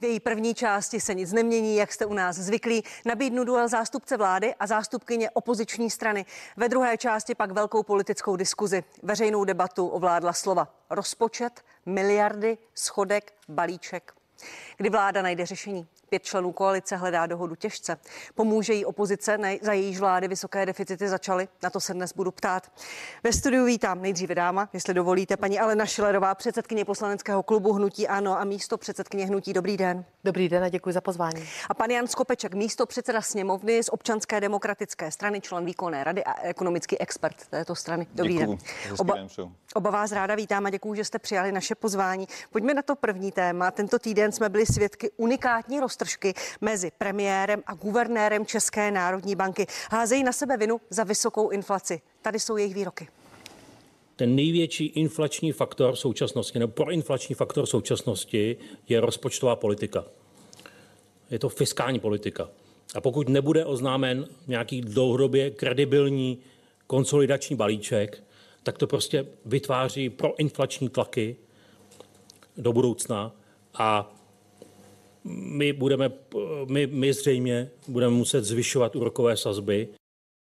V 0.00 0.04
její 0.04 0.20
první 0.20 0.54
části 0.54 1.00
se 1.00 1.14
nic 1.14 1.32
nemění, 1.32 1.76
jak 1.76 1.92
jste 1.92 2.06
u 2.06 2.14
nás 2.14 2.36
zvyklí. 2.36 2.84
Nabídnu 3.04 3.44
duel 3.44 3.68
zástupce 3.68 4.16
vlády 4.16 4.54
a 4.54 4.66
zástupkyně 4.66 5.30
opoziční 5.30 5.90
strany. 5.90 6.26
Ve 6.56 6.68
druhé 6.68 6.98
části 6.98 7.34
pak 7.34 7.52
velkou 7.52 7.82
politickou 7.82 8.36
diskuzi. 8.36 8.84
Veřejnou 9.02 9.44
debatu 9.44 9.88
ovládla 9.88 10.32
slova 10.32 10.74
rozpočet, 10.90 11.64
miliardy, 11.86 12.58
schodek, 12.74 13.32
balíček. 13.48 14.21
Kdy 14.76 14.90
vláda 14.90 15.22
najde 15.22 15.46
řešení? 15.46 15.86
Pět 16.08 16.22
členů 16.22 16.52
koalice 16.52 16.96
hledá 16.96 17.26
dohodu 17.26 17.54
těžce. 17.54 17.96
Pomůže 18.34 18.72
jí 18.72 18.84
opozice, 18.84 19.38
ne, 19.38 19.56
za 19.62 19.72
jejíž 19.72 19.98
vlády 19.98 20.28
vysoké 20.28 20.66
deficity 20.66 21.08
začaly? 21.08 21.48
Na 21.62 21.70
to 21.70 21.80
se 21.80 21.94
dnes 21.94 22.12
budu 22.12 22.30
ptát. 22.30 22.72
Ve 23.24 23.32
studiu 23.32 23.64
vítám 23.64 24.02
nejdříve 24.02 24.34
dáma, 24.34 24.68
jestli 24.72 24.94
dovolíte, 24.94 25.36
paní 25.36 25.60
Alena 25.60 25.86
Šilerová, 25.86 26.34
předsedkyně 26.34 26.84
poslaneckého 26.84 27.42
klubu 27.42 27.72
Hnutí 27.72 28.08
Ano 28.08 28.40
a 28.40 28.44
místo 28.44 28.78
předsedkyně 28.78 29.26
Hnutí. 29.26 29.52
Dobrý 29.52 29.76
den. 29.76 30.04
Dobrý 30.24 30.48
den 30.48 30.64
a 30.64 30.68
děkuji 30.68 30.92
za 30.92 31.00
pozvání. 31.00 31.44
A 31.68 31.74
pan 31.74 31.90
Jan 31.90 32.06
Skopeček, 32.06 32.54
místo 32.54 32.86
předseda 32.86 33.22
sněmovny 33.22 33.82
z 33.82 33.88
občanské 33.88 34.40
demokratické 34.40 35.10
strany, 35.10 35.40
člen 35.40 35.64
výkonné 35.64 36.04
rady 36.04 36.24
a 36.24 36.40
ekonomický 36.42 37.00
expert 37.00 37.36
této 37.50 37.74
strany. 37.74 38.06
Dobrý 38.14 38.38
Děkuju. 38.38 38.58
den. 38.86 38.94
Oba, 38.98 39.14
oba 39.74 39.90
vás 39.90 40.12
ráda 40.12 40.34
vítám 40.34 40.66
a 40.66 40.70
děkuji, 40.70 40.94
že 40.94 41.04
jste 41.04 41.18
přijali 41.18 41.52
naše 41.52 41.74
pozvání. 41.74 42.28
Pojďme 42.50 42.74
na 42.74 42.82
to 42.82 42.96
první 42.96 43.32
téma. 43.32 43.70
Tento 43.70 43.98
týden 43.98 44.31
jsme 44.32 44.48
byli 44.48 44.66
svědky 44.66 45.10
unikátní 45.16 45.80
roztržky 45.80 46.34
mezi 46.60 46.90
premiérem 46.98 47.62
a 47.66 47.74
guvernérem 47.74 48.46
České 48.46 48.90
národní 48.90 49.36
banky. 49.36 49.66
Házejí 49.90 50.24
na 50.24 50.32
sebe 50.32 50.56
vinu 50.56 50.80
za 50.90 51.04
vysokou 51.04 51.48
inflaci. 51.48 52.00
Tady 52.22 52.40
jsou 52.40 52.56
jejich 52.56 52.74
výroky 52.74 53.08
ten 54.16 54.34
největší 54.34 54.86
inflační 54.86 55.52
faktor 55.52 55.96
současnosti, 55.96 56.58
nebo 56.58 56.72
proinflační 56.72 57.34
faktor 57.34 57.66
současnosti 57.66 58.56
je 58.88 59.00
rozpočtová 59.00 59.56
politika. 59.56 60.04
Je 61.30 61.38
to 61.38 61.48
fiskální 61.48 61.98
politika. 62.00 62.48
A 62.94 63.00
pokud 63.00 63.28
nebude 63.28 63.64
oznámen 63.64 64.28
nějaký 64.46 64.80
dlouhodobě 64.80 65.50
kredibilní 65.50 66.38
konsolidační 66.86 67.56
balíček, 67.56 68.24
tak 68.62 68.78
to 68.78 68.86
prostě 68.86 69.26
vytváří 69.44 70.10
proinflační 70.10 70.88
tlaky 70.88 71.36
do 72.56 72.72
budoucna 72.72 73.32
a 73.74 74.14
my 75.24 75.72
budeme, 75.72 76.10
my, 76.66 76.86
my 76.86 77.12
zřejmě 77.12 77.70
budeme 77.88 78.14
muset 78.16 78.44
zvyšovat 78.44 78.96
úrokové 78.96 79.36
sazby. 79.36 79.88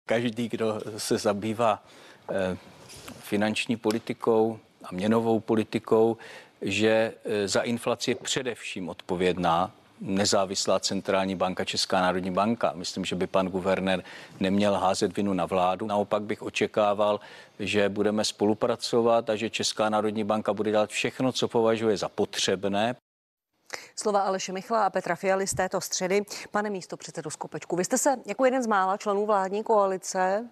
Každý, 0.08 0.48
kdo 0.48 0.80
se 0.96 1.18
zabývá 1.18 1.84
eh, 2.30 2.56
finanční 3.20 3.76
politikou 3.76 4.58
a 4.84 4.88
měnovou 4.94 5.40
politikou, 5.40 6.16
že 6.62 7.14
e, 7.24 7.48
za 7.48 7.60
inflaci 7.60 8.10
je 8.10 8.14
především 8.14 8.88
odpovědná 8.88 9.70
nezávislá 10.00 10.80
centrální 10.80 11.36
banka, 11.36 11.64
Česká 11.64 12.00
národní 12.00 12.30
banka. 12.30 12.72
Myslím, 12.74 13.04
že 13.04 13.14
by 13.14 13.26
pan 13.26 13.48
guvernér 13.48 14.02
neměl 14.40 14.74
házet 14.74 15.16
vinu 15.16 15.32
na 15.32 15.46
vládu. 15.46 15.86
Naopak 15.86 16.22
bych 16.22 16.42
očekával, 16.42 17.20
že 17.58 17.88
budeme 17.88 18.24
spolupracovat 18.24 19.30
a 19.30 19.36
že 19.36 19.50
Česká 19.50 19.88
národní 19.88 20.24
banka 20.24 20.52
bude 20.52 20.70
dělat 20.70 20.90
všechno, 20.90 21.32
co 21.32 21.48
považuje 21.48 21.96
za 21.96 22.08
potřebné. 22.08 22.96
Slova 23.96 24.20
Aleše 24.20 24.52
Michla 24.52 24.86
a 24.86 24.90
Petra 24.90 25.14
Fialy 25.16 25.46
z 25.46 25.54
této 25.54 25.80
středy. 25.80 26.22
Pane 26.50 26.70
místo 26.70 26.96
předsedu 26.96 27.30
Skopečku, 27.30 27.76
vy 27.76 27.84
jste 27.84 27.98
se 27.98 28.16
jako 28.26 28.44
jeden 28.44 28.62
z 28.62 28.66
mála 28.66 28.96
členů 28.96 29.26
vládní 29.26 29.62
koalice 29.62 30.48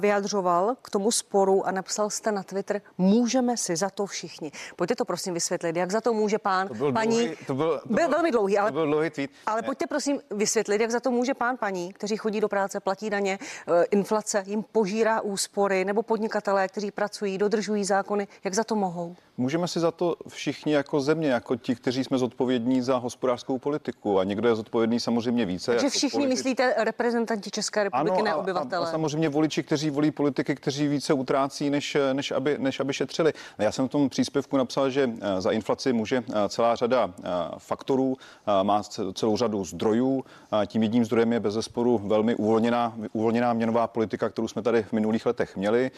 vyjadřoval 0.00 0.76
k 0.82 0.90
tomu 0.90 1.10
sporu 1.12 1.66
a 1.66 1.70
napsal 1.70 2.10
jste 2.10 2.32
na 2.32 2.42
Twitter, 2.42 2.80
můžeme 2.98 3.56
si 3.56 3.76
za 3.76 3.90
to 3.90 4.06
všichni. 4.06 4.52
Pojďte 4.76 4.94
to 4.94 5.04
prosím 5.04 5.34
vysvětlit, 5.34 5.76
jak 5.76 5.90
za 5.90 6.00
to 6.00 6.12
může 6.12 6.38
pán, 6.38 6.68
to 6.68 6.74
byl 6.74 6.92
paní, 6.92 7.18
dlouhý, 7.18 7.36
to 7.46 7.54
byl, 7.54 7.78
to 7.78 7.88
byl, 7.88 7.96
byl 7.96 8.08
velmi 8.08 8.30
dlouhý, 8.30 8.58
ale, 8.58 8.70
to 8.70 8.74
byl 8.74 8.86
dlouhý 8.86 9.10
tweet. 9.10 9.30
ale 9.46 9.62
pojďte 9.62 9.86
prosím 9.86 10.20
vysvětlit, 10.30 10.80
jak 10.80 10.90
za 10.90 11.00
to 11.00 11.10
může 11.10 11.34
pán, 11.34 11.56
paní, 11.56 11.92
kteří 11.92 12.16
chodí 12.16 12.40
do 12.40 12.48
práce, 12.48 12.80
platí 12.80 13.10
daně, 13.10 13.38
eh, 13.42 13.84
inflace 13.84 14.44
jim 14.46 14.62
požírá 14.62 15.20
úspory, 15.20 15.84
nebo 15.84 16.02
podnikatelé, 16.02 16.68
kteří 16.68 16.90
pracují, 16.90 17.38
dodržují 17.38 17.84
zákony, 17.84 18.28
jak 18.44 18.54
za 18.54 18.64
to 18.64 18.76
mohou? 18.76 19.16
Můžeme 19.38 19.68
si 19.68 19.80
za 19.80 19.90
to 19.90 20.16
všichni 20.28 20.72
jako 20.72 21.00
země, 21.00 21.28
jako 21.28 21.56
ti, 21.56 21.74
kteří 21.74 22.04
jsme 22.04 22.18
zodpovědní 22.18 22.82
za 22.82 22.96
hospodářskou 22.96 23.58
politiku 23.58 24.18
a 24.18 24.24
někdo 24.24 24.48
je 24.48 24.54
zodpovědný 24.54 25.00
samozřejmě 25.00 25.46
více. 25.46 25.70
Takže 25.70 25.86
jako 25.86 25.96
všichni 25.96 26.18
politik. 26.18 26.36
myslíte 26.36 26.74
reprezentanti 26.78 27.50
České 27.50 27.84
republiky, 27.84 28.14
ano, 28.14 28.24
ne 28.24 28.34
obyvatele? 28.34 28.86
A, 28.86 28.88
a 28.88 28.90
samozřejmě 28.90 29.28
voliči, 29.28 29.62
kteří 29.62 29.90
volí 29.90 30.10
politiky, 30.10 30.54
kteří 30.54 30.88
více 30.88 31.12
utrácí, 31.12 31.70
než, 31.70 31.96
než, 32.12 32.30
aby, 32.30 32.56
než 32.58 32.80
aby 32.80 32.92
šetřili. 32.92 33.32
Já 33.58 33.72
jsem 33.72 33.88
v 33.88 33.90
tom 33.90 34.08
příspěvku 34.08 34.56
napsal, 34.56 34.90
že 34.90 35.10
eh, 35.20 35.40
za 35.40 35.50
inflaci 35.50 35.92
může 35.92 36.24
eh, 36.28 36.48
celá 36.48 36.76
řada 36.76 37.10
eh, 37.18 37.30
faktorů, 37.58 38.16
má 38.62 38.82
celou 39.14 39.36
řadu 39.36 39.64
zdrojů. 39.64 40.24
Tím 40.66 40.82
jedním 40.82 41.04
zdrojem 41.04 41.32
je 41.32 41.40
bez 41.40 41.54
zesporu 41.54 41.98
velmi 41.98 42.34
uvolněná, 42.34 42.94
uvolněná 43.12 43.52
měnová 43.52 43.86
politika, 43.86 44.28
kterou 44.28 44.48
jsme 44.48 44.62
tady 44.62 44.82
v 44.82 44.92
minulých 44.92 45.26
letech 45.26 45.56
měli. 45.56 45.90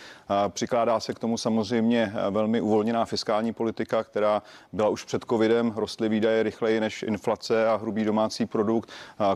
Přikládá 0.48 1.00
se 1.00 1.14
k 1.14 1.18
tomu 1.18 1.38
samozřejmě 1.38 2.12
velmi 2.30 2.60
uvolněná 2.60 3.04
fiskální 3.04 3.27
politika, 3.52 4.04
která 4.04 4.42
byla 4.72 4.88
už 4.88 5.04
před 5.04 5.24
covidem, 5.24 5.72
rostly 5.76 6.08
výdaje 6.08 6.42
rychleji 6.42 6.80
než 6.80 7.02
inflace 7.02 7.68
a 7.68 7.76
hrubý 7.76 8.04
domácí 8.04 8.46
produkt. 8.46 8.90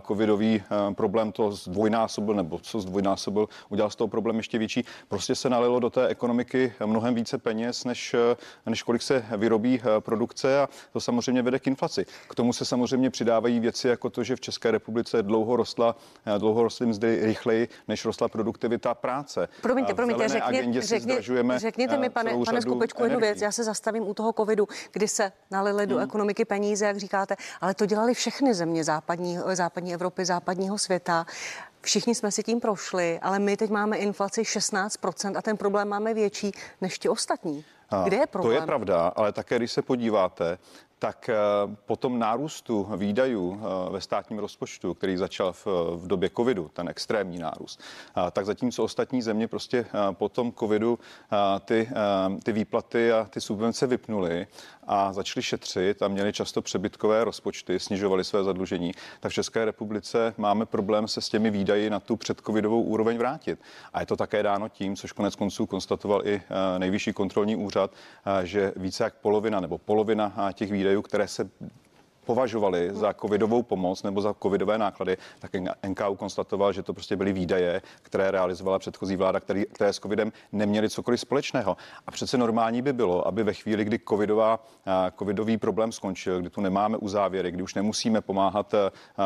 Covidový 0.06 0.62
problém 0.94 1.32
to 1.32 1.52
zdvojnásobil, 1.52 2.34
nebo 2.34 2.58
co 2.58 2.80
zdvojnásobil, 2.80 3.48
udělal 3.68 3.90
z 3.90 3.96
toho 3.96 4.08
problém 4.08 4.36
ještě 4.36 4.58
větší. 4.58 4.84
Prostě 5.08 5.34
se 5.34 5.50
nalilo 5.50 5.80
do 5.80 5.90
té 5.90 6.08
ekonomiky 6.08 6.72
mnohem 6.86 7.14
více 7.14 7.38
peněz, 7.38 7.84
než, 7.84 8.16
než 8.66 8.82
kolik 8.82 9.02
se 9.02 9.24
vyrobí 9.36 9.80
produkce 10.00 10.60
a 10.60 10.68
to 10.92 11.00
samozřejmě 11.00 11.42
vede 11.42 11.58
k 11.58 11.66
inflaci. 11.66 12.06
K 12.28 12.34
tomu 12.34 12.52
se 12.52 12.64
samozřejmě 12.64 13.10
přidávají 13.10 13.60
věci 13.60 13.88
jako 13.88 14.10
to, 14.10 14.24
že 14.24 14.36
v 14.36 14.40
České 14.40 14.70
republice 14.70 15.22
dlouho 15.22 15.56
rostla, 15.56 15.96
dlouho 16.38 16.62
rostly 16.62 16.86
mzdy 16.86 17.26
rychleji, 17.26 17.68
než 17.88 18.04
rostla 18.04 18.28
produktivita 18.28 18.94
práce. 18.94 19.48
Promiňte, 19.62 19.94
promiňte, 19.94 20.28
řekně, 20.28 20.82
řekně, 20.82 21.22
řekněte 21.56 21.96
mi, 21.96 22.10
pane, 22.10 22.32
pane 22.44 22.62
Skupečku, 22.62 23.04
jednu 23.04 23.20
věc. 23.20 23.42
Já 23.42 23.52
se 23.52 23.64
zastavím 23.64 23.81
u 24.00 24.14
toho 24.14 24.32
covidu, 24.32 24.68
kdy 24.92 25.08
se 25.08 25.32
nalili 25.50 25.86
do 25.86 25.94
hmm. 25.94 26.04
ekonomiky 26.04 26.44
peníze, 26.44 26.86
jak 26.86 26.96
říkáte, 26.96 27.36
ale 27.60 27.74
to 27.74 27.86
dělali 27.86 28.14
všechny 28.14 28.54
země 28.54 28.84
západní, 28.84 29.38
západní 29.52 29.94
Evropy, 29.94 30.24
západního 30.24 30.78
světa. 30.78 31.26
Všichni 31.80 32.14
jsme 32.14 32.30
si 32.30 32.42
tím 32.42 32.60
prošli, 32.60 33.18
ale 33.22 33.38
my 33.38 33.56
teď 33.56 33.70
máme 33.70 33.96
inflaci 33.96 34.42
16% 34.42 35.38
a 35.38 35.42
ten 35.42 35.56
problém 35.56 35.88
máme 35.88 36.14
větší 36.14 36.52
než 36.80 36.98
ti 36.98 37.08
ostatní. 37.08 37.64
Kde 38.04 38.16
je 38.16 38.26
problém? 38.26 38.56
To 38.56 38.62
je 38.62 38.66
pravda, 38.66 39.12
ale 39.16 39.32
také 39.32 39.56
když 39.56 39.72
se 39.72 39.82
podíváte, 39.82 40.58
tak 41.02 41.28
eh, 41.28 41.34
po 41.86 41.96
tom 41.96 42.18
nárůstu 42.18 42.88
výdajů 42.96 43.60
eh, 43.60 43.92
ve 43.92 44.00
státním 44.00 44.38
rozpočtu, 44.38 44.94
který 44.94 45.16
začal 45.16 45.52
v, 45.52 45.66
v 45.96 46.06
době 46.06 46.30
covidu, 46.36 46.70
ten 46.72 46.88
extrémní 46.88 47.38
nárůst, 47.38 47.80
eh, 48.16 48.30
tak 48.30 48.46
zatímco 48.46 48.84
ostatní 48.84 49.22
země 49.22 49.48
prostě 49.48 49.86
po 50.12 50.28
tom 50.28 50.52
covidu 50.52 50.98
ty, 51.64 51.88
ty 52.42 52.52
výplaty 52.52 53.12
a 53.12 53.24
ty 53.30 53.40
subvence 53.40 53.86
vypnuly 53.86 54.46
a 54.86 55.12
začali 55.12 55.42
šetřit 55.42 56.02
a 56.02 56.08
měli 56.08 56.32
často 56.32 56.62
přebytkové 56.62 57.24
rozpočty, 57.24 57.80
snižovali 57.80 58.24
své 58.24 58.44
zadlužení, 58.44 58.92
tak 59.20 59.32
v 59.32 59.34
České 59.34 59.64
republice 59.64 60.34
máme 60.38 60.66
problém 60.66 61.08
se 61.08 61.20
s 61.20 61.28
těmi 61.28 61.50
výdaji 61.50 61.90
na 61.90 62.00
tu 62.00 62.16
předcovidovou 62.16 62.82
úroveň 62.82 63.18
vrátit. 63.18 63.58
A 63.92 64.00
je 64.00 64.06
to 64.06 64.16
také 64.16 64.42
dáno 64.42 64.68
tím, 64.68 64.96
což 64.96 65.12
konec 65.12 65.36
konců 65.36 65.66
konstatoval 65.66 66.26
i 66.26 66.42
nejvyšší 66.78 67.12
kontrolní 67.12 67.56
úřad, 67.56 67.90
že 68.42 68.72
více 68.76 69.04
jak 69.04 69.14
polovina 69.14 69.60
nebo 69.60 69.78
polovina 69.78 70.52
těch 70.52 70.72
výdajů 70.72 70.91
které 71.02 71.28
se 71.28 71.50
považovali 72.24 72.90
za 72.92 73.12
covidovou 73.12 73.62
pomoc 73.62 74.02
nebo 74.02 74.20
za 74.20 74.34
covidové 74.42 74.78
náklady, 74.78 75.16
tak 75.38 75.50
NKU 75.88 76.14
konstatoval, 76.14 76.72
že 76.72 76.82
to 76.82 76.94
prostě 76.94 77.16
byly 77.16 77.32
výdaje, 77.32 77.82
které 78.02 78.30
realizovala 78.30 78.78
předchozí 78.78 79.16
vláda, 79.16 79.40
který, 79.40 79.64
které 79.72 79.92
s 79.92 79.98
covidem 79.98 80.32
neměly 80.52 80.90
cokoliv 80.90 81.20
společného. 81.20 81.76
A 82.06 82.10
přece 82.10 82.38
normální 82.38 82.82
by 82.82 82.92
bylo, 82.92 83.26
aby 83.26 83.42
ve 83.42 83.54
chvíli, 83.54 83.84
kdy 83.84 84.00
covidová, 84.08 84.64
covidový 85.18 85.56
problém 85.58 85.92
skončil, 85.92 86.40
kdy 86.40 86.50
tu 86.50 86.60
nemáme 86.60 86.96
uzávěry, 86.96 87.50
kdy 87.50 87.62
už 87.62 87.74
nemusíme 87.74 88.20
pomáhat 88.20 88.74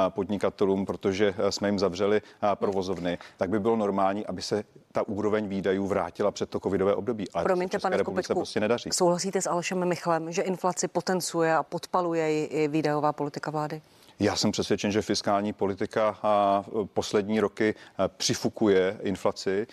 podnikatelům, 0.08 0.86
protože 0.86 1.34
jsme 1.50 1.68
jim 1.68 1.78
zavřeli 1.78 2.22
provozovny, 2.54 3.18
tak 3.36 3.50
by 3.50 3.60
bylo 3.60 3.76
normální, 3.76 4.26
aby 4.26 4.42
se 4.42 4.64
ta 4.92 5.08
úroveň 5.08 5.48
výdajů 5.48 5.86
vrátila 5.86 6.30
před 6.30 6.50
to 6.50 6.60
covidové 6.60 6.94
období. 6.94 7.30
Ale 7.34 7.44
Promiňte, 7.44 7.78
pane 7.78 7.98
Skopečku, 7.98 8.34
prostě 8.34 8.60
nedaří. 8.60 8.90
souhlasíte 8.92 9.42
s 9.42 9.46
Alešem 9.46 9.88
Michlem, 9.88 10.32
že 10.32 10.42
inflaci 10.42 10.88
potencuje 10.88 11.56
a 11.56 11.62
podpaluje 11.62 12.46
i 12.46 12.68
výdajová 12.86 13.12
politika 13.12 13.50
vlády? 13.50 13.82
Já 14.20 14.36
jsem 14.36 14.52
přesvědčen, 14.52 14.92
že 14.92 15.02
fiskální 15.02 15.52
politika 15.52 16.18
poslední 16.94 17.40
roky 17.40 17.74
přifukuje 18.16 18.96
inflaci. 19.02 19.66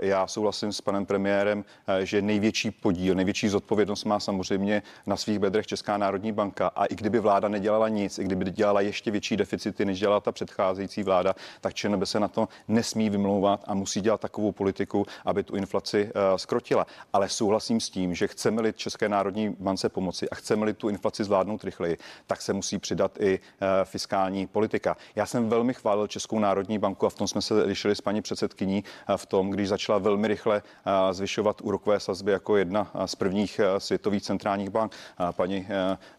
Já 0.00 0.26
souhlasím 0.26 0.72
s 0.72 0.80
panem 0.80 1.06
premiérem, 1.06 1.64
že 2.02 2.22
největší 2.22 2.70
podíl, 2.70 3.14
největší 3.14 3.48
zodpovědnost 3.48 4.04
má 4.04 4.20
samozřejmě 4.20 4.82
na 5.06 5.16
svých 5.16 5.38
bedrech 5.38 5.66
Česká 5.66 5.96
národní 5.96 6.32
banka. 6.32 6.68
A 6.76 6.84
i 6.84 6.94
kdyby 6.94 7.20
vláda 7.20 7.48
nedělala 7.48 7.88
nic, 7.88 8.18
i 8.18 8.24
kdyby 8.24 8.50
dělala 8.50 8.80
ještě 8.80 9.10
větší 9.10 9.36
deficity, 9.36 9.84
než 9.84 10.00
dělala 10.00 10.20
ta 10.20 10.32
předcházející 10.32 11.02
vláda, 11.02 11.34
tak 11.60 11.74
ČNB 11.74 12.06
se 12.06 12.20
na 12.20 12.28
to 12.28 12.48
nesmí 12.68 13.10
vymlouvat 13.10 13.64
a 13.66 13.74
musí 13.74 14.00
dělat 14.00 14.20
takovou 14.20 14.52
politiku, 14.52 15.06
aby 15.24 15.42
tu 15.42 15.56
inflaci 15.56 16.10
skrotila. 16.36 16.86
Ale 17.12 17.28
souhlasím 17.28 17.80
s 17.80 17.90
tím, 17.90 18.14
že 18.14 18.28
chceme-li 18.28 18.72
České 18.72 19.08
národní 19.08 19.56
bance 19.60 19.88
pomoci 19.88 20.30
a 20.30 20.34
chceme-li 20.34 20.72
tu 20.74 20.88
inflaci 20.88 21.24
zvládnout 21.24 21.64
rychleji, 21.64 21.98
tak 22.26 22.42
se 22.42 22.52
musí 22.52 22.78
přidat 22.78 23.20
i 23.20 23.40
fiskální 23.84 24.46
politika. 24.46 24.96
Já 25.16 25.26
jsem 25.26 25.48
velmi 25.48 25.74
chválil 25.74 26.06
Českou 26.06 26.38
národní 26.38 26.78
banku 26.78 27.06
a 27.06 27.10
v 27.10 27.14
tom 27.14 27.28
jsme 27.28 27.42
se 27.42 27.54
lišili 27.54 27.96
s 27.96 28.00
paní 28.00 28.22
předsedkyní 28.22 28.84
v 29.16 29.26
tom, 29.26 29.50
když 29.50 29.68
začala 29.68 29.98
velmi 29.98 30.28
rychle 30.28 30.62
zvyšovat 31.10 31.60
úrokové 31.60 32.00
sazby 32.00 32.32
jako 32.32 32.56
jedna 32.56 32.90
z 33.06 33.14
prvních 33.14 33.60
světových 33.78 34.22
centrálních 34.22 34.70
bank. 34.70 34.92
Paní 35.30 35.66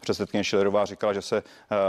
předsedkyně 0.00 0.44
Šilerová 0.44 0.84
říkala, 0.84 1.12
že 1.12 1.22
se 1.22 1.42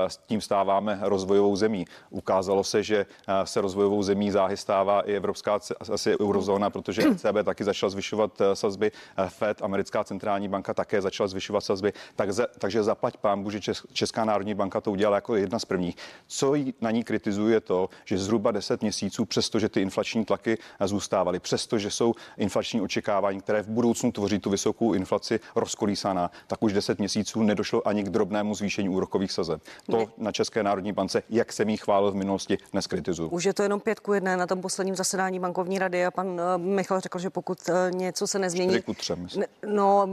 s 0.07 0.17
tím 0.17 0.41
stáváme 0.41 0.99
rozvojovou 1.01 1.55
zemí. 1.55 1.85
Ukázalo 2.09 2.63
se, 2.63 2.83
že 2.83 3.05
se 3.43 3.61
rozvojovou 3.61 4.03
zemí 4.03 4.31
záhy 4.31 4.57
stává 4.57 5.01
i 5.01 5.13
Evropská 5.13 5.59
asi 5.91 6.19
eurozóna, 6.19 6.69
protože 6.69 7.01
ECB 7.11 7.35
taky 7.43 7.63
začala 7.63 7.89
zvyšovat 7.89 8.41
sazby, 8.53 8.91
Fed, 9.27 9.61
americká 9.61 10.03
centrální 10.03 10.47
banka 10.47 10.73
také 10.73 11.01
začala 11.01 11.27
zvyšovat 11.27 11.61
sazby, 11.61 11.93
takže, 12.15 12.43
takže 12.59 12.83
zaplať 12.83 13.17
pán 13.17 13.51
že 13.51 13.73
Česká 13.93 14.25
národní 14.25 14.53
banka 14.53 14.81
to 14.81 14.91
udělala 14.91 15.17
jako 15.17 15.35
jedna 15.35 15.56
z 15.59 15.65
prvních. 15.65 15.95
Co 16.27 16.53
na 16.81 16.91
ní 16.91 17.03
kritizuje 17.03 17.59
to, 17.59 17.89
že 18.05 18.17
zhruba 18.17 18.51
10 18.51 18.81
měsíců, 18.81 19.25
přestože 19.25 19.69
ty 19.69 19.81
inflační 19.81 20.25
tlaky 20.25 20.57
zůstávaly, 20.85 21.39
přestože 21.39 21.91
jsou 21.91 22.13
inflační 22.37 22.81
očekávání, 22.81 23.41
které 23.41 23.63
v 23.63 23.67
budoucnu 23.67 24.11
tvoří 24.11 24.39
tu 24.39 24.49
vysokou 24.49 24.93
inflaci 24.93 25.39
rozkolísaná, 25.55 26.31
tak 26.47 26.63
už 26.63 26.73
10 26.73 26.99
měsíců 26.99 27.43
nedošlo 27.43 27.87
ani 27.87 28.03
k 28.03 28.09
drobnému 28.09 28.55
zvýšení 28.55 28.89
úrokových 28.89 29.31
sazeb. 29.31 29.61
To 29.91 29.97
ne. 29.97 30.05
na 30.17 30.31
České 30.31 30.63
národní 30.63 30.93
bance, 30.93 31.23
jak 31.29 31.53
jsem 31.53 31.69
jí 31.69 31.77
chválil 31.77 32.11
v 32.11 32.15
minulosti, 32.15 32.57
dnes 32.71 32.87
kritizuju. 32.87 33.29
Už 33.29 33.43
je 33.43 33.53
to 33.53 33.63
jenom 33.63 33.79
pět 33.79 33.99
ku 33.99 34.13
jedné 34.13 34.37
na 34.37 34.47
tom 34.47 34.61
posledním 34.61 34.95
zasedání 34.95 35.39
bankovní 35.39 35.79
rady 35.79 36.05
a 36.05 36.11
pan 36.11 36.27
uh, 36.27 36.41
Michal 36.57 36.99
řekl, 36.99 37.19
že 37.19 37.29
pokud 37.29 37.57
uh, 37.69 37.97
něco 37.97 38.27
se 38.27 38.39
nezmění. 38.39 38.81
ku 38.81 38.93
třem, 38.93 39.27
ne, 39.37 39.47
no, 39.65 40.09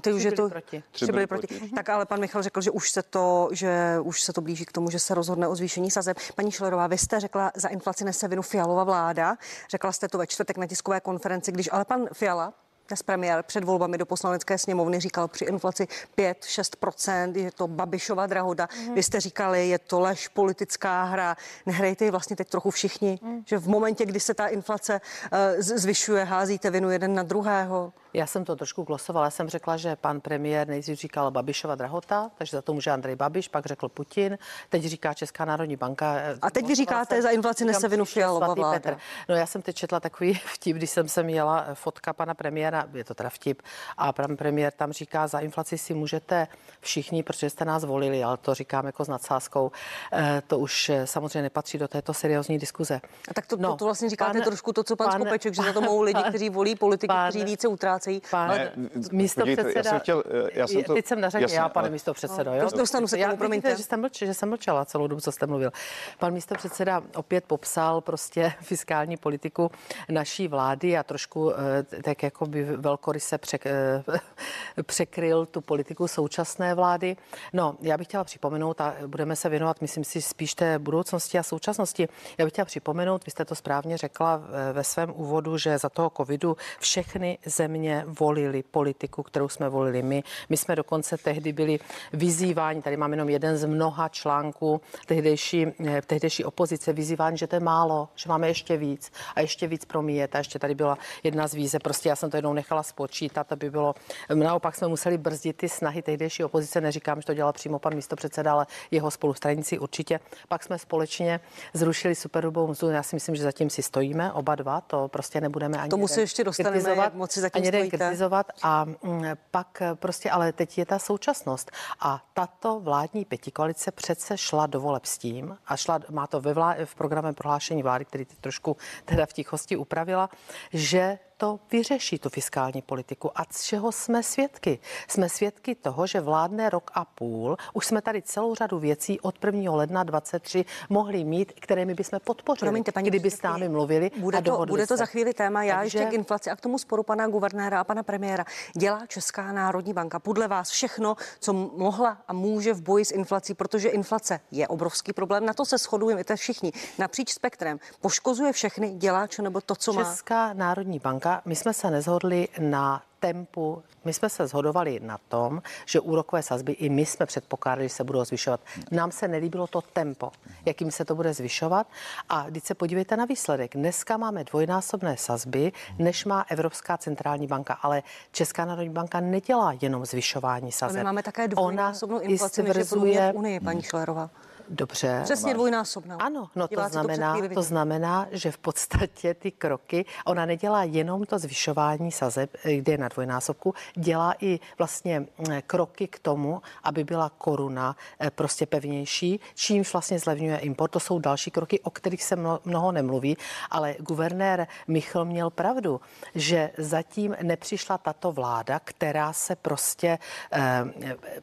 teď 0.00 0.14
už 0.14 0.22
je 0.22 0.32
to. 0.32 0.48
Proti. 0.48 0.82
Tři 0.90 1.06
byli 1.06 1.26
proti. 1.26 1.46
proti. 1.46 1.70
Tak 1.74 1.88
ale 1.88 2.06
pan 2.06 2.20
Michal 2.20 2.42
řekl, 2.42 2.60
že 2.60 2.70
už 2.70 2.90
se 2.90 3.02
to, 3.02 3.48
že 3.52 3.98
už 4.02 4.22
se 4.22 4.32
to 4.32 4.40
blíží 4.40 4.64
k 4.64 4.72
tomu, 4.72 4.77
že 4.90 4.98
se 4.98 5.14
rozhodne 5.14 5.48
o 5.48 5.54
zvýšení 5.54 5.90
sazeb. 5.90 6.16
Paní 6.34 6.50
Šlerová, 6.50 6.86
vy 6.86 6.98
jste 6.98 7.20
řekla, 7.20 7.52
za 7.54 7.68
inflaci 7.68 8.04
nese 8.04 8.28
vinu 8.28 8.42
Fialová 8.42 8.84
vláda. 8.84 9.36
Řekla 9.70 9.92
jste 9.92 10.08
to 10.08 10.18
ve 10.18 10.26
čtvrtek 10.26 10.56
na 10.56 10.66
tiskové 10.66 11.00
konferenci, 11.00 11.52
když 11.52 11.68
ale 11.72 11.84
pan 11.84 12.08
Fiala 12.12 12.54
dnes 12.88 13.02
premiér 13.02 13.42
před 13.42 13.64
volbami 13.64 13.98
do 13.98 14.06
poslanecké 14.06 14.58
sněmovny 14.58 15.00
říkal 15.00 15.28
při 15.28 15.44
inflaci 15.44 15.88
5-6%, 16.18 17.36
je 17.36 17.52
to 17.52 17.68
Babišova 17.68 18.26
drahoda. 18.26 18.68
Mm. 18.86 18.94
Vy 18.94 19.02
jste 19.02 19.20
říkali, 19.20 19.68
je 19.68 19.78
to 19.78 20.00
lež, 20.00 20.28
politická 20.28 21.04
hra. 21.04 21.36
Nehrajte 21.66 22.04
ji 22.04 22.10
vlastně 22.10 22.36
teď 22.36 22.48
trochu 22.48 22.70
všichni, 22.70 23.18
mm. 23.22 23.42
že 23.46 23.58
v 23.58 23.68
momentě, 23.68 24.06
kdy 24.06 24.20
se 24.20 24.34
ta 24.34 24.46
inflace 24.46 25.00
uh, 25.32 25.38
zvyšuje, 25.60 26.24
házíte 26.24 26.70
vinu 26.70 26.90
jeden 26.90 27.14
na 27.14 27.22
druhého? 27.22 27.92
Já 28.14 28.26
jsem 28.26 28.44
to 28.44 28.56
trošku 28.56 28.82
glosovala. 28.82 29.26
Já 29.26 29.30
jsem 29.30 29.48
řekla, 29.48 29.76
že 29.76 29.96
pan 29.96 30.20
premiér 30.20 30.68
nejdřív 30.68 30.98
říkal 30.98 31.30
Babišova 31.30 31.74
drahota, 31.74 32.30
takže 32.38 32.56
za 32.56 32.62
to 32.62 32.72
může 32.72 32.90
Andrej 32.90 33.16
Babiš, 33.16 33.48
pak 33.48 33.66
řekl 33.66 33.88
Putin, 33.88 34.38
teď 34.68 34.84
říká 34.84 35.14
Česká 35.14 35.44
národní 35.44 35.76
banka. 35.76 36.14
Eh, 36.16 36.38
A 36.42 36.50
teď 36.50 36.66
vy 36.66 36.74
říkáte, 36.74 37.14
jsem, 37.14 37.22
za 37.22 37.30
inflaci 37.30 37.64
nese 37.64 37.88
vinu 37.88 38.04
Fialová 38.04 38.54
vláda. 38.54 38.80
Petr. 38.80 38.96
No 39.28 39.34
já 39.34 39.46
jsem 39.46 39.62
teď 39.62 39.76
četla 39.76 40.00
takový 40.00 40.34
vtip, 40.44 40.76
když 40.76 40.90
jsem 40.90 41.08
sem 41.08 41.28
jela 41.28 41.64
eh, 41.68 41.74
fotka 41.74 42.12
pana 42.12 42.34
premiéra, 42.34 42.77
je 42.94 43.04
to 43.04 43.14
teda 43.14 43.30
vtip, 43.30 43.62
a 43.96 44.12
pan 44.12 44.36
premiér 44.36 44.72
tam 44.72 44.92
říká, 44.92 45.26
za 45.26 45.38
inflaci 45.38 45.78
si 45.78 45.94
můžete 45.94 46.46
všichni, 46.80 47.22
protože 47.22 47.50
jste 47.50 47.64
nás 47.64 47.84
volili, 47.84 48.24
ale 48.24 48.36
to 48.36 48.54
říkám 48.54 48.86
jako 48.86 49.04
s 49.04 49.08
nadsázkou, 49.08 49.72
eh, 50.12 50.42
to 50.46 50.58
už 50.58 50.90
samozřejmě 51.04 51.42
nepatří 51.42 51.78
do 51.78 51.88
této 51.88 52.14
seriózní 52.14 52.58
diskuze. 52.58 53.00
A 53.30 53.34
tak 53.34 53.46
to, 53.46 53.56
no, 53.56 53.70
to, 53.70 53.76
to 53.76 53.84
vlastně 53.84 54.10
říkáte 54.10 54.38
pan, 54.38 54.42
trošku 54.42 54.72
to, 54.72 54.84
co 54.84 54.96
pan, 54.96 55.10
pan 55.10 55.20
Skopeček, 55.20 55.54
že 55.54 55.62
za 55.62 55.72
to 55.72 55.80
mohou 55.80 56.02
lidi, 56.02 56.22
kteří 56.28 56.50
volí 56.50 56.74
politiky, 56.74 57.08
pan, 57.08 57.30
kteří 57.30 57.44
více 57.44 57.68
utrácí 57.68 57.98
ztrácejí. 57.98 58.22
Pane, 58.30 58.48
ale 58.48 58.72
místo 59.12 59.40
podívejte, 59.40 59.64
předseda, 59.64 59.88
já 59.88 59.92
jsem 59.92 60.00
chtěl, 60.00 60.24
já 60.52 60.66
jsem 60.66 60.84
to, 60.84 60.94
teď 60.94 61.06
jsem 61.06 61.20
na 61.20 61.30
řadě, 61.30 61.44
jasně, 61.44 61.58
já, 61.58 61.68
pane 61.68 61.84
ale, 61.84 61.92
místo 61.92 62.14
předsedo. 62.14 62.54
Jo? 62.54 62.68
Dostanu 62.76 63.08
se 63.08 63.18
k 63.18 63.24
tomu, 63.24 63.36
promiňte. 63.36 63.76
Že, 63.76 63.82
jsem 63.82 64.00
mlčela, 64.00 64.26
že 64.26 64.34
jsem 64.34 64.48
mlčela 64.48 64.84
celou 64.84 65.06
dobu, 65.06 65.20
co 65.20 65.32
jste 65.32 65.46
mluvil. 65.46 65.70
Pan 66.18 66.32
místo 66.32 66.54
předseda 66.54 67.02
opět 67.14 67.44
popsal 67.44 68.00
prostě 68.00 68.52
fiskální 68.60 69.16
politiku 69.16 69.70
naší 70.08 70.48
vlády 70.48 70.98
a 70.98 71.02
trošku 71.02 71.52
eh, 71.52 72.02
tak 72.02 72.22
jako 72.22 72.46
by 72.46 72.67
velkoryse 72.76 73.38
přek, 73.38 73.66
eh, 73.66 74.02
překryl 74.82 75.46
tu 75.46 75.60
politiku 75.60 76.08
současné 76.08 76.74
vlády. 76.74 77.16
No, 77.52 77.76
já 77.80 77.98
bych 77.98 78.06
chtěla 78.06 78.24
připomenout 78.24 78.80
a 78.80 78.94
budeme 79.06 79.36
se 79.36 79.48
věnovat, 79.48 79.80
myslím 79.80 80.04
si, 80.04 80.22
spíš 80.22 80.54
té 80.54 80.78
budoucnosti 80.78 81.38
a 81.38 81.42
současnosti. 81.42 82.08
Já 82.38 82.44
bych 82.44 82.52
chtěla 82.52 82.64
připomenout, 82.64 83.24
vy 83.26 83.30
jste 83.30 83.44
to 83.44 83.54
správně 83.54 83.96
řekla 83.96 84.42
ve 84.72 84.84
svém 84.84 85.12
úvodu, 85.16 85.58
že 85.58 85.78
za 85.78 85.88
toho 85.88 86.10
covidu 86.16 86.56
všechny 86.78 87.38
země 87.46 88.04
volili 88.06 88.62
politiku, 88.62 89.22
kterou 89.22 89.48
jsme 89.48 89.68
volili 89.68 90.02
my. 90.02 90.22
My 90.48 90.56
jsme 90.56 90.76
dokonce 90.76 91.16
tehdy 91.16 91.52
byli 91.52 91.78
vyzýváni, 92.12 92.82
tady 92.82 92.96
máme 92.96 93.12
jenom 93.12 93.28
jeden 93.28 93.56
z 93.56 93.64
mnoha 93.64 94.08
článků 94.08 94.80
tehdejší, 95.06 95.66
eh, 95.86 96.02
tehdejší 96.02 96.44
opozice, 96.44 96.92
vyzývání, 96.92 97.38
že 97.38 97.46
to 97.46 97.56
je 97.56 97.60
málo, 97.60 98.08
že 98.14 98.28
máme 98.28 98.48
ještě 98.48 98.76
víc 98.76 99.12
a 99.34 99.40
ještě 99.40 99.66
víc 99.66 99.84
promíjet. 99.84 100.34
A 100.34 100.38
ještě 100.38 100.58
tady 100.58 100.74
byla 100.74 100.98
jedna 101.22 101.48
z 101.48 101.54
víze, 101.54 101.78
prostě 101.78 102.08
já 102.08 102.16
jsem 102.16 102.30
to 102.30 102.36
jednou 102.36 102.52
nechala 102.58 102.82
spočítat, 102.82 103.52
aby 103.52 103.70
bylo. 103.70 103.94
Naopak 104.34 104.74
jsme 104.76 104.88
museli 104.88 105.18
brzdit 105.18 105.56
ty 105.56 105.68
snahy 105.68 106.02
tehdejší 106.02 106.44
opozice, 106.44 106.80
neříkám, 106.80 107.20
že 107.20 107.26
to 107.26 107.34
dělal 107.34 107.52
přímo 107.52 107.78
pan 107.78 107.94
místopředseda, 107.94 108.52
ale 108.52 108.66
jeho 108.90 109.10
spolustranici 109.10 109.78
určitě. 109.78 110.20
Pak 110.48 110.62
jsme 110.62 110.78
společně 110.78 111.40
zrušili 111.74 112.14
superhrubou 112.14 112.66
mzdu. 112.66 112.90
Já 112.90 113.02
si 113.02 113.16
myslím, 113.16 113.34
že 113.36 113.42
zatím 113.42 113.70
si 113.70 113.82
stojíme 113.82 114.32
oba 114.32 114.54
dva, 114.54 114.80
to 114.80 115.08
prostě 115.08 115.40
nebudeme 115.40 115.78
ani. 115.78 115.90
Tomu 115.90 116.08
se 116.08 116.20
ještě 116.20 116.44
dostaneme, 116.44 116.94
jak 116.94 117.14
moci 117.14 117.40
zatím 117.40 117.64
ani 117.66 117.90
kritizovat 117.90 118.46
a 118.62 118.84
mm, 118.84 119.22
pak 119.50 119.82
prostě, 119.94 120.30
ale 120.30 120.52
teď 120.52 120.78
je 120.78 120.86
ta 120.86 120.98
současnost 120.98 121.70
a 122.00 122.24
tato 122.34 122.80
vládní 122.80 123.24
pětikoalice 123.24 123.90
přece 123.90 124.38
šla 124.38 124.66
do 124.66 124.80
voleb 124.80 125.04
s 125.04 125.18
tím 125.18 125.58
a 125.66 125.76
šla, 125.76 126.00
má 126.10 126.26
to 126.26 126.40
ve 126.40 126.54
vlá, 126.54 126.74
v 126.84 126.94
programem 126.94 127.34
prohlášení 127.34 127.82
vlády, 127.82 128.04
který 128.04 128.24
ty 128.24 128.36
trošku 128.40 128.76
teda 129.04 129.26
v 129.26 129.32
tichosti 129.32 129.76
upravila, 129.76 130.30
že 130.72 131.18
to 131.38 131.60
vyřeší, 131.72 132.18
tu 132.18 132.28
fiskální 132.28 132.82
politiku. 132.82 133.30
A 133.34 133.42
z 133.50 133.62
čeho 133.64 133.92
jsme 133.92 134.22
svědky? 134.22 134.78
Jsme 135.08 135.28
svědky 135.28 135.74
toho, 135.74 136.06
že 136.06 136.20
vládne 136.20 136.70
rok 136.70 136.90
a 136.94 137.04
půl. 137.04 137.56
Už 137.72 137.86
jsme 137.86 138.02
tady 138.02 138.22
celou 138.22 138.54
řadu 138.54 138.78
věcí 138.78 139.20
od 139.20 139.44
1. 139.44 139.72
ledna 139.72 140.02
23 140.02 140.64
mohli 140.88 141.24
mít, 141.24 141.52
které 141.60 141.84
my 141.84 141.94
bychom 141.94 142.20
podpořili, 142.24 142.68
Promiňte, 142.68 142.92
paní 142.92 143.10
kdyby 143.10 143.30
s 143.30 143.42
námi 143.42 143.68
mluvili 143.68 144.10
bude 144.16 144.38
a 144.38 144.42
to, 144.42 144.66
Bude 144.66 144.86
to 144.86 144.96
za 144.96 145.06
chvíli 145.06 145.34
téma. 145.34 145.62
Já 145.62 145.76
Takže... 145.78 145.98
ještě 145.98 146.10
k 146.10 146.12
inflaci 146.12 146.50
a 146.50 146.56
k 146.56 146.60
tomu 146.60 146.78
sporu 146.78 147.02
pana 147.02 147.26
guvernéra 147.26 147.80
a 147.80 147.84
pana 147.84 148.02
premiéra. 148.02 148.44
Dělá 148.76 149.06
Česká 149.06 149.52
národní 149.52 149.92
banka 149.92 150.18
podle 150.18 150.48
vás 150.48 150.70
všechno, 150.70 151.16
co 151.40 151.52
mohla 151.52 152.18
a 152.28 152.32
může 152.32 152.74
v 152.74 152.82
boji 152.82 153.04
s 153.04 153.10
inflací, 153.10 153.54
protože 153.54 153.88
inflace 153.88 154.40
je 154.50 154.68
obrovský 154.68 155.12
problém. 155.12 155.46
Na 155.46 155.54
to 155.54 155.64
se 155.64 155.78
shodujeme 155.78 156.24
všichni 156.34 156.72
napříč 156.98 157.32
spektrem. 157.32 157.78
Poškozuje 158.00 158.52
všechny, 158.52 158.90
dělá 158.90 159.26
čo 159.26 159.42
nebo 159.42 159.60
to, 159.60 159.74
co 159.74 159.92
Česká 159.92 160.04
má. 160.04 160.10
Česká 160.10 160.52
národní 160.52 160.98
banka 160.98 161.27
banka, 161.28 161.42
my 161.44 161.56
jsme 161.56 161.74
se 161.74 161.90
nezhodli 161.90 162.48
na 162.58 163.02
tempu, 163.20 163.82
my 164.04 164.12
jsme 164.12 164.28
se 164.28 164.46
zhodovali 164.46 165.00
na 165.02 165.18
tom, 165.28 165.62
že 165.86 166.00
úrokové 166.00 166.42
sazby 166.42 166.72
i 166.72 166.88
my 166.88 167.06
jsme 167.06 167.26
předpokládali, 167.26 167.88
že 167.88 167.94
se 167.94 168.04
budou 168.04 168.24
zvyšovat. 168.24 168.60
Nám 168.90 169.10
se 169.10 169.28
nelíbilo 169.28 169.66
to 169.66 169.80
tempo, 169.80 170.30
jakým 170.66 170.90
se 170.90 171.04
to 171.04 171.14
bude 171.14 171.34
zvyšovat. 171.34 171.86
A 172.28 172.50
když 172.50 172.64
se 172.64 172.74
podívejte 172.74 173.16
na 173.16 173.24
výsledek, 173.24 173.76
dneska 173.76 174.16
máme 174.16 174.44
dvojnásobné 174.44 175.16
sazby, 175.16 175.72
než 175.98 176.24
má 176.24 176.44
Evropská 176.48 176.98
centrální 176.98 177.46
banka, 177.46 177.74
ale 177.74 178.02
Česká 178.32 178.64
národní 178.64 178.90
banka 178.90 179.20
nedělá 179.20 179.74
jenom 179.80 180.06
zvyšování 180.06 180.72
sazeb. 180.72 180.96
Ale 180.96 181.00
my 181.00 181.04
máme 181.04 181.22
také 181.22 181.48
dvojnásobnou 181.48 182.18
inflaci, 182.18 182.62
než 182.62 182.76
je 183.04 183.32
Unie, 183.32 183.60
paní 183.60 183.82
Šlerová. 183.82 184.30
Dobře. 184.70 185.20
Přesně 185.24 185.54
dvojnásobná. 185.54 186.16
Ano, 186.16 186.50
no 186.56 186.68
to 186.68 186.88
znamená, 186.88 187.36
to, 187.40 187.48
to 187.54 187.62
znamená, 187.62 188.26
že 188.30 188.50
v 188.50 188.58
podstatě 188.58 189.34
ty 189.34 189.50
kroky, 189.50 190.04
ona 190.24 190.46
nedělá 190.46 190.84
jenom 190.84 191.24
to 191.24 191.38
zvyšování 191.38 192.12
sazeb, 192.12 192.50
eh, 192.64 192.76
kde 192.76 192.92
je 192.92 192.98
na 192.98 193.08
dvojnásobku, 193.08 193.74
dělá 193.94 194.34
i 194.40 194.60
vlastně 194.78 195.20
mm, 195.20 195.26
kroky 195.66 196.08
k 196.08 196.18
tomu, 196.18 196.62
aby 196.84 197.04
byla 197.04 197.30
koruna 197.38 197.96
eh, 198.20 198.30
prostě 198.30 198.66
pevnější, 198.66 199.40
čímž 199.54 199.92
vlastně 199.92 200.18
zlevňuje 200.18 200.58
import. 200.58 200.90
To 200.90 201.00
jsou 201.00 201.18
další 201.18 201.50
kroky, 201.50 201.80
o 201.80 201.90
kterých 201.90 202.24
se 202.24 202.36
mnoho 202.64 202.92
nemluví, 202.92 203.36
ale 203.70 203.94
guvernér 203.98 204.66
Michl 204.88 205.24
měl 205.24 205.50
pravdu, 205.50 206.00
že 206.34 206.70
zatím 206.78 207.36
nepřišla 207.42 207.98
tato 207.98 208.32
vláda, 208.32 208.80
která 208.84 209.32
se 209.32 209.56
prostě 209.56 210.18
eh, 210.52 210.84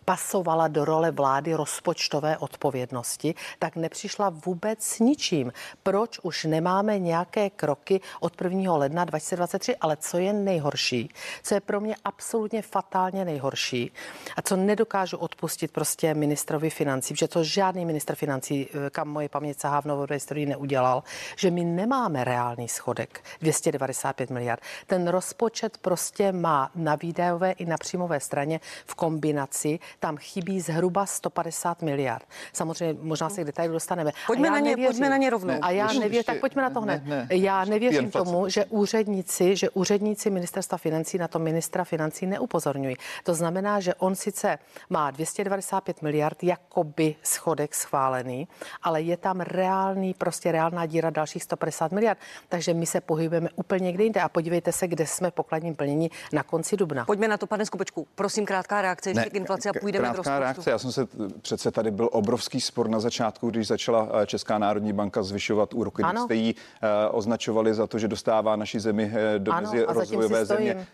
pasovala 0.06 0.68
do 0.68 0.86
role 0.86 1.12
vlády 1.12 1.54
rozpočtové 1.54 2.38
odpovědnosti 2.38 3.15
minulosti, 3.24 3.36
tak 3.60 3.76
nepřišla 3.76 4.30
vůbec 4.30 4.84
s 4.84 5.00
ničím. 5.00 5.52
Proč 5.84 6.20
už 6.24 6.44
nemáme 6.44 7.00
nějaké 7.00 7.50
kroky 7.50 8.02
od 8.20 8.42
1. 8.42 8.76
ledna 8.76 9.06
2023? 9.06 9.76
Ale 9.76 9.98
co 9.98 10.18
je 10.18 10.34
nejhorší, 10.34 11.10
co 11.44 11.56
je 11.56 11.62
pro 11.62 11.82
mě 11.82 11.96
absolutně 12.04 12.62
fatálně 12.62 13.26
nejhorší 13.26 13.92
a 14.36 14.42
co 14.42 14.56
nedokážu 14.56 15.18
odpustit 15.18 15.72
prostě 15.72 16.14
ministrovi 16.14 16.70
financí, 16.70 17.14
protože 17.14 17.28
to 17.28 17.44
žádný 17.44 17.86
ministr 17.86 18.16
financí, 18.16 18.68
eh, 18.68 18.90
kam 18.90 19.08
moje 19.08 19.30
paměť 19.30 19.60
sahá 19.60 19.82
v 19.82 19.86
novodobé 19.86 20.16
historii 20.16 20.46
neudělal, 20.46 21.04
že 21.36 21.52
my 21.52 21.64
nemáme 21.64 22.24
reálný 22.24 22.68
schodek 22.68 23.24
295 23.42 24.30
miliard. 24.30 24.64
Ten 24.88 25.08
rozpočet 25.08 25.78
prostě 25.78 26.32
má 26.32 26.72
na 26.76 26.96
výdajové 26.96 27.52
i 27.52 27.66
na 27.66 27.78
příjmové 27.78 28.20
straně 28.20 28.60
v 28.86 28.96
kombinaci, 28.96 29.80
tam 30.00 30.18
chybí 30.18 30.62
zhruba 30.62 31.06
150 31.06 31.82
miliard. 31.82 32.26
Samozřejmě 32.54 33.05
možná 33.06 33.30
se 33.30 33.42
k 33.42 33.46
detailu 33.46 33.74
dostaneme. 33.74 34.12
Pojďme, 34.28 34.50
na 34.50 34.60
ně, 34.60 34.70
nevěřím, 34.70 34.86
pojďme 34.86 35.10
na 35.10 35.18
ně 35.18 35.30
rovnou. 35.30 35.54
A 35.62 35.72
já 35.72 35.88
nevěřím, 35.94 36.24
tak 36.24 36.40
pojďme 36.40 36.62
na 36.62 36.70
to 36.70 36.82
hned. 36.82 37.06
Ne, 37.06 37.28
ne, 37.30 37.38
já 37.38 37.66
nevěřím 37.66 38.12
tomu, 38.12 38.50
že 38.50 38.66
úředníci, 38.66 39.56
že 39.56 39.70
úředníci 39.70 40.30
ministerstva 40.30 40.78
financí 40.78 41.18
na 41.18 41.28
to 41.28 41.40
ministra 41.40 41.84
financí 41.84 42.26
neupozorňují. 42.26 42.96
To 43.24 43.34
znamená, 43.34 43.80
že 43.80 43.96
on 43.96 44.16
sice 44.16 44.58
má 44.90 45.12
295 45.12 46.02
miliard 46.02 46.44
jakoby 46.44 47.16
schodek 47.24 47.76
schválený, 47.76 48.48
ale 48.84 49.02
je 49.02 49.18
tam 49.18 49.42
reálný, 49.42 50.14
prostě 50.14 50.52
reálná 50.52 50.86
díra 50.86 51.10
dalších 51.10 51.44
150 51.44 51.92
miliard. 51.92 52.20
Takže 52.50 52.74
my 52.74 52.86
se 52.86 53.02
pohybujeme 53.02 53.50
úplně 53.56 53.86
někde 53.86 54.04
jinde. 54.04 54.22
A 54.22 54.30
podívejte 54.30 54.72
se, 54.72 54.88
kde 54.88 55.08
jsme 55.08 55.32
pokladním 55.32 55.76
plnění 55.76 56.12
na 56.34 56.44
konci 56.44 56.78
dubna. 56.78 57.06
Pojďme 57.06 57.28
na 57.28 57.38
to, 57.38 57.48
pane 57.48 57.66
Skopečku. 57.66 58.08
Prosím, 58.16 58.46
krátká 58.46 58.82
reakce 58.82 59.10
ještě 59.10 59.30
k 59.30 59.36
inflaci 59.36 59.70
a 59.70 59.74
půjdeme 59.82 60.10
krátká 60.10 60.40
reakce. 60.40 60.70
Já 60.70 60.80
jsem 60.80 60.92
se 60.92 61.08
přece 61.42 61.72
tady 61.72 61.92
byl 61.92 62.10
obrovský 62.12 62.62
spor 62.62 62.90
na 62.96 63.00
začátku, 63.00 63.50
když 63.50 63.68
začala 63.68 64.10
eh, 64.14 64.26
Česká 64.26 64.58
národní 64.58 64.94
banka 64.94 65.24
zvyšovat 65.24 65.74
úroky. 65.74 66.04
Ano. 66.04 66.24
Jste 66.24 66.36
jí 66.36 66.56
uh, 66.56 66.90
označovali 67.12 67.74
za 67.74 67.88
to, 67.88 68.00
že 68.00 68.08
dostává 68.08 68.56
naší 68.56 68.80
zemi 68.80 69.06
uh, 69.06 69.40
do 69.40 69.52
ano, 69.52 69.72
rozvojové 69.88 70.46
země. 70.46 70.88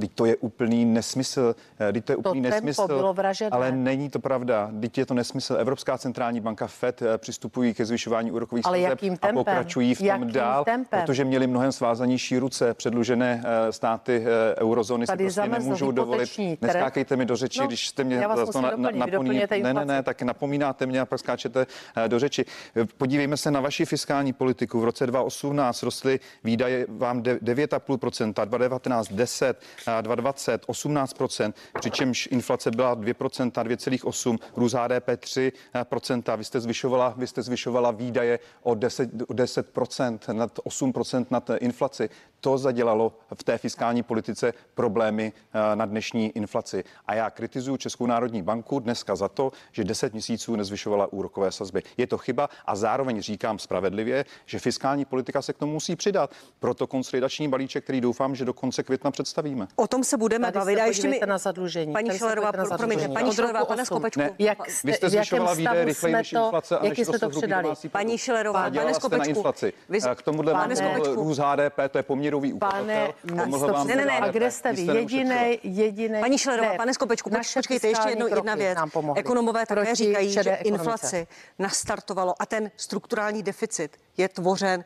Teď 0.00 0.10
to 0.14 0.24
je 0.24 0.36
úplný 0.36 0.84
nesmysl. 0.84 1.54
Teď 1.92 2.04
to 2.04 2.12
je 2.12 2.16
úplný 2.16 2.42
to 2.42 2.48
nesmysl. 2.48 2.86
Bylo 2.86 3.14
ale 3.50 3.72
není 3.72 4.10
to 4.10 4.18
pravda. 4.18 4.70
Teď 4.80 4.98
je 4.98 5.06
to 5.06 5.14
nesmysl. 5.14 5.56
Evropská 5.58 5.98
centrální 5.98 6.40
banka 6.40 6.66
FED 6.66 7.02
eh, 7.02 7.18
přistupují 7.18 7.74
ke 7.74 7.86
zvyšování 7.86 8.32
úrokových 8.32 8.64
sazeb 8.64 8.98
a 9.22 9.32
pokračují 9.32 9.94
v 9.94 9.98
tom 9.98 10.06
jakým 10.06 10.32
dál, 10.32 10.64
tempem? 10.64 11.00
protože 11.00 11.24
měli 11.24 11.46
mnohem 11.46 11.72
svázanější 11.72 12.38
ruce. 12.38 12.74
Předlužené 12.74 13.42
eh, 13.44 13.72
státy 13.72 14.24
eh, 14.26 14.60
eurozóny 14.60 15.06
Tady 15.06 15.30
si 15.30 15.40
prostě 15.40 15.58
nemůžou 15.58 15.90
dovolit. 15.90 16.30
Neskákejte 16.60 17.16
mi 17.16 17.26
do 17.26 17.36
řeči, 17.36 17.60
no, 17.60 17.66
když 17.66 17.88
jste 17.88 18.04
mě 18.04 18.22
to 18.52 18.60
na, 18.60 18.72
na, 18.76 18.90
naponí, 18.90 19.42
ne, 19.62 19.74
ne, 19.74 19.84
ne, 19.84 20.02
tak 20.02 20.22
napomínáte 20.22 20.86
mě 20.86 21.00
a 21.00 21.06
pak 21.06 21.20
skáčete 21.20 21.66
do 22.08 22.18
řeči. 22.18 22.44
Podívejme 22.98 23.36
se 23.36 23.50
na 23.50 23.60
vaši 23.60 23.84
fiskální 23.84 24.32
politiku. 24.32 24.80
V 24.80 24.84
roce 24.84 25.06
2018 25.06 25.82
rostly 25.82 26.20
výdaje 26.44 26.86
vám 26.88 27.22
9,5%, 27.22 28.32
2019 28.44 29.12
10, 29.12 29.60
2020 30.00 30.66
18%, 30.66 31.52
přičemž 31.80 32.28
inflace 32.30 32.70
byla 32.70 32.96
2%, 32.96 33.50
2,8%, 33.50 34.38
růst 34.56 34.72
HDP 34.74 35.08
3%. 35.08 36.36
Vy 36.36 36.44
jste 36.44 36.60
zvyšovala, 36.60 37.14
vy 37.16 37.26
jste 37.26 37.42
zvyšovala 37.42 37.90
výdaje 37.90 38.38
o 38.62 38.74
10, 38.74 39.10
o 39.28 39.34
10% 39.34 40.34
nad 40.34 40.58
8% 40.58 41.26
nad 41.30 41.50
inflaci. 41.60 42.10
To 42.40 42.58
zadělalo 42.58 43.12
v 43.34 43.44
té 43.44 43.58
fiskální 43.58 44.02
politice 44.02 44.52
problémy 44.74 45.32
eh, 45.72 45.76
na 45.76 45.86
dnešní 45.86 46.30
inflaci. 46.36 46.84
A 47.06 47.14
já 47.14 47.30
kritizuju 47.30 47.76
Českou 47.76 48.06
národní 48.06 48.42
banku 48.42 48.78
dneska 48.78 49.16
za 49.16 49.28
to, 49.28 49.52
že 49.72 49.84
10 49.84 50.12
měsíců 50.12 50.56
nezvyšovala 50.56 51.12
úrokové 51.12 51.52
sazby. 51.52 51.82
Je 51.96 52.06
to 52.06 52.18
chyba 52.18 52.48
a 52.66 52.76
zároveň 52.76 53.20
říkám 53.22 53.58
spravedlivě, 53.58 54.24
že 54.46 54.58
fiskální 54.58 55.04
politika 55.04 55.42
se 55.42 55.52
k 55.52 55.58
tomu 55.58 55.72
musí 55.72 55.96
přidat. 55.96 56.30
Proto 56.58 56.86
konsolidační 56.86 57.48
balíček, 57.48 57.84
který 57.84 58.00
doufám, 58.00 58.34
že 58.34 58.44
do 58.44 58.52
konce 58.52 58.82
května 58.82 59.10
představíme. 59.10 59.66
O 59.76 59.86
tom 59.86 60.04
se 60.04 60.16
budeme 60.16 60.46
Tady 60.46 60.58
bavit. 60.58 60.76
Se 60.76 60.82
a 60.82 60.86
ještě 60.86 61.08
mi... 61.08 61.20
na 61.26 61.38
zadlužení. 61.38 61.92
Paní 61.92 62.18
Šelerová, 62.18 62.52
promiňte, 62.76 63.08
paní 63.08 63.32
Šelerová, 63.32 63.64
pane 63.64 63.86
Skopečku. 63.86 64.20
Ne, 64.20 64.30
jak 64.38 64.70
jste, 64.70 64.88
vy 64.88 64.94
jste 64.94 65.10
zvyšovala 65.10 65.54
výdaje 65.54 65.84
rychleji 65.84 66.14
než 66.14 66.32
inflace 66.32 66.78
a 66.78 66.82
než 66.82 66.98
jste 66.98 67.18
to 67.18 67.28
předali? 67.28 67.68
Paní 67.90 68.18
Šelerová, 68.18 68.70
pane 68.70 68.94
Skopečku. 68.94 69.28
inflaci. 69.28 69.72
K 70.14 70.22
tomuhle 70.22 70.68
růst 71.14 71.38
HDP, 71.38 71.78
to 71.90 71.98
je 71.98 72.02
poměrový 72.30 72.52
ukazatel. 72.52 73.84
Ne, 73.84 73.96
ne, 73.96 74.04
ne, 74.04 74.20
kde 74.32 74.50
jste 74.50 74.72
vy? 74.72 74.82
Jediný, 74.82 75.58
jediný. 75.62 76.20
Paní 76.20 76.38
Šelerová, 76.38 76.74
pane 76.76 76.94
Skopečku, 76.94 77.30
počkejte, 77.54 77.88
ještě 77.88 78.08
jednou 78.08 78.26
jedna 78.26 78.54
věc. 78.54 78.78
Ekonomové 79.16 79.66
také 79.66 79.94
říkají, 79.94 80.32
že 80.32 80.58
inflaci 80.64 81.26
nastartovalo 81.58 82.34
a 82.42 82.46
ten 82.46 82.70
strukturální 82.76 83.42
deficit 83.42 83.96
je 84.16 84.28
tvořen 84.28 84.84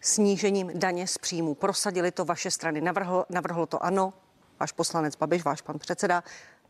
snížením 0.00 0.70
daně 0.74 1.06
z 1.06 1.18
příjmu. 1.18 1.54
Prosadili 1.54 2.10
to 2.10 2.24
vaše 2.24 2.50
strany. 2.50 2.80
Navrhlo, 2.80 3.26
navrhlo 3.30 3.66
to 3.66 3.84
ano, 3.84 4.12
váš 4.60 4.72
poslanec 4.72 5.16
Babiš, 5.16 5.44
váš 5.44 5.62
pan 5.62 5.78
předseda. 5.78 6.22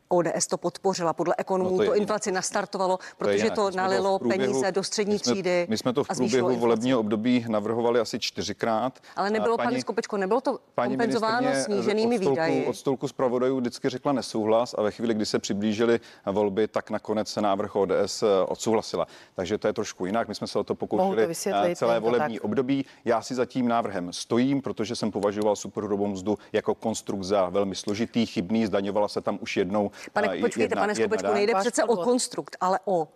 ODS 0.08 0.46
to 0.46 0.58
podpořila. 0.58 1.12
Podle 1.12 1.34
ekonomů 1.38 1.70
no 1.70 1.78
to, 1.78 1.84
to 1.84 1.94
inflaci 1.94 2.32
nastartovalo, 2.32 2.98
protože 3.18 3.50
to, 3.50 3.70
to 3.70 3.76
nalilo 3.76 4.12
to 4.12 4.18
průběhu, 4.18 4.42
peníze 4.42 4.72
do 4.72 4.82
střední 4.82 5.12
my 5.12 5.18
jsme, 5.18 5.32
třídy. 5.32 5.66
My 5.68 5.78
jsme 5.78 5.92
to 5.92 6.04
v 6.04 6.08
průběhu 6.16 6.56
volebního 6.56 7.00
období 7.00 7.44
navrhovali 7.48 8.00
asi 8.00 8.18
čtyřikrát. 8.18 8.98
Ale 9.16 9.30
nebylo, 9.30 9.56
paní, 9.56 9.68
pane 9.68 9.80
Skopečko, 9.80 10.16
nebylo 10.16 10.40
to 10.40 10.58
kompenzováno 10.74 11.48
sníženými 11.64 12.16
od 12.16 12.18
stolku, 12.18 12.30
výdaji. 12.30 12.66
Od 12.66 12.76
stolku 12.76 13.08
zpravodajů 13.08 13.60
vždycky 13.60 13.88
řekla 13.88 14.12
nesouhlas 14.12 14.74
a 14.78 14.82
ve 14.82 14.90
chvíli, 14.90 15.14
kdy 15.14 15.26
se 15.26 15.38
přiblížily 15.38 16.00
volby, 16.26 16.68
tak 16.68 16.90
nakonec 16.90 17.28
se 17.28 17.40
návrh 17.40 17.76
ODS 17.76 18.22
eh, 18.22 18.26
odsouhlasila. 18.46 19.06
Takže 19.34 19.58
to 19.58 19.66
je 19.66 19.72
trošku 19.72 20.06
jinak. 20.06 20.28
My 20.28 20.34
jsme 20.34 20.46
se 20.46 20.58
o 20.58 20.64
to 20.64 20.74
pokoušeli 20.74 21.28
eh, 21.46 21.76
celé 21.76 22.00
volební 22.00 22.34
tak. 22.34 22.44
období. 22.44 22.84
Já 23.04 23.22
si 23.22 23.34
za 23.34 23.46
tím 23.46 23.68
návrhem 23.68 24.12
stojím, 24.12 24.62
protože 24.62 24.96
jsem 24.96 25.10
považoval 25.10 25.56
superhrubou 25.56 26.06
mzdu 26.06 26.38
jako 26.52 26.74
konstrukt 26.74 27.24
za 27.24 27.48
velmi 27.48 27.74
složitý, 27.74 28.26
chybný. 28.26 28.66
Zdaňovala 28.66 29.08
se 29.08 29.20
tam 29.20 29.38
už 29.40 29.56
jednou 29.56 29.90
Pane, 30.12 30.28
počkejte, 30.28 30.62
jedna, 30.62 30.82
pane 30.82 30.94
Skopečku, 30.94 31.32
nejde 31.32 31.54
přece 31.54 31.84
o 31.84 31.96
konstrukt, 31.96 32.56
ale 32.60 32.80
o 32.84 33.08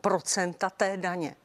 procenta 0.00 0.70
té 0.70 0.96
daně. 0.96 1.36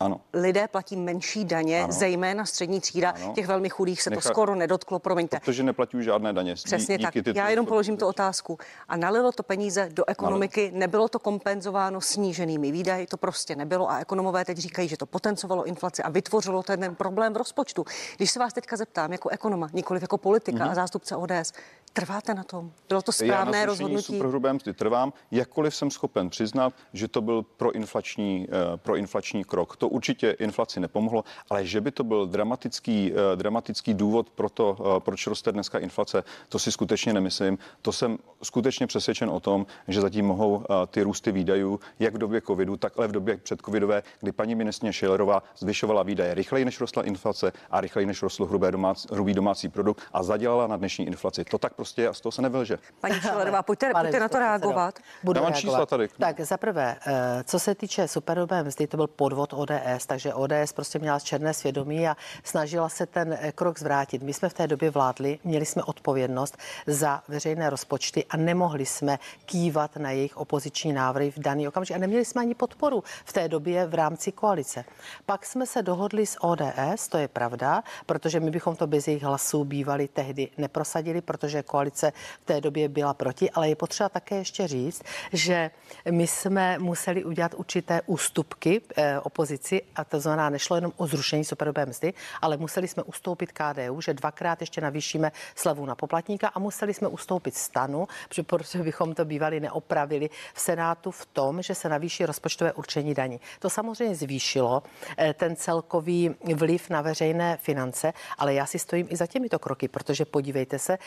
Ano. 0.00 0.20
Lidé 0.32 0.68
platí 0.68 0.96
menší 0.96 1.44
daně, 1.44 1.82
ano. 1.82 1.92
zejména 1.92 2.46
střední 2.46 2.80
třída. 2.80 3.10
Ano. 3.10 3.32
Těch 3.34 3.46
velmi 3.46 3.68
chudých 3.68 4.02
se 4.02 4.10
Necha... 4.10 4.22
to 4.22 4.28
skoro 4.28 4.54
nedotklo, 4.54 4.98
promiňte. 4.98 5.40
Protože 5.40 5.62
neplatí 5.62 5.96
už 5.96 6.04
žádné 6.04 6.32
daně. 6.32 6.54
Přesně 6.54 6.98
tak. 6.98 7.14
Já 7.34 7.48
jenom 7.48 7.66
položím 7.66 7.96
tu 7.96 8.06
otázku. 8.06 8.58
A 8.88 8.96
nalilo 8.96 9.32
to 9.32 9.42
peníze 9.42 9.88
do 9.92 10.04
ekonomiky, 10.08 10.68
ano. 10.68 10.78
nebylo 10.78 11.08
to 11.08 11.18
kompenzováno 11.18 12.00
sníženými 12.00 12.72
výdaji, 12.72 13.06
to 13.06 13.16
prostě 13.16 13.56
nebylo. 13.56 13.90
A 13.90 13.98
ekonomové 13.98 14.44
teď 14.44 14.58
říkají, 14.58 14.88
že 14.88 14.96
to 14.96 15.06
potencovalo 15.06 15.64
inflaci 15.64 16.02
a 16.02 16.10
vytvořilo 16.10 16.62
ten 16.62 16.94
problém 16.94 17.32
v 17.32 17.36
rozpočtu. 17.36 17.84
Když 18.16 18.30
se 18.30 18.38
vás 18.38 18.52
teďka 18.52 18.76
zeptám 18.76 19.12
jako 19.12 19.28
ekonoma, 19.28 19.68
nikoliv 19.72 20.02
jako 20.02 20.18
politika 20.18 20.58
mm-hmm. 20.58 20.70
a 20.70 20.74
zástupce 20.74 21.16
ODS, 21.16 21.52
Trváte 21.92 22.34
na 22.34 22.44
tom? 22.44 22.72
Bylo 22.88 23.02
to 23.02 23.12
správné 23.12 23.58
Já 23.58 23.62
na 23.62 23.66
rozhodnutí? 23.66 24.02
superhrubé 24.02 24.52
mzdy 24.52 24.72
trvám, 24.72 25.12
jakkoliv 25.30 25.74
jsem 25.74 25.90
schopen 25.90 26.30
přiznat, 26.30 26.72
že 26.92 27.08
to 27.08 27.20
byl 27.20 27.42
proinflační, 27.42 28.48
uh, 28.48 28.76
proinflační 28.76 29.44
krok. 29.44 29.76
To 29.76 29.88
určitě 29.88 30.30
inflaci 30.30 30.80
nepomohlo, 30.80 31.24
ale 31.50 31.66
že 31.66 31.80
by 31.80 31.90
to 31.90 32.04
byl 32.04 32.26
dramatický, 32.26 33.12
uh, 33.12 33.18
dramatický 33.34 33.94
důvod 33.94 34.30
pro 34.30 34.48
to, 34.48 34.76
uh, 34.80 34.98
proč 34.98 35.26
roste 35.26 35.52
dneska 35.52 35.78
inflace, 35.78 36.24
to 36.48 36.58
si 36.58 36.72
skutečně 36.72 37.12
nemyslím. 37.12 37.58
To 37.82 37.92
jsem 37.92 38.18
skutečně 38.42 38.86
přesvědčen 38.86 39.30
o 39.30 39.40
tom, 39.40 39.66
že 39.88 40.00
zatím 40.00 40.26
mohou 40.26 40.64
ty 40.86 41.02
růsty 41.02 41.32
výdajů, 41.32 41.80
jak 41.98 42.14
v 42.14 42.18
době 42.18 42.40
covidu, 42.40 42.76
tak 42.76 42.92
ale 42.98 43.08
v 43.08 43.12
době 43.12 43.36
předcovidové, 43.36 44.02
kdy 44.20 44.32
paní 44.32 44.54
ministrně 44.54 44.92
Schillerová 44.92 45.42
zvyšovala 45.58 46.02
výdaje 46.02 46.34
rychleji, 46.34 46.64
než 46.64 46.80
rostla 46.80 47.02
inflace 47.02 47.52
a 47.70 47.80
rychleji, 47.80 48.06
než 48.06 48.22
rostl 48.22 48.44
hrubé 48.46 48.72
domácí, 48.72 49.08
hrubý 49.12 49.34
domácí 49.34 49.68
produkt 49.68 50.02
a 50.12 50.22
zadělala 50.22 50.66
na 50.66 50.76
dnešní 50.76 51.06
inflaci. 51.06 51.44
To 51.44 51.58
tak 51.58 51.79
prostě 51.80 52.08
a 52.08 52.12
z 52.12 52.20
toho 52.20 52.32
se 52.32 52.42
nevylže. 52.42 52.78
Paní 53.00 53.20
Šelerová, 53.20 53.62
pojďte, 53.62 53.90
pojďte 54.00 54.20
na 54.20 54.28
to 54.28 54.38
reagovat. 54.38 54.98
Budu 55.22 55.40
reagovat. 55.40 55.60
čísla 55.60 55.86
tady. 55.86 56.08
Tak 56.08 56.40
za 56.40 56.56
prvé, 56.56 56.96
eh, 57.06 57.44
co 57.44 57.58
se 57.58 57.74
týče 57.74 58.08
superhrubé 58.08 58.62
mzdy, 58.62 58.86
to 58.86 58.96
byl 58.96 59.06
podvod 59.06 59.52
ODS, 59.52 60.06
takže 60.06 60.34
ODS 60.34 60.72
prostě 60.74 60.98
měla 60.98 61.20
černé 61.20 61.54
svědomí 61.54 62.08
a 62.08 62.16
snažila 62.44 62.88
se 62.88 63.06
ten 63.06 63.38
eh, 63.40 63.52
krok 63.52 63.78
zvrátit. 63.78 64.22
My 64.22 64.32
jsme 64.32 64.48
v 64.48 64.54
té 64.54 64.66
době 64.66 64.90
vládli, 64.90 65.38
měli 65.44 65.66
jsme 65.66 65.82
odpovědnost 65.82 66.56
za 66.86 67.22
veřejné 67.28 67.70
rozpočty 67.70 68.24
a 68.30 68.36
nemohli 68.36 68.86
jsme 68.86 69.18
kývat 69.46 69.96
na 69.96 70.10
jejich 70.10 70.36
opoziční 70.36 70.92
návrhy 70.92 71.30
v 71.30 71.38
daný 71.38 71.68
okamžik 71.68 71.96
a 71.96 71.98
neměli 71.98 72.24
jsme 72.24 72.40
ani 72.40 72.54
podporu 72.54 73.04
v 73.24 73.32
té 73.32 73.48
době 73.48 73.86
v 73.86 73.94
rámci 73.94 74.32
koalice. 74.32 74.84
Pak 75.26 75.46
jsme 75.46 75.66
se 75.66 75.82
dohodli 75.82 76.26
s 76.26 76.44
ODS, 76.44 77.08
to 77.08 77.18
je 77.18 77.28
pravda, 77.28 77.82
protože 78.06 78.40
my 78.40 78.50
bychom 78.50 78.76
to 78.76 78.86
bez 78.86 79.08
jejich 79.08 79.22
hlasů 79.22 79.64
bývali 79.64 80.08
tehdy 80.08 80.48
neprosadili, 80.58 81.20
protože 81.20 81.62
koalice 81.70 82.12
v 82.42 82.44
té 82.44 82.60
době 82.60 82.88
byla 82.88 83.14
proti, 83.14 83.50
ale 83.50 83.68
je 83.68 83.76
potřeba 83.76 84.08
také 84.08 84.36
ještě 84.36 84.68
říct, 84.68 85.02
že 85.32 85.70
my 86.10 86.26
jsme 86.26 86.78
museli 86.78 87.24
udělat 87.24 87.54
určité 87.54 88.02
ústupky 88.06 88.80
eh, 88.80 89.20
opozici 89.20 89.82
a 89.94 90.04
to 90.04 90.20
znamená, 90.20 90.50
nešlo 90.50 90.76
jenom 90.76 90.92
o 90.96 91.06
zrušení 91.06 91.44
superhrubé 91.44 91.86
mzdy, 91.86 92.12
ale 92.42 92.56
museli 92.56 92.88
jsme 92.88 93.02
ustoupit 93.02 93.52
KDU, 93.52 94.00
že 94.00 94.14
dvakrát 94.14 94.60
ještě 94.60 94.80
navýšíme 94.80 95.32
slevu 95.54 95.86
na 95.86 95.94
poplatníka 95.94 96.48
a 96.48 96.58
museli 96.58 96.94
jsme 96.94 97.08
ustoupit 97.08 97.54
stanu, 97.54 98.08
protože 98.42 98.82
bychom 98.82 99.14
to 99.14 99.24
bývali 99.24 99.60
neopravili 99.60 100.30
v 100.54 100.60
Senátu 100.60 101.10
v 101.10 101.26
tom, 101.26 101.62
že 101.62 101.74
se 101.74 101.88
navýší 101.88 102.26
rozpočtové 102.26 102.72
určení 102.72 103.14
daní. 103.14 103.40
To 103.58 103.70
samozřejmě 103.70 104.14
zvýšilo 104.14 104.82
eh, 105.18 105.34
ten 105.34 105.56
celkový 105.56 106.34
vliv 106.54 106.90
na 106.90 107.00
veřejné 107.00 107.56
finance, 107.56 108.12
ale 108.38 108.54
já 108.54 108.66
si 108.66 108.78
stojím 108.78 109.06
i 109.10 109.16
za 109.16 109.26
těmito 109.26 109.58
kroky, 109.58 109.88
protože 109.88 110.24
podívejte 110.24 110.78
se, 110.78 110.98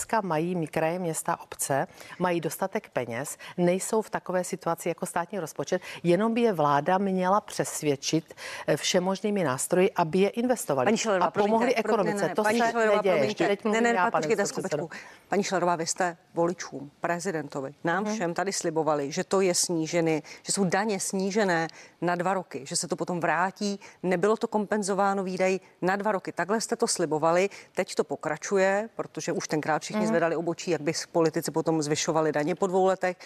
dneska 0.00 0.20
mají 0.20 0.66
kraje, 0.66 0.98
města, 0.98 1.40
obce, 1.40 1.86
mají 2.18 2.40
dostatek 2.40 2.90
peněz, 2.90 3.36
nejsou 3.56 4.02
v 4.02 4.10
takové 4.10 4.44
situaci 4.44 4.88
jako 4.88 5.06
státní 5.06 5.38
rozpočet, 5.38 5.82
jenom 6.02 6.34
by 6.34 6.40
je 6.40 6.52
vláda 6.52 6.98
měla 6.98 7.40
přesvědčit 7.40 8.34
eh, 8.66 8.76
všemožnými 8.76 9.44
nástroji, 9.44 9.90
aby 9.96 10.18
je 10.18 10.28
investovali 10.28 10.84
Paní 10.86 10.96
Šelerová, 10.96 11.26
a 11.26 11.30
pomohli 11.30 11.58
promiňte, 11.58 11.80
ekonomice. 11.80 12.22
Ne, 12.22 12.28
ne, 12.28 12.34
to 12.34 12.42
paní 12.42 12.58
se 12.60 12.70
Šelerová, 12.70 12.96
neděje. 12.96 13.14
promiňte. 13.16 13.46
Teď 13.48 13.64
ne, 13.64 13.80
ne, 13.80 13.88
já, 13.88 14.10
počkejte. 14.10 14.44
Paní 15.28 15.42
Šelerová, 15.42 15.76
vy 15.76 15.86
jste 15.86 16.16
voličům, 16.34 16.90
prezidentovi, 17.00 17.74
nám 17.84 18.04
Mhm. 18.04 18.14
všem 18.14 18.34
tady 18.34 18.52
slibovali, 18.52 19.12
že 19.12 19.24
to 19.24 19.40
je 19.40 19.54
snížené, 19.54 20.22
že 20.42 20.52
jsou 20.52 20.64
daně 20.64 21.00
snížené 21.00 21.68
na 22.00 22.14
dva 22.14 22.34
roky, 22.34 22.62
že 22.66 22.76
se 22.76 22.88
to 22.88 22.96
potom 22.96 23.20
vrátí. 23.20 23.80
Nebylo 24.02 24.36
to 24.36 24.48
kompenzováno 24.48 25.24
výdaj 25.24 25.60
na 25.82 25.96
dva 25.96 26.12
roky. 26.12 26.32
Takhle 26.32 26.60
jste 26.60 26.76
to 26.76 26.86
slibovali. 26.86 27.48
Teď 27.74 27.94
to 27.94 28.04
pokračuje, 28.04 28.88
protože 28.96 29.32
už 29.32 29.48
tenkrát 29.48 29.82
všichni 29.90 30.06
Mhm. 30.06 30.08
zvedali 30.08 30.36
obočí, 30.36 30.70
jak 30.70 30.80
by 30.80 30.92
politici 31.12 31.50
potom 31.50 31.82
zvyšovali 31.82 32.32
daně 32.32 32.54
po 32.54 32.66
dvou 32.66 32.86
letech. 32.86 33.16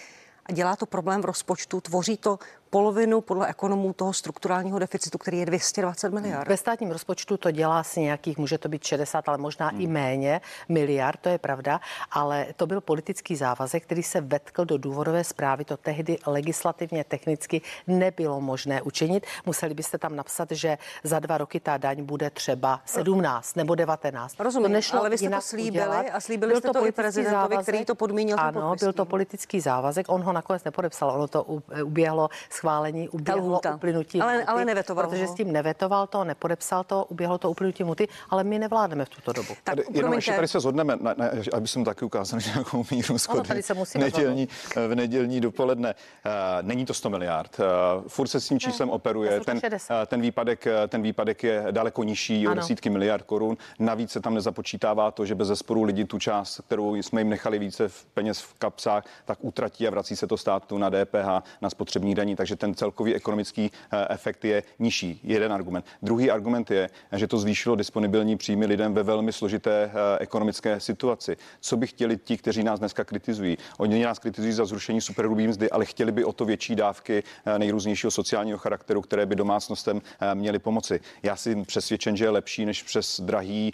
A 0.46 0.52
dělá 0.52 0.76
to 0.76 0.86
problém 0.86 1.22
v 1.22 1.24
rozpočtu, 1.24 1.80
tvoří 1.80 2.16
to 2.16 2.38
polovinu 2.74 3.20
podle 3.20 3.46
ekonomů 3.46 3.92
toho 3.92 4.12
strukturálního 4.12 4.78
deficitu, 4.78 5.18
který 5.18 5.38
je 5.38 5.46
220 5.46 6.12
miliard. 6.12 6.48
Ve 6.48 6.56
státním 6.56 6.90
rozpočtu 6.90 7.36
to 7.36 7.50
dělá 7.50 7.82
si 7.82 8.00
nějakých, 8.00 8.38
může 8.38 8.58
to 8.58 8.68
být 8.68 8.84
60, 8.84 9.28
ale 9.28 9.38
možná 9.38 9.70
i 9.70 9.86
méně 9.86 10.40
miliard, 10.68 11.20
to 11.20 11.28
je 11.28 11.38
pravda, 11.38 11.80
ale 12.10 12.46
to 12.56 12.66
byl 12.66 12.80
politický 12.80 13.36
závazek, 13.36 13.82
který 13.82 14.02
se 14.02 14.20
vetkl 14.20 14.64
do 14.64 14.78
důvodové 14.78 15.24
zprávy. 15.24 15.64
To 15.64 15.76
tehdy 15.76 16.18
legislativně 16.26 17.04
technicky 17.04 17.60
nebylo 17.86 18.40
možné 18.40 18.82
učinit. 18.82 19.26
Museli 19.46 19.74
byste 19.74 19.98
tam 19.98 20.16
napsat, 20.16 20.50
že 20.50 20.78
za 21.04 21.18
dva 21.18 21.38
roky 21.38 21.60
ta 21.60 21.76
daň 21.76 22.04
bude 22.04 22.30
třeba 22.30 22.80
17 22.84 23.56
nebo 23.56 23.74
19. 23.74 24.40
Rozumím, 24.40 24.68
to 24.68 24.72
nešlo 24.72 25.00
ale 25.00 25.10
vy 25.10 25.18
jste 25.18 25.30
to 25.30 25.40
slíbili 25.40 25.70
udělat. 25.70 26.06
a 26.12 26.20
slíbili 26.20 26.52
Byl 26.52 26.60
jste 26.60 26.68
to 26.68 26.72
i 26.72 26.80
politický 26.80 27.02
prezidentovi, 27.02 27.56
který 27.56 27.84
to 27.84 27.94
podmínil 27.94 28.36
Ano, 28.40 28.74
byl 28.80 28.92
to 28.92 29.04
politický 29.04 29.60
závazek, 29.60 30.06
on 30.08 30.22
ho 30.22 30.32
nakonec 30.32 30.64
nepodepsal, 30.64 31.10
ono 31.10 31.28
to 31.28 31.42
uběhlo 31.84 32.28
schválení, 32.68 33.08
uběhlo 33.08 33.60
uplynutí. 33.74 34.20
Ale- 34.20 34.44
ale 34.44 34.64
nevetoval 34.64 35.06
Protože 35.06 35.26
ho. 35.26 35.32
s 35.32 35.34
tím 35.36 35.52
nevetoval 35.52 36.06
to, 36.06 36.24
nepodepsal 36.24 36.84
to, 36.84 37.04
uběhlo 37.04 37.38
to 37.38 37.50
uplynutí 37.50 37.84
muty, 37.84 38.08
ale 38.30 38.44
my 38.44 38.58
nevládneme 38.58 39.04
v 39.04 39.08
tuto 39.08 39.32
dobu. 39.32 39.48
Tak 39.48 39.58
Tady, 39.64 39.82
jenom 39.90 40.12
ještě 40.12 40.32
tady 40.32 40.48
se 40.48 40.60
zhodneme, 40.60 40.96
na, 41.00 41.14
na, 41.16 41.26
aby 41.52 41.68
jsem 41.68 41.84
taky 41.84 42.04
ukázal 42.04 42.40
nějakou 42.54 42.84
míru 42.90 43.18
schody. 43.18 43.48
tady 43.48 43.62
se 43.62 43.74
musíme 43.74 44.04
nedělní, 44.04 44.48
v 44.88 44.94
nedělní 44.94 45.40
dopoledne. 45.40 45.94
Uh, 46.26 46.32
není 46.62 46.84
to 46.86 46.94
100 46.94 47.10
miliard. 47.10 47.56
Uh, 47.60 47.64
furt 48.08 48.28
se 48.28 48.40
s 48.40 48.48
tím 48.48 48.60
číslem 48.60 48.90
operuje. 48.90 49.32
já 49.32 49.36
jsem 49.44 49.44
Ten, 49.44 49.60
60. 49.60 50.00
uh, 50.00 50.06
ten, 50.06 50.20
výpadek, 50.20 50.66
uh, 50.66 50.88
ten 50.88 51.02
výpadek 51.02 51.42
je 51.42 51.66
daleko 51.70 52.02
nižší, 52.04 52.46
o 52.48 52.50
Ano. 52.50 52.60
desítky 52.60 52.90
miliard 52.90 53.22
korun. 53.22 53.56
Navíc 53.78 54.10
se 54.10 54.20
tam 54.20 54.34
nezapočítává 54.34 55.10
to, 55.10 55.26
že 55.26 55.34
bez 55.34 55.48
zesporu 55.48 55.82
lidi 55.82 56.04
tu 56.04 56.18
část, 56.18 56.60
kterou 56.66 56.94
jsme 56.94 57.20
jim 57.20 57.28
nechali 57.28 57.58
více 57.58 57.88
v 57.88 58.04
peněz 58.04 58.40
v 58.40 58.54
kapsách, 58.58 59.04
tak 59.24 59.38
utratí 59.40 59.88
a 59.88 59.90
vrací 59.90 60.16
se 60.16 60.26
to 60.26 60.36
státu 60.36 60.78
na 60.78 60.90
DPH, 60.90 61.42
na 61.62 61.70
spotřební 61.70 62.14
daní. 62.14 62.36
Takže 62.36 62.53
ten 62.56 62.74
celkový 62.74 63.14
ekonomický 63.14 63.70
eh, 63.92 64.06
efekt 64.10 64.44
je 64.44 64.62
nižší. 64.78 65.20
Jeden 65.22 65.52
argument. 65.52 65.84
Druhý 66.02 66.30
argument 66.30 66.70
je, 66.70 66.90
že 67.12 67.26
to 67.26 67.38
zvýšilo 67.38 67.76
disponibilní 67.76 68.36
příjmy 68.36 68.66
lidem 68.66 68.94
ve 68.94 69.02
velmi 69.02 69.32
složité 69.32 69.84
eh, 69.84 70.18
ekonomické 70.18 70.80
situaci. 70.80 71.36
Co 71.60 71.76
by 71.76 71.86
chtěli 71.86 72.16
ti, 72.16 72.36
kteří 72.36 72.62
nás 72.62 72.80
dneska 72.80 73.04
kritizují? 73.04 73.58
Oni 73.78 74.04
nás 74.04 74.18
kritizují 74.18 74.52
za 74.52 74.64
zrušení 74.64 75.00
superhrubý 75.00 75.48
mzdy, 75.48 75.70
ale 75.70 75.84
chtěli 75.84 76.12
by 76.12 76.24
o 76.24 76.32
to 76.32 76.44
větší 76.44 76.74
dávky 76.74 77.22
eh, 77.46 77.58
nejrůznějšího 77.58 78.10
sociálního 78.10 78.58
charakteru, 78.58 79.00
které 79.00 79.26
by 79.26 79.36
domácnostem 79.36 80.02
měly 80.34 80.58
pomoci. 80.58 81.00
Já 81.22 81.36
jsem 81.36 81.64
přesvědčen, 81.64 82.16
že 82.16 82.24
je 82.24 82.30
lepší, 82.30 82.66
než 82.66 82.82
přes 82.82 83.20
drahý 83.20 83.72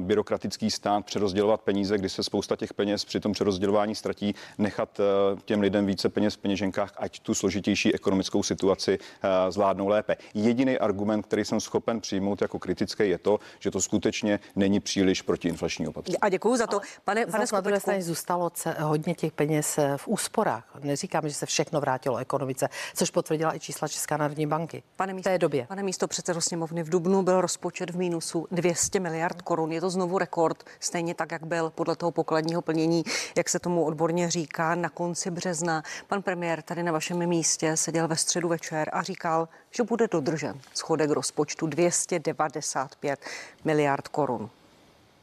byrokratický 0.00 0.70
stát 0.70 1.04
přerozdělovat 1.04 1.60
peníze, 1.60 1.98
kdy 1.98 2.08
se 2.08 2.22
spousta 2.22 2.56
těch 2.56 2.74
peněz 2.74 3.04
při 3.04 3.20
tom 3.20 3.32
přerozdělování 3.32 3.94
ztratí, 3.94 4.34
nechat 4.58 5.00
těm 5.44 5.60
lidem 5.60 5.86
více 5.86 6.08
peněz 6.08 6.34
v 6.34 6.38
peněženkách, 6.38 6.92
ať 6.96 7.20
tu 7.20 7.34
složitější 7.34 7.94
ekonomickou 8.00 8.42
situaci 8.42 8.98
eh, 8.98 9.52
zvládnou 9.52 9.88
lépe. 9.88 10.16
Jediný 10.34 10.78
argument, 10.78 11.22
který 11.22 11.44
jsem 11.44 11.60
schopen 11.60 12.00
přijmout 12.00 12.42
jako 12.42 12.58
kritický, 12.58 13.08
je 13.08 13.18
to, 13.18 13.38
že 13.58 13.70
to 13.70 13.80
skutečně 13.80 14.40
není 14.56 14.80
příliš 14.80 15.22
protiinflační 15.22 15.88
opatření. 15.88 16.18
A 16.18 16.28
děkuji 16.28 16.56
za 16.56 16.66
to. 16.66 16.80
Pane, 17.04 17.26
pane 17.26 17.44
na 17.52 17.60
druhé 17.60 17.80
Skopečku, 17.80 17.80
straně 17.80 18.02
zůstalo 18.02 18.50
hodně 18.80 19.14
těch 19.14 19.32
peněz 19.32 19.78
eh, 19.78 19.96
v 19.96 20.08
úsporách. 20.08 20.64
Neříkám, 20.80 21.28
že 21.28 21.34
se 21.34 21.46
všechno 21.46 21.80
vrátilo 21.80 22.16
ekonomice, 22.16 22.68
což 22.94 23.10
potvrdila 23.10 23.56
i 23.56 23.60
čísla 23.60 23.88
Česká 23.88 24.16
národní 24.16 24.46
banky. 24.46 24.82
Pane 24.96 25.12
v 25.12 25.16
místo, 25.16 25.30
té 25.30 25.38
době. 25.38 25.66
Pane 25.66 25.82
místo 25.82 26.08
předsedo 26.08 26.40
sněmovny, 26.40 26.82
v 26.82 26.88
Dubnu 26.88 27.22
byl 27.22 27.40
rozpočet 27.40 27.90
v 27.90 27.96
mínusu 27.96 28.46
200 28.50 29.00
miliard 29.00 29.42
korun. 29.42 29.72
Je 29.72 29.80
to 29.80 29.90
znovu 29.90 30.18
rekord, 30.18 30.64
stejně 30.80 31.14
tak, 31.14 31.32
jak 31.32 31.46
byl 31.46 31.70
podle 31.70 31.96
toho 31.96 32.12
pokladního 32.12 32.62
plnění, 32.62 33.04
jak 33.36 33.48
se 33.48 33.58
tomu 33.58 33.84
odborně 33.84 34.30
říká, 34.30 34.74
na 34.74 34.88
konci 34.88 35.30
března. 35.30 35.82
Pan 36.06 36.22
premiér 36.22 36.62
tady 36.62 36.82
na 36.82 36.92
vašem 36.92 37.26
místě 37.26 37.76
seděl 37.90 38.08
ve 38.08 38.16
středu 38.16 38.48
večer 38.48 38.90
a 38.92 39.02
říkal, 39.02 39.48
že 39.70 39.82
bude 39.82 40.08
dodržen 40.08 40.60
schodek 40.74 41.10
rozpočtu 41.10 41.66
295 41.66 43.20
miliard 43.64 44.08
korun. 44.08 44.50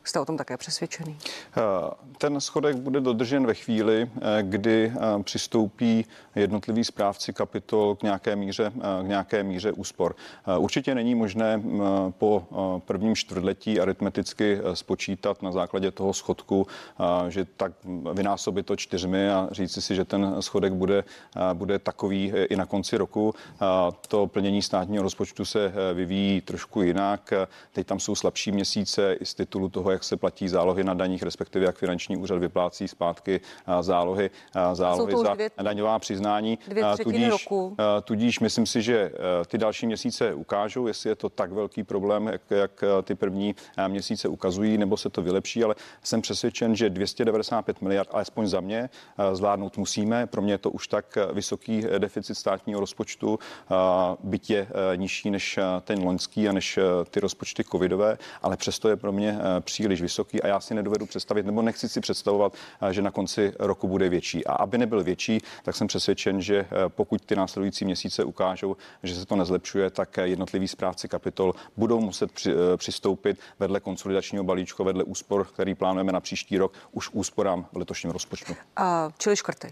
Jste 0.07 0.19
o 0.19 0.25
tom 0.25 0.37
také 0.37 0.57
přesvědčený? 0.57 1.17
Eh, 1.57 1.61
Ten 2.17 2.41
schodek 2.41 2.75
bude 2.75 3.01
dodržen 3.01 3.45
ve 3.45 3.53
chvíli, 3.53 4.09
eh, 4.15 4.43
kdy 4.43 4.93
eh, 4.95 5.23
přistoupí 5.23 6.05
jednotliví 6.35 6.83
správci 6.83 7.33
kapitol 7.33 7.95
k 7.95 8.03
nějaké 8.03 8.35
míře, 8.35 8.71
k 9.01 9.07
nějaké 9.07 9.43
míře 9.43 9.71
úspor. 9.71 10.15
Určitě 10.57 10.95
není 10.95 11.15
možné 11.15 11.61
po 12.17 12.43
prvním 12.85 13.15
čtvrtletí 13.15 13.79
aritmeticky 13.79 14.59
spočítat 14.73 15.41
na 15.41 15.51
základě 15.51 15.91
toho 15.91 16.13
schodku, 16.13 16.67
že 17.29 17.45
tak 17.45 17.71
vynásobit 18.13 18.65
to 18.65 18.75
čtyřmi 18.75 19.29
a 19.29 19.47
říci 19.51 19.81
si, 19.81 19.95
že 19.95 20.05
ten 20.05 20.35
schodek 20.39 20.73
bude, 20.73 21.03
bude 21.53 21.79
takový 21.79 22.33
i 22.49 22.55
na 22.55 22.65
konci 22.65 22.97
roku. 22.97 23.35
To 24.07 24.27
plnění 24.27 24.61
státního 24.61 25.03
rozpočtu 25.03 25.45
se 25.45 25.73
vyvíjí 25.93 26.41
trošku 26.41 26.81
jinak. 26.81 27.33
Teď 27.73 27.87
tam 27.87 27.99
jsou 27.99 28.15
slabší 28.15 28.51
měsíce 28.51 29.13
i 29.13 29.25
z 29.25 29.33
titulu 29.33 29.69
toho, 29.69 29.91
jak 29.97 30.03
se 30.03 30.17
platí 30.17 30.47
zálohy 30.47 30.83
na 30.83 30.93
daních, 30.93 31.23
respektive 31.23 31.65
jak 31.65 31.75
finanční 31.77 32.17
úřad 32.17 32.39
vyplácí 32.39 32.87
zpátky 32.87 33.41
a 33.65 33.81
zálohy, 33.81 34.29
a 34.53 34.75
zálohy 34.75 35.13
za 35.17 35.33
dvě- 35.33 35.49
daňová 35.61 35.99
přiznání. 35.99 36.59
třetiny 36.93 37.13
tudíž, 37.17 37.29
roku. 37.29 37.75
tudíž 38.03 38.39
myslím 38.39 38.65
si, 38.65 38.81
že 38.81 38.97
eh, 39.13 39.45
ty 39.47 39.57
další 39.57 39.85
měsíce 39.85 40.33
ukážou, 40.33 40.87
jestli 40.87 41.09
je 41.09 41.15
to 41.15 41.29
tak 41.29 41.51
velký 41.51 41.83
problém, 41.83 42.27
jak, 42.27 42.41
jak 42.49 42.83
eh, 42.83 43.01
ty 43.03 43.15
první 43.15 43.55
eh, 43.77 43.87
měsíce 43.89 44.27
ukazují, 44.27 44.77
nebo 44.77 44.97
se 44.97 45.09
to 45.09 45.21
vylepší, 45.21 45.63
ale 45.63 45.75
jsem 46.03 46.21
přesvědčen, 46.21 46.75
že 46.75 46.89
295 46.89 47.81
miliard, 47.81 48.09
alespoň 48.11 48.47
za 48.47 48.59
mě, 48.61 48.89
eh, 49.17 49.35
zvládnout 49.35 49.77
musíme. 49.77 50.25
Pro 50.27 50.41
mě 50.41 50.53
je 50.53 50.57
to 50.57 50.71
už 50.71 50.87
tak 50.87 51.17
eh, 51.17 51.33
vysoký 51.33 51.85
eh, 51.85 51.99
deficit 51.99 52.35
státního 52.35 52.79
rozpočtu, 52.79 53.39
eh, 53.71 54.17
eh, 54.93 54.97
nižší 54.97 55.31
než 55.31 55.57
eh, 55.57 55.63
ten 55.81 56.03
loňský 56.03 56.49
a 56.49 56.51
než 56.51 56.77
eh, 56.77 56.81
ty 57.09 57.19
rozpočty 57.19 57.63
covidové, 57.63 58.17
ale 58.41 58.57
přesto 58.57 58.89
je 58.89 58.95
pro 58.95 59.11
mě 59.11 59.37
eh, 59.39 59.61
příliš 59.87 60.01
vysoký 60.01 60.41
a 60.41 60.47
já 60.47 60.59
si 60.59 60.73
nedovedu 60.73 61.05
představit, 61.05 61.45
nebo 61.45 61.61
nechci 61.61 61.89
si 61.89 62.01
představovat, 62.01 62.53
eh, 62.81 62.93
že 62.93 63.01
na 63.01 63.11
konci 63.11 63.53
roku 63.59 63.87
bude 63.87 64.09
větší. 64.09 64.45
A 64.45 64.53
aby 64.53 64.77
nebyl 64.77 65.03
větší, 65.03 65.39
tak 65.63 65.75
jsem 65.75 65.87
přesvědčen, 65.87 66.41
že 66.41 66.57
eh, 66.57 66.67
pokud 66.87 67.25
ty 67.25 67.35
následující 67.35 67.85
měsíce 67.85 68.23
ukážou, 68.23 68.77
že 69.03 69.15
se 69.15 69.25
to 69.25 69.35
nezlepšuje, 69.35 69.89
tak 69.89 70.17
eh, 70.17 70.27
jednotliví 70.27 70.67
správci 70.67 71.07
kapitol 71.07 71.53
budou 71.77 72.01
muset 72.01 72.31
při, 72.31 72.53
přistoupit 72.77 73.39
vedle 73.59 73.79
konsolidačního 73.79 74.43
balíčku, 74.43 74.83
vedle 74.83 75.03
úspor, 75.03 75.45
který 75.53 75.75
plánujeme 75.75 76.11
na 76.11 76.19
příští 76.19 76.57
rok, 76.57 76.73
už 76.91 77.09
úsporám 77.13 77.65
v 77.71 77.77
letošním 77.77 78.11
rozpočtu. 78.11 78.53
A, 78.75 79.09
čili 79.17 79.35
škrty. 79.35 79.71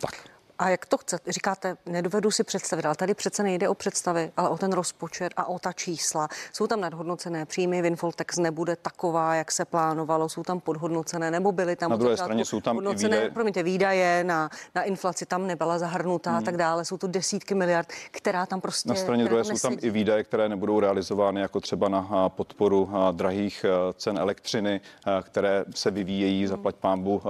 Tak. 0.00 0.27
A 0.58 0.68
jak 0.68 0.86
to 0.86 0.98
chcete? 0.98 1.32
Říkáte, 1.32 1.76
nedovedu 1.86 2.30
si 2.30 2.44
představit, 2.44 2.86
ale 2.86 2.94
tady 2.94 3.14
přece 3.14 3.42
nejde 3.42 3.68
o 3.68 3.74
představy, 3.74 4.32
ale 4.36 4.48
o 4.48 4.58
ten 4.58 4.72
rozpočet 4.72 5.32
a 5.36 5.48
o 5.48 5.58
ta 5.58 5.72
čísla. 5.72 6.28
Jsou 6.52 6.66
tam 6.66 6.80
nadhodnocené 6.80 7.46
příjmy, 7.46 7.82
Winfoltex 7.82 8.38
nebude 8.38 8.76
taková, 8.76 9.34
jak 9.34 9.52
se 9.52 9.64
plánovalo, 9.64 10.28
jsou 10.28 10.42
tam 10.42 10.60
podhodnocené, 10.60 11.30
nebo 11.30 11.52
byly 11.52 11.76
tam 11.76 11.90
na 11.90 11.96
druhé 11.96 12.16
straně 12.16 12.44
jsou 12.44 12.60
tam 12.60 12.76
i 12.76 12.94
výdaje. 12.94 13.30
Promiňte, 13.30 13.62
výdaje 13.62 14.24
na, 14.24 14.50
na 14.74 14.82
inflaci 14.82 15.26
tam 15.26 15.46
nebyla 15.46 15.78
zahrnutá 15.78 16.30
hmm. 16.30 16.38
a 16.38 16.42
tak 16.42 16.56
dále. 16.56 16.84
Jsou 16.84 16.96
to 16.96 17.06
desítky 17.06 17.54
miliard, 17.54 17.88
která 18.10 18.46
tam 18.46 18.60
prostě. 18.60 18.88
Na 18.88 18.94
straně 18.94 19.24
druhé 19.24 19.44
jsou 19.44 19.58
tam 19.58 19.76
i 19.80 19.90
výdaje, 19.90 20.24
které 20.24 20.48
nebudou 20.48 20.80
realizovány, 20.80 21.40
jako 21.40 21.60
třeba 21.60 21.88
na 21.88 22.28
podporu 22.28 22.90
drahých 23.12 23.64
cen 23.94 24.18
elektřiny, 24.18 24.80
které 25.22 25.64
se 25.74 25.90
vyvíjejí, 25.90 26.38
hmm. 26.38 26.48
zaplať 26.48 26.74
pámbu 26.74 27.22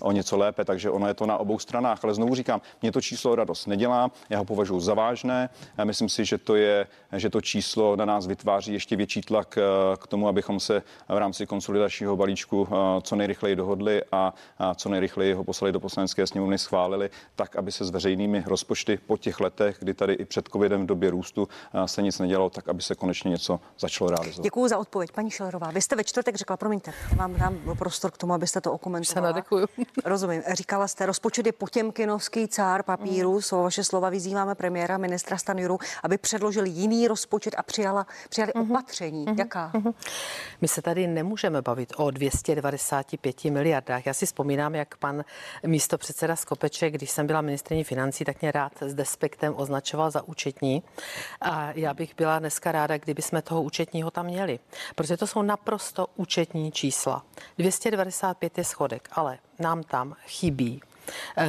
o 0.00 0.12
něco 0.12 0.36
lépe, 0.36 0.64
takže 0.64 0.90
ono 0.90 1.08
je 1.08 1.14
to 1.14 1.26
na 1.26 1.36
obou 1.36 1.58
stranách. 1.58 2.04
Ale 2.04 2.14
znovu 2.14 2.34
říkám, 2.34 2.60
mě 2.82 2.92
to 2.92 3.00
číslo 3.00 3.34
radost 3.34 3.66
nedělá, 3.66 4.10
já 4.30 4.38
ho 4.38 4.44
považuji 4.44 4.80
za 4.80 4.94
vážné. 4.94 5.48
Já 5.78 5.84
myslím 5.84 6.08
si, 6.08 6.24
že 6.24 6.38
to 6.38 6.54
je, 6.54 6.86
že 7.16 7.30
to 7.30 7.40
číslo 7.40 7.96
na 7.96 8.04
nás 8.04 8.26
vytváří 8.26 8.72
ještě 8.72 8.96
větší 8.96 9.20
tlak 9.20 9.58
k 9.98 10.06
tomu, 10.06 10.28
abychom 10.28 10.60
se 10.60 10.82
v 11.08 11.18
rámci 11.18 11.46
konsolidačního 11.46 12.16
balíčku 12.16 12.68
co 13.02 13.16
nejrychleji 13.16 13.56
dohodli 13.56 14.02
a 14.12 14.34
co 14.74 14.88
nejrychleji 14.88 15.32
ho 15.32 15.44
poslali 15.44 15.72
do 15.72 15.80
poslanecké 15.80 16.26
sněmovny, 16.26 16.58
schválili, 16.58 17.10
tak, 17.36 17.56
aby 17.56 17.72
se 17.72 17.84
s 17.84 17.90
veřejnými 17.90 18.44
rozpočty 18.46 18.98
po 19.06 19.16
těch 19.16 19.40
letech, 19.40 19.76
kdy 19.78 19.94
tady 19.94 20.12
i 20.12 20.24
před 20.24 20.48
covidem 20.48 20.82
v 20.82 20.86
době 20.86 21.10
růstu 21.10 21.48
se 21.86 22.02
nic 22.02 22.18
nedělalo, 22.18 22.50
tak 22.50 22.68
aby 22.68 22.82
se 22.82 22.94
konečně 22.94 23.30
něco 23.30 23.60
začalo 23.78 24.10
realizovat. 24.10 24.44
Děkuji 24.44 24.68
za 24.68 24.78
odpověď, 24.78 25.12
paní 25.12 25.30
Šelerová. 25.30 25.70
Vy 25.70 25.82
jste 25.82 25.96
ve 25.96 26.04
čtvrtek 26.04 26.36
řekla, 26.36 26.56
promiňte, 26.56 26.92
vám 27.16 27.34
dám 27.34 27.58
prostor 27.78 28.10
k 28.10 28.16
tomu, 28.16 28.34
abyste 28.34 28.60
to 28.60 28.72
okomentovala. 28.72 29.34
Se 29.34 29.68
Rozumím. 30.04 30.42
Říkala 30.52 30.88
jste, 30.88 31.06
rozpočet 31.06 31.46
je 31.46 31.52
potěmkinovský 31.52 32.48
cár 32.58 32.82
papíru. 32.82 33.32
Mm. 33.34 33.42
Jsou 33.42 33.62
vaše 33.62 33.84
slova. 33.84 34.10
Vyzýváme 34.10 34.54
premiéra, 34.54 34.98
ministra 34.98 35.38
Stanjuru, 35.38 35.78
aby 36.02 36.18
předložil 36.18 36.64
jiný 36.64 37.08
rozpočet 37.08 37.54
a 37.56 37.62
přijala, 37.62 38.06
přijali 38.28 38.52
mm-hmm. 38.52 38.70
opatření. 38.70 39.26
Mm-hmm. 39.26 39.38
Jaká? 39.38 39.70
Mm-hmm. 39.74 39.94
My 40.60 40.68
se 40.68 40.82
tady 40.82 41.06
nemůžeme 41.06 41.62
bavit 41.62 41.92
o 41.96 42.10
295 42.10 43.44
miliardách. 43.44 44.06
Já 44.06 44.14
si 44.14 44.26
vzpomínám, 44.26 44.74
jak 44.74 44.96
pan 44.96 45.24
místo 45.66 45.98
předseda 45.98 46.36
Skopeček, 46.36 46.94
když 46.94 47.10
jsem 47.10 47.26
byla 47.26 47.40
ministriní 47.40 47.84
financí, 47.84 48.24
tak 48.24 48.42
mě 48.42 48.52
rád 48.52 48.72
s 48.80 48.94
despektem 48.94 49.54
označoval 49.56 50.10
za 50.10 50.22
účetní. 50.22 50.82
A 51.40 51.72
já 51.74 51.94
bych 51.94 52.16
byla 52.16 52.38
dneska 52.38 52.72
ráda, 52.72 52.98
kdyby 52.98 53.22
jsme 53.22 53.42
toho 53.42 53.62
účetního 53.62 54.10
tam 54.10 54.26
měli. 54.26 54.58
Protože 54.94 55.16
to 55.16 55.26
jsou 55.26 55.42
naprosto 55.42 56.06
účetní 56.16 56.72
čísla. 56.72 57.22
295 57.58 58.58
je 58.58 58.64
schodek, 58.64 59.08
ale 59.12 59.38
nám 59.58 59.82
tam 59.82 60.16
chybí 60.26 60.80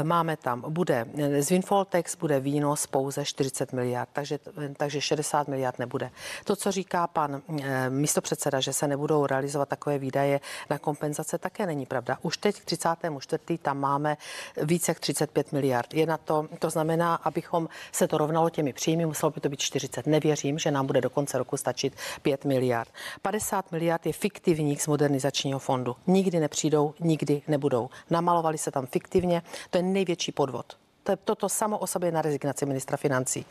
máme 0.04 0.38
tam, 0.38 0.64
bude 0.70 1.06
z 1.40 1.50
Winfoltex 1.50 2.16
bude 2.16 2.40
výnos 2.40 2.88
pouze 2.88 3.26
40 3.26 3.74
miliard, 3.74 4.10
takže, 4.14 4.40
takže 4.78 5.02
60 5.02 5.48
miliard 5.48 5.80
nebude. 5.80 6.12
To, 6.44 6.56
co 6.56 6.72
říká 6.72 7.08
pan 7.08 7.42
eh, 7.62 7.90
místopředseda, 7.90 8.60
že 8.60 8.74
se 8.74 8.88
nebudou 8.88 9.26
realizovat 9.26 9.70
takové 9.70 9.98
výdaje 9.98 10.40
na 10.70 10.80
kompenzace, 10.80 11.38
také 11.38 11.66
není 11.66 11.86
pravda. 11.86 12.18
Už 12.22 12.38
teď 12.38 12.62
k 12.62 12.66
34. 12.66 13.58
tam 13.58 13.80
máme 13.80 14.18
více 14.62 14.92
jak 14.92 15.00
35 15.00 15.52
miliard. 15.52 15.94
Je 15.94 16.06
na 16.06 16.18
to, 16.18 16.48
to 16.60 16.70
znamená, 16.70 17.16
abychom 17.16 17.70
se 17.92 18.08
to 18.08 18.18
rovnalo 18.18 18.50
těmi 18.50 18.74
příjmy, 18.74 19.06
muselo 19.06 19.32
by 19.32 19.42
to 19.42 19.50
být 19.50 19.60
40. 19.60 20.08
Nevěřím, 20.08 20.60
že 20.60 20.72
nám 20.72 20.88
bude 20.88 21.02
do 21.02 21.10
konce 21.10 21.38
roku 21.38 21.58
stačit 21.58 21.94
5 22.22 22.46
miliard. 22.46 22.90
50 23.22 23.72
miliard 23.72 24.06
je 24.06 24.14
fiktivních 24.14 24.82
z 24.82 24.88
modernizačního 24.88 25.60
fondu. 25.60 25.96
Nikdy 26.08 26.40
nepřijdou, 26.40 26.94
nikdy 27.00 27.42
nebudou. 27.48 27.90
Namalovali 28.10 28.58
se 28.58 28.72
tam 28.72 28.86
fiktivně, 28.86 29.42
to 29.70 29.78
je 29.78 29.84
největší 29.84 30.32
podvod. 30.32 30.78
To 31.04 31.12
je 31.12 31.18
toto 31.18 31.50
samo 31.50 31.78
o 31.78 31.88
sobě 31.88 32.12
na 32.12 32.22
rezignaci 32.22 32.66
ministra 32.66 32.98
financí. 32.98 33.46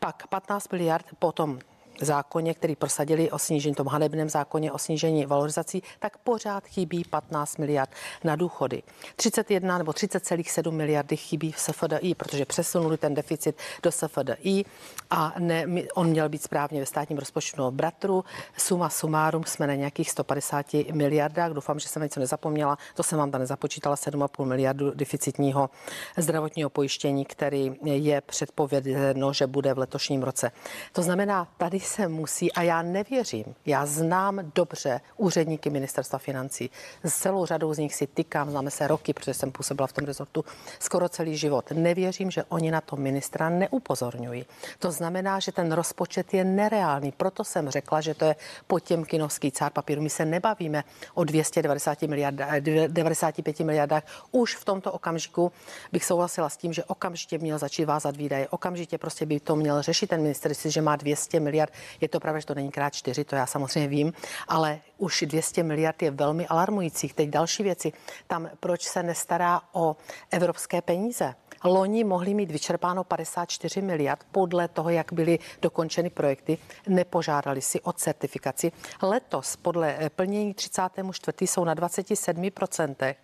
Pak 0.00 0.26
15 0.26 0.72
miliard 0.72 1.06
potom 1.18 1.58
zákoně, 2.00 2.54
který 2.54 2.76
prosadili 2.76 3.30
o 3.30 3.38
snížení, 3.38 3.74
tom 3.74 3.86
hanebném 3.86 4.28
zákoně 4.28 4.72
o 4.72 4.78
snížení 4.78 5.26
valorizací, 5.26 5.82
tak 5.98 6.18
pořád 6.18 6.66
chybí 6.66 7.04
15 7.10 7.58
miliard 7.58 7.90
na 8.24 8.36
důchody. 8.36 8.82
31 9.16 9.78
nebo 9.78 9.92
30,7 9.92 10.70
miliardy 10.70 11.16
chybí 11.16 11.52
v 11.52 11.60
SFDI, 11.60 12.14
protože 12.14 12.44
přesunuli 12.44 12.96
ten 12.98 13.14
deficit 13.14 13.56
do 13.82 13.92
SFDI 13.92 14.64
a 15.10 15.34
ne, 15.38 15.64
on 15.94 16.06
měl 16.08 16.28
být 16.28 16.42
správně 16.42 16.80
ve 16.80 16.86
státním 16.86 17.18
rozpočtu 17.18 17.70
bratru. 17.70 18.24
Suma 18.56 18.90
sumárum 18.90 19.44
jsme 19.44 19.66
na 19.66 19.74
nějakých 19.74 20.10
150 20.10 20.66
miliardách. 20.92 21.52
Doufám, 21.52 21.78
že 21.78 21.88
jsem 21.88 22.02
něco 22.02 22.20
nezapomněla. 22.20 22.78
To 22.94 23.02
jsem 23.02 23.18
vám 23.18 23.30
tam 23.30 23.40
nezapočítala 23.40 23.96
7,5 23.96 24.44
miliardu 24.44 24.90
deficitního 24.94 25.70
zdravotního 26.16 26.70
pojištění, 26.70 27.24
který 27.24 27.72
je 27.84 28.20
předpovědeno, 28.20 29.32
že 29.32 29.46
bude 29.46 29.74
v 29.74 29.78
letošním 29.78 30.22
roce. 30.22 30.50
To 30.92 31.02
znamená, 31.02 31.48
tady 31.56 31.80
se 31.88 32.08
musí, 32.08 32.52
a 32.52 32.62
já 32.62 32.82
nevěřím, 32.82 33.54
já 33.66 33.86
znám 33.86 34.40
dobře 34.54 35.00
úředníky 35.16 35.70
ministerstva 35.70 36.18
financí. 36.18 36.70
S 37.04 37.14
celou 37.14 37.46
řadou 37.46 37.74
z 37.74 37.78
nich 37.78 37.94
si 37.94 38.06
tykám, 38.06 38.50
známe 38.50 38.70
se 38.70 38.86
roky, 38.86 39.12
protože 39.14 39.34
jsem 39.34 39.52
působila 39.52 39.86
v 39.86 39.92
tom 39.92 40.04
rezortu 40.04 40.44
skoro 40.78 41.08
celý 41.08 41.36
život. 41.36 41.70
Nevěřím, 41.70 42.30
že 42.30 42.44
oni 42.44 42.70
na 42.70 42.80
to 42.80 42.96
ministra 42.96 43.48
neupozorňují. 43.48 44.46
To 44.78 44.92
znamená, 44.92 45.40
že 45.40 45.52
ten 45.52 45.72
rozpočet 45.72 46.34
je 46.34 46.44
nereálný. 46.44 47.12
Proto 47.12 47.44
jsem 47.44 47.70
řekla, 47.70 48.00
že 48.00 48.14
to 48.14 48.24
je 48.24 48.36
potěmkinovský 48.66 49.52
cár 49.52 49.72
papíru. 49.72 50.02
My 50.02 50.10
se 50.10 50.24
nebavíme 50.24 50.84
o 51.14 51.24
290 51.24 52.02
miliardách, 52.02 52.60
95 52.60 53.60
miliardách. 53.60 54.02
Už 54.30 54.56
v 54.56 54.64
tomto 54.64 54.92
okamžiku 54.92 55.52
bych 55.92 56.04
souhlasila 56.04 56.48
s 56.48 56.56
tím, 56.56 56.72
že 56.72 56.84
okamžitě 56.84 57.38
měl 57.38 57.58
začít 57.58 57.84
vázat 57.84 58.16
výdaje. 58.16 58.48
Okamžitě 58.48 58.98
prostě 58.98 59.26
by 59.26 59.40
to 59.40 59.56
měl 59.56 59.82
řešit 59.82 60.06
ten 60.06 60.22
minister, 60.22 60.52
že 60.64 60.82
má 60.82 60.96
200 60.96 61.40
miliard 61.40 61.72
je 62.00 62.08
to 62.08 62.20
pravda, 62.20 62.40
že 62.40 62.46
to 62.46 62.54
není 62.54 62.70
krát 62.70 62.94
čtyři, 62.94 63.24
to 63.24 63.36
já 63.36 63.46
samozřejmě 63.46 63.88
vím, 63.88 64.12
ale 64.48 64.80
už 64.98 65.24
200 65.26 65.62
miliard 65.62 66.02
je 66.02 66.10
velmi 66.10 66.46
alarmujících. 66.46 67.14
Teď 67.14 67.28
další 67.28 67.62
věci. 67.62 67.92
Tam 68.26 68.50
proč 68.60 68.82
se 68.82 69.02
nestará 69.02 69.60
o 69.72 69.96
evropské 70.30 70.82
peníze? 70.82 71.34
Loni 71.64 72.04
mohli 72.04 72.34
mít 72.34 72.50
vyčerpáno 72.50 73.04
54 73.04 73.82
miliard 73.82 74.26
podle 74.32 74.68
toho, 74.68 74.90
jak 74.90 75.12
byly 75.12 75.38
dokončeny 75.62 76.10
projekty. 76.10 76.58
Nepožádali 76.88 77.60
si 77.60 77.80
o 77.80 77.92
certifikaci. 77.92 78.72
Letos 79.02 79.56
podle 79.56 79.96
eh, 79.98 80.10
plnění 80.10 80.54
34. 80.54 81.46
jsou 81.46 81.64
na 81.64 81.74
27%. 81.74 83.14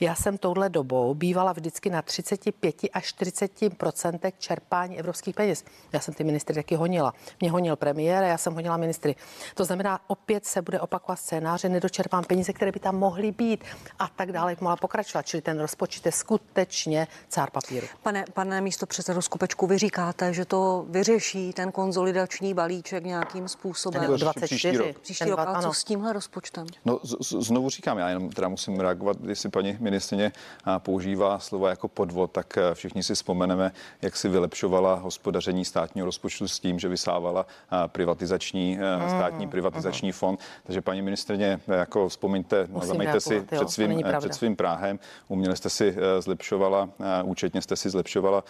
Já 0.00 0.14
jsem 0.14 0.38
touhle 0.38 0.68
dobou 0.68 1.14
bývala 1.14 1.52
vždycky 1.52 1.90
na 1.90 2.02
35 2.02 2.76
až 2.92 3.14
40% 3.14 4.32
čerpání 4.38 4.98
evropských 4.98 5.34
peněz. 5.34 5.64
Já 5.92 6.00
jsem 6.00 6.14
ty 6.14 6.24
ministry 6.24 6.54
taky 6.54 6.74
honila. 6.74 7.14
Mě 7.40 7.50
honil 7.50 7.76
premiér 7.76 8.24
a 8.24 8.26
já 8.26 8.38
jsem 8.38 8.54
honila 8.54 8.76
ministry. 8.76 9.16
To 9.54 9.64
znamená, 9.64 10.00
opět 10.06 10.46
se 10.46 10.62
bude 10.62 10.80
opakovat 10.80 11.16
scénáře, 11.16 11.68
nedočerpám 11.68 12.24
peníze, 12.24 12.52
které 12.52 12.72
by 12.72 12.80
tam 12.80 12.96
mohly 12.96 13.32
být 13.32 13.64
a 13.98 14.08
tak 14.08 14.32
dále, 14.32 14.52
jak 14.52 14.60
mohla 14.60 14.76
pokračovat. 14.76 15.26
Čili 15.26 15.42
ten 15.42 15.60
rozpočet 15.60 16.06
je 16.06 16.12
skutečně 16.12 17.06
cár 17.28 17.50
papír 17.50 17.77
míru. 17.80 17.92
Pane, 18.02 18.24
pane 18.34 18.60
místo 18.60 18.86
předsedo 18.86 19.22
Skupečku, 19.22 19.66
vy 19.66 19.78
říkáte, 19.78 20.34
že 20.34 20.44
to 20.44 20.86
vyřeší 20.88 21.52
ten 21.52 21.72
konzolidační 21.72 22.54
balíček 22.54 23.04
nějakým 23.04 23.48
způsobem. 23.48 24.02
Ten 24.02 24.16
24. 24.16 24.46
Příští 24.46 24.76
rok. 24.76 24.98
Příští 24.98 25.30
rok. 25.30 25.40
A 25.46 25.62
co 25.62 25.72
s 25.72 25.84
tímhle 25.84 26.12
rozpočtem? 26.12 26.66
No 26.84 27.00
z, 27.02 27.16
z, 27.20 27.46
znovu 27.46 27.70
říkám, 27.70 27.98
já 27.98 28.08
jenom 28.08 28.30
teda 28.30 28.48
musím 28.48 28.80
reagovat, 28.80 29.16
jestli 29.26 29.48
paní 29.48 29.76
ministrině 29.80 30.32
používá 30.78 31.38
slova 31.38 31.70
jako 31.70 31.88
podvod, 31.88 32.32
tak 32.32 32.58
všichni 32.74 33.02
si 33.02 33.14
vzpomeneme, 33.14 33.72
jak 34.02 34.16
si 34.16 34.28
vylepšovala 34.28 34.94
hospodaření 34.94 35.64
státního 35.64 36.04
rozpočtu 36.04 36.48
s 36.48 36.60
tím, 36.60 36.78
že 36.78 36.88
vysávala 36.88 37.46
privatizační, 37.86 38.76
mm, 38.76 39.08
státní 39.08 39.48
privatizační 39.48 40.08
mm. 40.08 40.12
fond. 40.12 40.40
Takže 40.66 40.80
paní 40.80 41.02
ministrině, 41.02 41.60
jako 41.66 42.08
vzpomeňte, 42.08 42.68
zameďte 42.82 43.20
si 43.20 43.40
před 43.40 43.70
svým, 43.70 44.02
před 44.18 44.34
svým 44.34 44.56
Práhem, 44.56 44.98
uměle 45.28 45.56
jste 45.56 45.70
si 45.70 45.96
e, 45.98 46.22
zlepšovala 46.22 46.88
účetně 47.24 47.62
jste 47.68 47.76
si 47.76 47.90
zlepšovala 47.90 48.44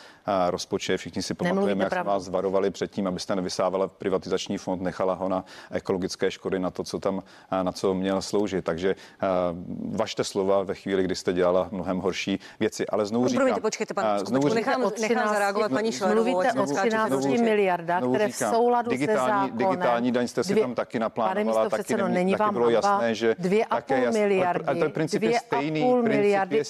rozpočet. 0.50 0.96
Všichni 0.96 1.22
si 1.22 1.34
pamatujeme, 1.34 1.84
jak 1.84 1.92
jsme 1.92 2.02
vás 2.02 2.28
varovali 2.28 2.70
předtím, 2.70 3.06
abyste 3.06 3.36
nevysávala 3.36 3.88
privatizační 3.88 4.58
fond, 4.58 4.82
nechala 4.82 5.14
ho 5.14 5.28
na 5.28 5.44
ekologické 5.70 6.30
škody, 6.30 6.58
na 6.58 6.70
to, 6.70 6.84
co 6.84 6.98
tam, 6.98 7.22
na 7.62 7.72
co 7.72 7.94
měl 7.94 8.22
sloužit. 8.22 8.64
Takže 8.64 8.94
vašte 9.90 10.24
slova 10.24 10.62
ve 10.62 10.74
chvíli, 10.74 11.02
kdy 11.02 11.14
jste 11.14 11.32
dělala 11.32 11.68
mnohem 11.72 11.98
horší 11.98 12.40
věci. 12.60 12.86
Ale 12.86 13.06
znovu 13.06 13.24
no, 13.24 13.28
říkám... 13.28 13.40
Promiňte, 13.40 13.60
počkejte, 13.60 13.94
pan 13.94 14.18
znovu 14.18 14.48
říkám, 14.48 14.54
nechám, 14.54 14.84
o 14.84 14.90
13, 14.90 15.10
nechám 15.10 15.28
zareagovat 15.34 15.72
paní 15.72 15.92
Šlerovou. 15.92 16.30
Mluvíte 16.30 16.60
o 16.60 16.66
13 16.66 17.26
miliardách, 17.26 18.02
které 18.08 18.28
v 18.28 18.36
souladu 18.36 18.90
digitální, 18.90 19.18
se 19.18 19.30
zákonem... 19.30 19.70
Digitální 19.70 20.12
daň 20.12 20.28
jste 20.28 20.44
si 20.44 20.52
dvě, 20.52 20.62
tam 20.62 20.74
taky 20.74 20.98
naplánovala, 20.98 21.68
taky, 21.68 21.96
není, 21.96 22.14
není 22.14 22.36
taky 22.36 22.52
bylo 22.52 22.70
jasné, 22.70 23.14
že... 23.14 23.34
Dvě 23.38 23.64
a 23.64 23.80
půl 23.80 24.12
miliardy. 24.12 24.64
Ale 24.64 24.76
ten 24.76 24.90
princip 24.90 25.22
je 25.22 25.38
stejný. 25.38 25.94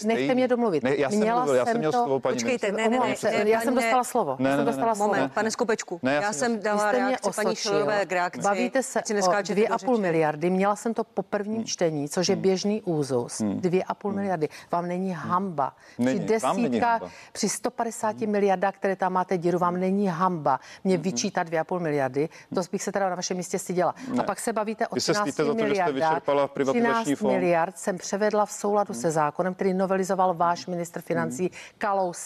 Nechte 0.04 0.34
mě 0.34 0.48
domluvit. 0.48 0.82
Ne, 0.82 0.96
já 0.96 1.10
jsem, 1.10 1.22
já 1.54 1.66
jsem 1.66 1.78
měl 1.78 1.92
slovo, 1.92 2.20
paní 2.20 2.37
počkejte, 2.42 2.72
ne, 2.72 2.88
ne, 2.88 2.98
ne, 3.44 3.50
Já 3.50 3.60
jsem 3.60 3.74
dostala 3.74 4.04
slovo. 4.04 4.36
Ne, 4.38 4.50
Já 4.50 4.56
jsem 4.56 4.64
ne, 4.64 4.70
dostala 4.72 4.94
slovo. 4.94 5.14
Moment, 5.14 5.32
pane 5.32 5.50
Skopečku, 5.50 6.00
Ne, 6.02 6.14
já 6.14 6.22
já 6.22 6.32
jsem- 6.32 6.60
dala 6.60 6.92
reakci 6.92 7.30
paní. 7.36 7.56
Šilové 7.56 8.06
k 8.06 8.12
reakci. 8.12 8.40
Bavíte 8.40 8.82
se 8.82 9.00
o 9.00 9.02
do 9.08 9.14
2,5 9.54 9.78
řeči. 9.92 10.02
miliardy. 10.02 10.50
Měla 10.50 10.76
jsem 10.76 10.94
to 10.94 11.04
po 11.04 11.22
prvním 11.22 11.64
čtení, 11.64 12.08
což 12.08 12.28
je 12.28 12.36
běžný 12.36 12.82
úzus. 12.82 13.40
2,5 13.40 14.12
miliardy. 14.12 14.48
Vám 14.72 14.88
není 14.88 15.12
hamba. 15.12 15.72
Při 16.06 16.18
desítkách, 16.18 17.02
při 17.32 17.48
150 17.48 18.26
miliardách, 18.26 18.74
které 18.74 18.96
tam 18.96 19.12
máte 19.12 19.38
díru, 19.38 19.58
vám 19.58 19.80
není 19.80 20.06
hamba 20.08 20.60
mě 20.84 20.96
vyčítat 20.96 21.46
2,5 21.48 21.78
miliardy. 21.80 22.28
To 22.54 22.60
bych 22.72 22.82
se 22.82 22.92
teda 22.92 23.08
na 23.08 23.16
vašem 23.16 23.36
místě 23.36 23.58
styděla. 23.58 23.94
A 24.20 24.22
pak 24.22 24.40
se 24.40 24.52
bavíte 24.52 24.86
o 24.88 24.94
Vy 24.94 25.00
se 25.00 25.12
13 25.12 25.22
stydíte 25.24 25.44
za 25.44 25.52
to, 25.52 25.58
že 25.58 25.64
jste 25.64 25.68
miliardách. 25.68 26.10
vyčerpala 26.12 26.48
privatizační 26.48 27.02
13 27.04 27.18
fond. 27.18 27.32
miliard 27.32 27.78
jsem 27.78 27.98
převedla 27.98 28.46
v 28.46 28.52
souladu 28.52 28.94
se 28.94 29.10
zákonem, 29.10 29.54
který 29.54 29.74
novelizoval 29.74 30.34
váš 30.34 30.66
ministr 30.66 31.00
financí 31.00 31.50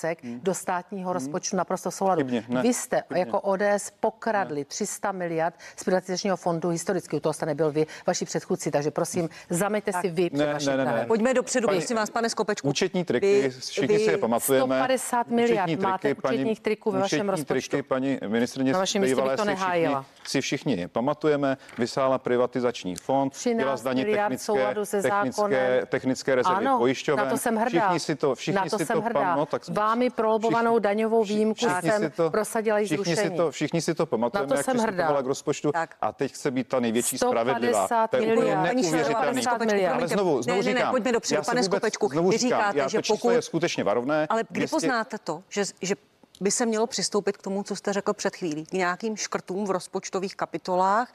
Kalousek 0.03 0.19
do 0.43 0.55
státního 0.55 1.13
rozpočtu 1.13 1.57
naprosto 1.57 1.91
souladu. 1.91 2.21
Chybně, 2.21 2.45
ne. 2.49 2.63
Vy 2.63 2.75
jste 2.75 3.03
jako 3.15 3.41
ODS 3.41 3.91
pokradli 4.01 4.65
300 4.65 5.13
miliard 5.13 5.55
z 5.77 5.85
privatizačního 5.85 6.37
fondu 6.37 6.69
historicky. 6.69 7.17
U 7.17 7.21
toho 7.21 7.33
jste 7.33 7.47
nebyl 7.47 7.73
vy, 7.73 7.87
vaši 8.07 8.25
předchůdci, 8.25 8.71
takže 8.71 8.91
prosím, 8.91 9.29
zameťte 9.51 9.93
si 9.93 10.09
vy 10.11 10.31
před 10.31 10.39
Ne, 10.39 10.77
ne, 10.77 10.77
ne, 10.77 10.85
ne. 10.85 11.05
Pojďme 11.07 11.35
dopředu, 11.35 11.69
prosím 11.69 11.97
vás, 11.97 12.11
pane 12.11 12.31
Skopečku. 12.31 12.69
Účetní 12.69 13.05
triky, 13.05 13.43
Vy- 13.43 13.51
všichni 13.51 13.99
si 13.99 14.05
je 14.05 14.11
vy- 14.11 14.19
pamatujeme. 14.19 14.77
150 14.77 15.27
miliard 15.29 15.69
Účetní 15.69 15.85
máte 15.85 16.15
účetních 16.15 16.61
triků 16.61 16.91
ve 16.91 16.99
vašem 16.99 17.17
účetní 17.19 17.31
rozpočtu. 17.31 17.71
triky 17.71 17.83
paní 17.83 18.19
ministrině 18.29 18.73
Na 18.73 18.79
vašem 18.79 19.03
místě 19.03 19.15
bych 19.15 19.23
bývalé 19.25 19.37
to 19.37 19.43
si 19.43 19.49
všichni, 19.49 19.65
nehájila. 19.65 20.05
si 20.27 20.41
všichni 20.41 20.89
pamatujeme. 20.89 21.57
Vysála 21.79 22.19
privatizační 22.19 22.97
fond, 22.97 23.31
13 23.33 23.59
dělala 23.59 23.77
zdaně 23.77 24.05
technické, 24.05 24.39
souladu 24.45 24.85
se 24.85 25.03
technické, 25.03 25.31
zákonem. 25.33 25.87
technické 25.87 26.35
rezervy 26.35 26.67
ano, 26.67 26.79
pojišťoven. 26.79 27.25
na 27.25 27.31
to 27.31 27.37
jsem 27.39 27.57
hrdá. 27.57 27.69
Všichni 27.81 28.01
si 28.01 28.15
to, 28.17 28.35
všichni 28.35 28.57
na 28.57 28.65
to 28.71 28.79
si 28.79 28.87
jsem 28.87 28.97
to 28.97 29.03
hrdá. 29.03 29.21
pam- 29.21 29.37
no, 29.37 29.47
tak 29.47 29.63
Vámi 29.93 30.11
prolobovanou 30.11 30.71
všichni- 30.73 30.81
daňovou 30.83 31.25
výjimku 31.25 31.55
všichni 31.55 31.91
jsem 31.91 32.03
si 32.03 32.11
to- 32.11 32.31
prosadila 32.31 32.79
i 32.79 32.85
všichni 32.85 33.05
si 33.05 33.15
zrušení. 33.15 33.37
to, 33.37 33.51
všichni 33.51 33.83
si 33.83 33.95
to 33.95 34.07
pamatujeme, 34.07 34.47
Na 34.47 34.49
to 34.49 34.55
jak 34.59 34.65
jsem 34.65 34.79
hrdá. 34.79 35.23
k 35.23 35.27
rozpočtu 35.27 35.73
Tak. 35.73 35.95
a 36.01 36.13
teď 36.13 36.33
chce 36.33 36.51
být 36.51 36.69
ta 36.69 36.81
největší 36.81 37.19
150 37.19 37.31
spravedlivá. 37.31 38.09
To 38.09 38.17
je 38.17 38.23
úplně 38.37 38.57
neuvěřitelný. 38.57 39.87
Ale 39.89 40.09
znovu, 40.09 40.43
znovu 40.43 40.61
ne, 40.61 40.65
ne, 40.67 40.73
ne, 40.73 40.79
říkám, 40.79 40.91
pojďme 40.91 41.13
dopředu, 41.13 41.43
pane 41.47 41.63
Skopečku. 41.63 42.09
Vy 42.09 42.15
říkám, 42.17 42.39
říkáte, 42.39 42.79
já, 42.79 42.89
že 42.89 43.01
pokud... 43.09 43.31
je 43.31 43.43
skutečně 43.43 43.85
varovné. 43.85 44.27
Ale 44.31 44.43
kdy 44.49 44.61
200 44.61 44.77
poznáte 44.77 45.19
to, 45.19 45.43
že, 45.49 45.65
že 45.83 45.95
by 46.41 46.51
se 46.51 46.67
mělo 46.67 46.87
přistoupit 46.87 47.37
k 47.37 47.43
tomu, 47.43 47.63
co 47.63 47.77
jste 47.77 47.93
řekl 47.93 48.13
před 48.13 48.37
chvílí, 48.37 48.67
k 48.67 48.73
nějakým 48.73 49.17
škrtům 49.17 49.65
v 49.65 49.71
rozpočtových 49.71 50.37
kapitolách, 50.37 51.13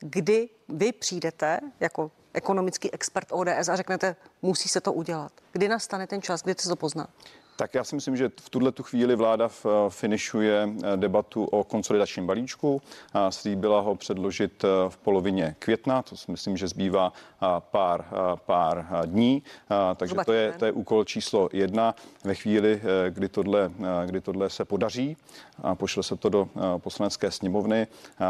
kdy 0.00 0.48
vy 0.68 0.92
přijdete 0.92 1.60
jako 1.80 2.10
ekonomický 2.34 2.92
expert 2.94 3.26
ODS 3.30 3.68
a 3.68 3.76
řeknete, 3.76 4.16
musí 4.42 4.68
se 4.68 4.80
to 4.80 4.92
udělat. 4.92 5.32
Kdy 5.52 5.68
nastane 5.68 6.06
ten 6.06 6.22
čas, 6.22 6.42
kdy 6.42 6.54
se 6.58 6.68
to 6.68 6.76
pozná? 6.76 7.06
Tak 7.60 7.74
já 7.74 7.84
si 7.84 7.94
myslím, 7.94 8.16
že 8.16 8.30
v 8.40 8.50
tuhle 8.50 8.72
tu 8.72 8.82
chvíli 8.82 9.16
vláda 9.16 9.48
v, 9.48 9.66
finišuje 9.88 10.68
eh, 10.68 10.96
debatu 10.96 11.44
o 11.44 11.64
konsolidačním 11.64 12.26
balíčku. 12.26 12.82
A 13.12 13.30
Slíbila 13.30 13.80
ho 13.80 13.94
předložit 13.94 14.64
eh, 14.64 14.68
v 14.88 14.96
polovině 14.96 15.56
května, 15.58 16.02
to 16.02 16.16
si 16.16 16.30
myslím, 16.30 16.56
že 16.56 16.68
zbývá 16.68 17.12
eh, 17.12 17.46
pár, 17.60 18.04
eh, 18.12 18.36
pár 18.46 18.86
eh, 18.90 19.06
dní. 19.06 19.42
Takže 19.96 20.14
to 20.24 20.32
je, 20.32 20.52
to 20.52 20.64
je 20.64 20.72
úkol 20.72 21.04
číslo 21.04 21.48
jedna. 21.52 21.94
Ve 22.24 22.34
chvíli, 22.34 22.80
eh, 22.82 23.10
kdy 23.10 23.28
tohle, 23.28 23.70
eh, 23.80 24.06
kdy 24.06 24.20
tohle 24.20 24.50
se 24.50 24.64
podaří 24.64 25.16
a 25.62 25.74
pošle 25.74 26.02
se 26.02 26.16
to 26.16 26.28
do 26.28 26.48
eh, 26.56 26.60
poslanecké 26.78 27.30
sněmovny, 27.30 27.86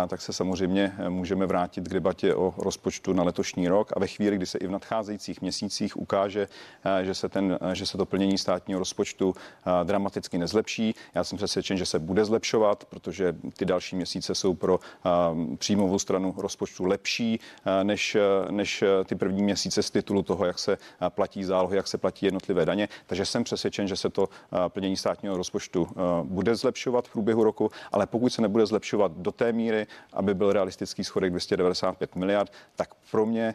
tak 0.08 0.20
se 0.20 0.32
samozřejmě 0.32 0.92
eh, 0.98 1.08
můžeme 1.08 1.46
vrátit 1.46 1.88
k 1.88 1.92
debatě 1.92 2.34
o 2.34 2.54
rozpočtu 2.58 3.12
na 3.12 3.22
letošní 3.22 3.68
rok. 3.68 3.92
A 3.96 4.00
ve 4.00 4.06
chvíli, 4.06 4.36
kdy 4.36 4.46
se 4.46 4.58
i 4.58 4.66
v 4.66 4.70
nadcházejících 4.70 5.40
měsících 5.40 5.96
ukáže, 5.96 6.48
eh, 6.84 7.04
že 7.04 7.14
se, 7.14 7.28
ten, 7.28 7.58
eh, 7.60 7.74
že 7.74 7.86
se 7.86 7.98
to 7.98 8.06
plnění 8.06 8.38
státního 8.38 8.78
rozpočtu 8.78 9.19
eh, 9.20 9.84
dramaticky 9.84 10.38
nezlepší, 10.38 10.94
já 11.14 11.24
jsem 11.24 11.36
přesvědčen, 11.36 11.76
že 11.76 11.86
se 11.86 11.98
bude 11.98 12.24
zlepšovat, 12.24 12.84
protože 12.84 13.36
ty 13.56 13.64
další 13.64 13.96
měsíce 13.96 14.34
jsou 14.34 14.54
pro 14.54 14.80
eh, 14.80 15.56
příjmovou 15.56 15.98
stranu 15.98 16.34
rozpočtu 16.36 16.84
lepší 16.84 17.40
eh, 17.40 17.84
než, 17.84 18.16
než 18.50 18.84
ty 19.04 19.14
první 19.14 19.42
měsíce 19.42 19.82
z 19.82 19.90
titulu 19.90 20.22
toho, 20.22 20.44
jak 20.44 20.58
se 20.58 20.78
platí 21.08 21.44
zálohy, 21.44 21.76
jak 21.76 21.86
se 21.86 21.98
platí 21.98 22.26
jednotlivé 22.26 22.66
daně. 22.66 22.88
Takže 23.06 23.26
jsem 23.26 23.44
přesvědčen, 23.44 23.88
že 23.88 23.96
se 23.96 24.10
to 24.10 24.28
plnění 24.68 24.96
státního 24.96 25.36
rozpočtu 25.36 25.88
bude 26.22 26.54
zlepšovat 26.54 27.08
v 27.08 27.12
průběhu 27.12 27.44
roku, 27.44 27.70
ale 27.92 28.06
pokud 28.06 28.32
se 28.32 28.42
nebude 28.42 28.66
zlepšovat 28.66 29.12
do 29.12 29.32
té 29.32 29.52
míry, 29.52 29.86
aby 30.12 30.34
byl 30.34 30.52
realistický 30.52 31.04
schodek 31.04 31.30
295 31.30 32.16
miliard, 32.16 32.52
tak 32.76 32.94
pro 33.10 33.26
mě 33.26 33.54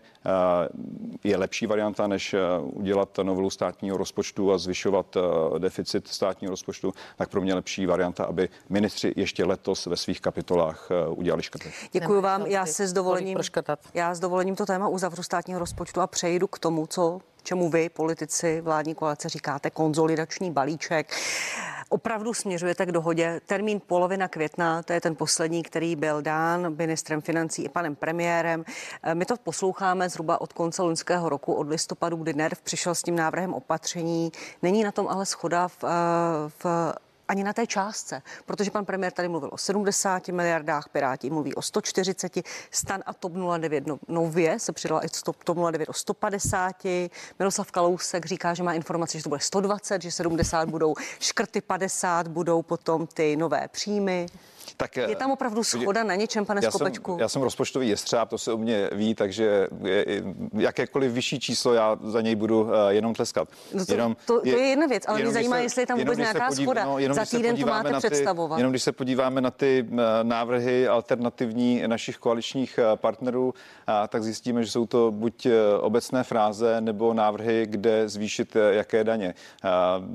je 1.24 1.38
lepší 1.38 1.66
varianta, 1.68 2.08
než 2.08 2.36
udělat 2.62 3.20
novelu 3.24 3.50
státního 3.50 3.98
rozpočtu 3.98 4.52
a 4.52 4.58
zvyšovat 4.58 5.18
deficit 5.58 6.08
státního 6.08 6.52
rozpočtu, 6.52 6.94
tak 7.18 7.30
pro 7.30 7.42
mě 7.42 7.54
lepší 7.54 7.86
varianta, 7.86 8.26
aby 8.26 8.50
ministři 8.70 9.14
ještě 9.16 9.46
letos 9.46 9.86
ve 9.86 9.98
svých 9.98 10.22
kapitolách 10.22 10.88
eh, 10.92 11.08
udělali 11.08 11.44
škrty. 11.44 11.74
Děkuji 11.92 12.22
vám. 12.22 12.46
Já 12.46 12.66
se 12.66 12.88
s 12.88 12.94
dovolením, 12.94 13.38
já 13.94 14.16
s 14.16 14.20
dovolením 14.20 14.56
to 14.56 14.66
téma 14.66 14.88
uzavřu 14.88 15.24
státního 15.24 15.60
rozpočtu 15.60 16.02
a 16.02 16.08
přejdu 16.08 16.48
k 16.48 16.60
tomu, 16.60 16.88
co 16.88 17.20
čemu 17.46 17.70
vy, 17.70 17.90
politici 17.90 18.62
vládní 18.62 18.96
koalice, 18.96 19.30
říkáte 19.30 19.70
konzolidační 19.70 20.52
balíček. 20.52 21.14
Opravdu 21.90 22.34
směřujete 22.34 22.86
k 22.86 22.92
dohodě. 22.92 23.42
Termín 23.46 23.82
polovina 23.88 24.28
května, 24.28 24.84
to 24.84 24.94
je 24.94 25.02
ten 25.02 25.16
poslední, 25.16 25.64
který 25.64 25.96
byl 25.96 26.22
dán 26.22 26.76
ministrem 26.76 27.22
financí 27.22 27.64
i 27.64 27.70
panem 27.70 27.96
premiérem. 27.96 28.66
Eh, 29.04 29.16
My 29.16 29.26
to 29.26 29.36
posloucháme 29.38 30.10
zhruba 30.10 30.42
od 30.42 30.54
konce 30.54 30.82
loňského 30.82 31.30
roku, 31.30 31.54
od 31.54 31.70
listopadu, 31.70 32.18
kdy 32.18 32.34
NERV 32.34 32.62
přišel 32.62 32.96
s 32.96 33.04
tím 33.04 33.16
návrhem 33.16 33.54
opatření. 33.54 34.32
Není 34.62 34.84
na 34.84 34.92
tom 34.92 35.08
ale 35.08 35.26
schoda 35.26 35.68
v, 35.68 35.84
eh, 35.84 35.88
v 36.64 36.94
ani 37.28 37.44
na 37.44 37.54
té 37.54 37.68
částce, 37.68 38.22
protože 38.46 38.72
pan 38.72 38.86
premiér 38.86 39.12
tady 39.12 39.28
mluvil 39.28 39.50
o 39.54 39.58
70 39.58 40.28
miliardách, 40.28 40.90
Piráti 40.90 41.30
mluví 41.30 41.56
o 41.56 41.62
140, 41.62 42.38
Stan 42.72 43.04
a 43.06 43.14
TOP 43.14 43.34
09 43.58 43.88
no, 43.88 44.00
nově 44.08 44.60
se 44.60 44.72
přidala 44.72 45.06
i 45.06 45.08
TOP 45.44 45.60
09 45.72 45.90
o 45.90 45.94
150, 45.94 46.76
Miroslav 47.40 47.72
Kalousek 47.72 48.26
říká, 48.26 48.54
že 48.54 48.64
má 48.64 48.74
informace, 48.74 49.18
že 49.18 49.24
to 49.24 49.30
bude 49.30 49.42
120, 49.42 50.02
že 50.02 50.12
70 50.12 50.70
budou 50.70 50.96
škrty, 51.20 51.62
50 51.62 52.28
budou 52.28 52.62
potom 52.62 53.08
ty 53.08 53.36
nové 53.36 53.68
příjmy. 53.68 54.26
Tak, 54.78 54.98
Je 54.98 55.16
tam 55.16 55.32
opravdu 55.32 55.64
schoda 55.64 56.04
na 56.04 56.16
něčem, 56.16 56.46
pane 56.46 56.62
já 56.64 56.72
Skopečku? 56.72 57.12
Jsem, 57.12 57.20
já 57.20 57.30
jsem 57.30 57.42
rozpočtový 57.42 57.90
jestřáb, 57.90 58.30
to 58.30 58.38
se 58.38 58.54
o 58.54 58.58
mě 58.58 58.90
ví, 58.92 59.16
takže 59.16 59.68
jakékoliv 60.54 61.12
vyšší 61.12 61.40
číslo, 61.40 61.74
já 61.74 61.98
za 62.04 62.22
něj 62.22 62.36
budu 62.36 62.62
uh, 62.62 62.70
jenom 62.90 63.14
tleskat. 63.14 63.50
No 63.74 63.86
to- 63.86 63.94
jenom, 63.94 64.16
to- 64.26 64.42
to 64.42 64.48
je 64.48 64.68
jedna 64.68 64.86
věc, 64.86 65.04
ale 65.08 65.20
mě 65.22 65.32
zajímá, 65.32 65.58
jestli 65.58 65.82
je 65.82 65.86
tam 65.88 65.98
vůbec 66.00 66.16
se 66.16 66.22
nějaká 66.22 66.52
shoda. 66.52 66.86
no, 66.86 67.00
jenom 67.00 67.16
Za 67.16 67.26
se 67.26 67.38
týden 67.38 67.58
to 67.58 67.66
máte 67.68 67.92
na 67.92 68.02
ty, 68.02 68.08
představovat. 68.08 68.58
Jenom 68.58 68.72
když 68.72 68.84
se 68.84 68.92
podíváme 68.92 69.42
na 69.42 69.52
ty 69.52 69.86
uh, 69.92 69.98
návrhy 70.24 70.88
alternativní 70.88 71.84
našich 71.88 72.18
koaličních 72.18 72.80
partnerů, 72.96 73.54
tak 74.10 74.24
zjistíme, 74.24 74.64
že 74.64 74.72
jsou 74.72 74.86
to 74.86 75.12
buď 75.12 75.48
obecné 75.80 76.24
fráze 76.24 76.82
nebo 76.82 77.14
návrhy, 77.14 77.66
kde 77.70 78.10
zvýšit 78.10 78.58
jaké 78.72 79.04
daně. 79.04 79.34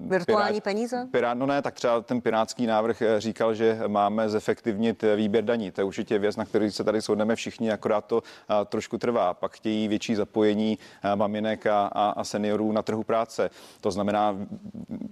Virtuální 0.06 0.60
peníze? 0.60 1.08
Pirát, 1.10 1.38
no 1.38 1.46
ne, 1.46 1.62
tak 1.62 1.74
třeba 1.74 2.00
ten 2.00 2.20
pirátský 2.20 2.66
návrh 2.66 3.02
eh, 3.02 3.20
říkal, 3.20 3.54
že 3.54 3.80
máme 3.86 4.28
zefektivnit 4.40 5.04
eh, 5.04 5.16
výběr 5.16 5.44
daní. 5.44 5.70
To 5.70 5.80
je 5.80 5.84
určitě 5.84 6.18
věc, 6.18 6.36
na 6.36 6.44
který 6.44 6.70
se 6.70 6.84
tady 6.84 7.00
shodneme 7.00 7.36
všichni, 7.36 7.72
akorát 7.72 8.04
to 8.04 8.22
a, 8.48 8.64
trošku 8.64 8.98
trvá. 8.98 9.34
Pak 9.34 9.52
chtějí 9.52 9.88
větší 9.88 10.14
zapojení 10.14 10.78
a, 11.02 11.14
maminek 11.14 11.66
a, 11.66 11.86
a, 11.86 12.10
a 12.10 12.24
seniorů 12.24 12.72
na 12.72 12.82
trhu 12.82 13.02
práce. 13.02 13.50
To 13.80 13.90
znamená 13.90 14.36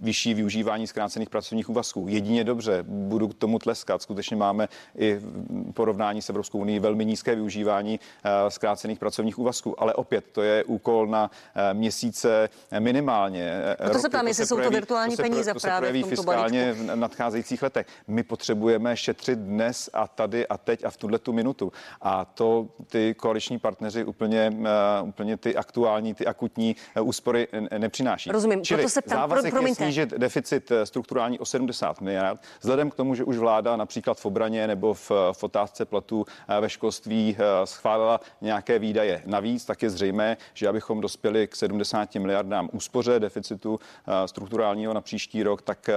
vyšší 0.01 0.35
využívání 0.35 0.87
zkrácených 0.87 1.31
pracovních 1.31 1.69
úvazků. 1.69 2.07
Jedině 2.09 2.45
dobře, 2.45 2.85
budu 2.89 3.29
k 3.29 3.35
tomu 3.35 3.59
tleskat. 3.59 4.03
Skutečně 4.03 4.37
máme 4.37 4.69
i 4.97 5.15
v 5.15 5.73
porovnání 5.73 6.23
s 6.23 6.31
Evropskou 6.31 6.59
unii 6.59 6.81
velmi 6.81 7.05
nízké 7.05 7.35
využívání 7.35 8.01
zkrácených 8.49 8.99
pracovních 8.99 9.39
úvazků. 9.39 9.83
Ale 9.83 9.95
opět, 9.95 10.25
to 10.33 10.43
je 10.43 10.65
úkol 10.65 11.07
na 11.07 11.31
měsíce 11.73 12.49
minimálně. 12.79 13.53
Proto 13.77 13.99
se 13.99 14.09
ptám, 14.09 14.21
to 14.21 14.29
jestli 14.29 14.45
se 14.45 14.49
jsou 14.49 14.61
to 14.61 14.71
virtuální 14.71 15.17
se 15.17 15.23
pro- 15.23 15.31
peníze 15.31 15.53
to 15.53 15.61
se 15.61 15.69
právě 15.69 15.89
v 15.89 15.93
projeví 15.93 16.03
tomto 16.03 16.17
fiskálně 16.17 16.73
v 16.73 16.97
nadcházejících 16.97 17.63
letech. 17.63 17.87
My 18.09 18.23
potřebujeme 18.23 18.97
šetřit 18.97 19.18
dnes 19.27 19.91
a 19.93 20.09
tady 20.09 20.49
a 20.49 20.59
teď 20.59 20.85
a 20.85 20.91
v 20.91 20.97
tuhle 20.97 21.19
tu 21.19 21.33
minutu. 21.33 21.73
A 22.03 22.25
to 22.25 22.69
ty 22.87 23.15
koaliční 23.15 23.59
partneři 23.59 24.05
úplně, 24.05 24.53
eh, 24.65 25.03
úplně 25.03 25.37
ty 25.37 25.57
aktuální, 25.57 26.15
ty 26.15 26.27
akutní 26.27 26.77
eh, 26.95 27.01
úspory 27.01 27.49
nepřináší. 27.79 28.31
Rozumím, 28.31 28.63
Čili 28.65 28.79
proto 28.83 28.91
se 28.91 29.03
ptám, 29.03 29.19
pro- 29.19 29.21
závazek 29.21 29.45
je 29.45 29.51
promiňte. 29.51 29.85
snížit 29.85 30.11
deficit 30.11 30.71
eh, 30.71 30.87
strukturální 30.87 31.39
o 31.39 31.45
70 31.45 32.01
miliard. 32.01 32.41
Vzhledem 32.61 32.91
k 32.91 32.95
tomu, 32.95 33.15
že 33.15 33.25
už 33.25 33.37
vláda 33.39 33.77
například 33.77 34.19
v 34.19 34.27
obraně 34.27 34.67
nebo 34.67 34.95
v, 34.95 35.11
v 35.33 35.45
otázce 35.45 35.85
platů 35.85 36.25
ve 36.61 36.71
školství 36.71 37.37
schválila 37.65 38.21
nějaké 38.41 38.79
výdaje 38.79 39.23
navíc, 39.27 39.65
tak 39.65 39.83
je 39.83 39.91
zřejmé, 39.91 40.37
že 40.55 40.69
abychom 40.69 41.01
dospěli 41.01 41.47
k 41.47 41.57
70 41.57 42.15
miliardám 42.15 42.69
úspoře 42.73 43.21
deficitu 43.21 43.81
strukturálního 44.27 44.95
na 44.95 45.01
příští 45.01 45.43
rok, 45.43 45.63
tak, 45.63 45.91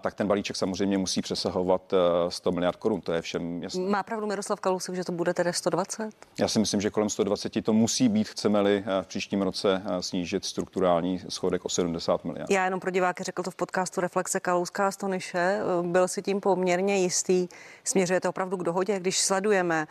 tak 0.00 0.14
ten 0.14 0.26
balíček 0.26 0.56
samozřejmě 0.56 0.98
musí 0.98 1.22
přesahovat 1.22 1.94
100 2.42 2.52
miliard 2.52 2.76
korun, 2.76 3.00
to 3.00 3.12
je 3.12 3.22
všem 3.22 3.62
jasné. 3.62 3.82
Má 3.82 4.02
pravdu 4.02 4.26
Miroslav 4.26 4.60
Kalousek, 4.60 4.94
že 4.94 5.04
to 5.04 5.12
bude 5.12 5.34
tedy 5.34 5.52
120? 5.52 6.10
Já 6.40 6.48
si 6.48 6.58
myslím, 6.58 6.80
že 6.80 6.90
kolem 6.90 7.10
120 7.10 7.64
to 7.64 7.72
musí 7.72 8.08
být, 8.08 8.28
chceme-li 8.28 8.84
v 9.02 9.06
příštím 9.06 9.42
roce 9.42 9.82
snížit 10.00 10.44
strukturální 10.44 11.20
schodek 11.28 11.64
o 11.64 11.68
70 11.68 12.24
miliard. 12.24 12.50
Já 12.50 12.64
jenom 12.64 12.80
pro 12.80 12.90
diváky 12.90 13.24
řekl 13.24 13.42
to 13.42 13.50
v 13.50 13.56
podcastu 13.56 14.00
Reflexe 14.00 14.40
Kalouska 14.40 14.88
a 14.88 14.90
Stonyše. 14.90 15.60
Byl 15.82 16.08
si 16.08 16.22
tím 16.22 16.40
poměrně 16.40 16.96
jistý. 16.96 17.48
Směřujete 17.84 18.28
opravdu 18.28 18.56
k 18.56 18.62
dohodě, 18.62 19.00
když 19.00 19.20
sledujeme 19.20 19.86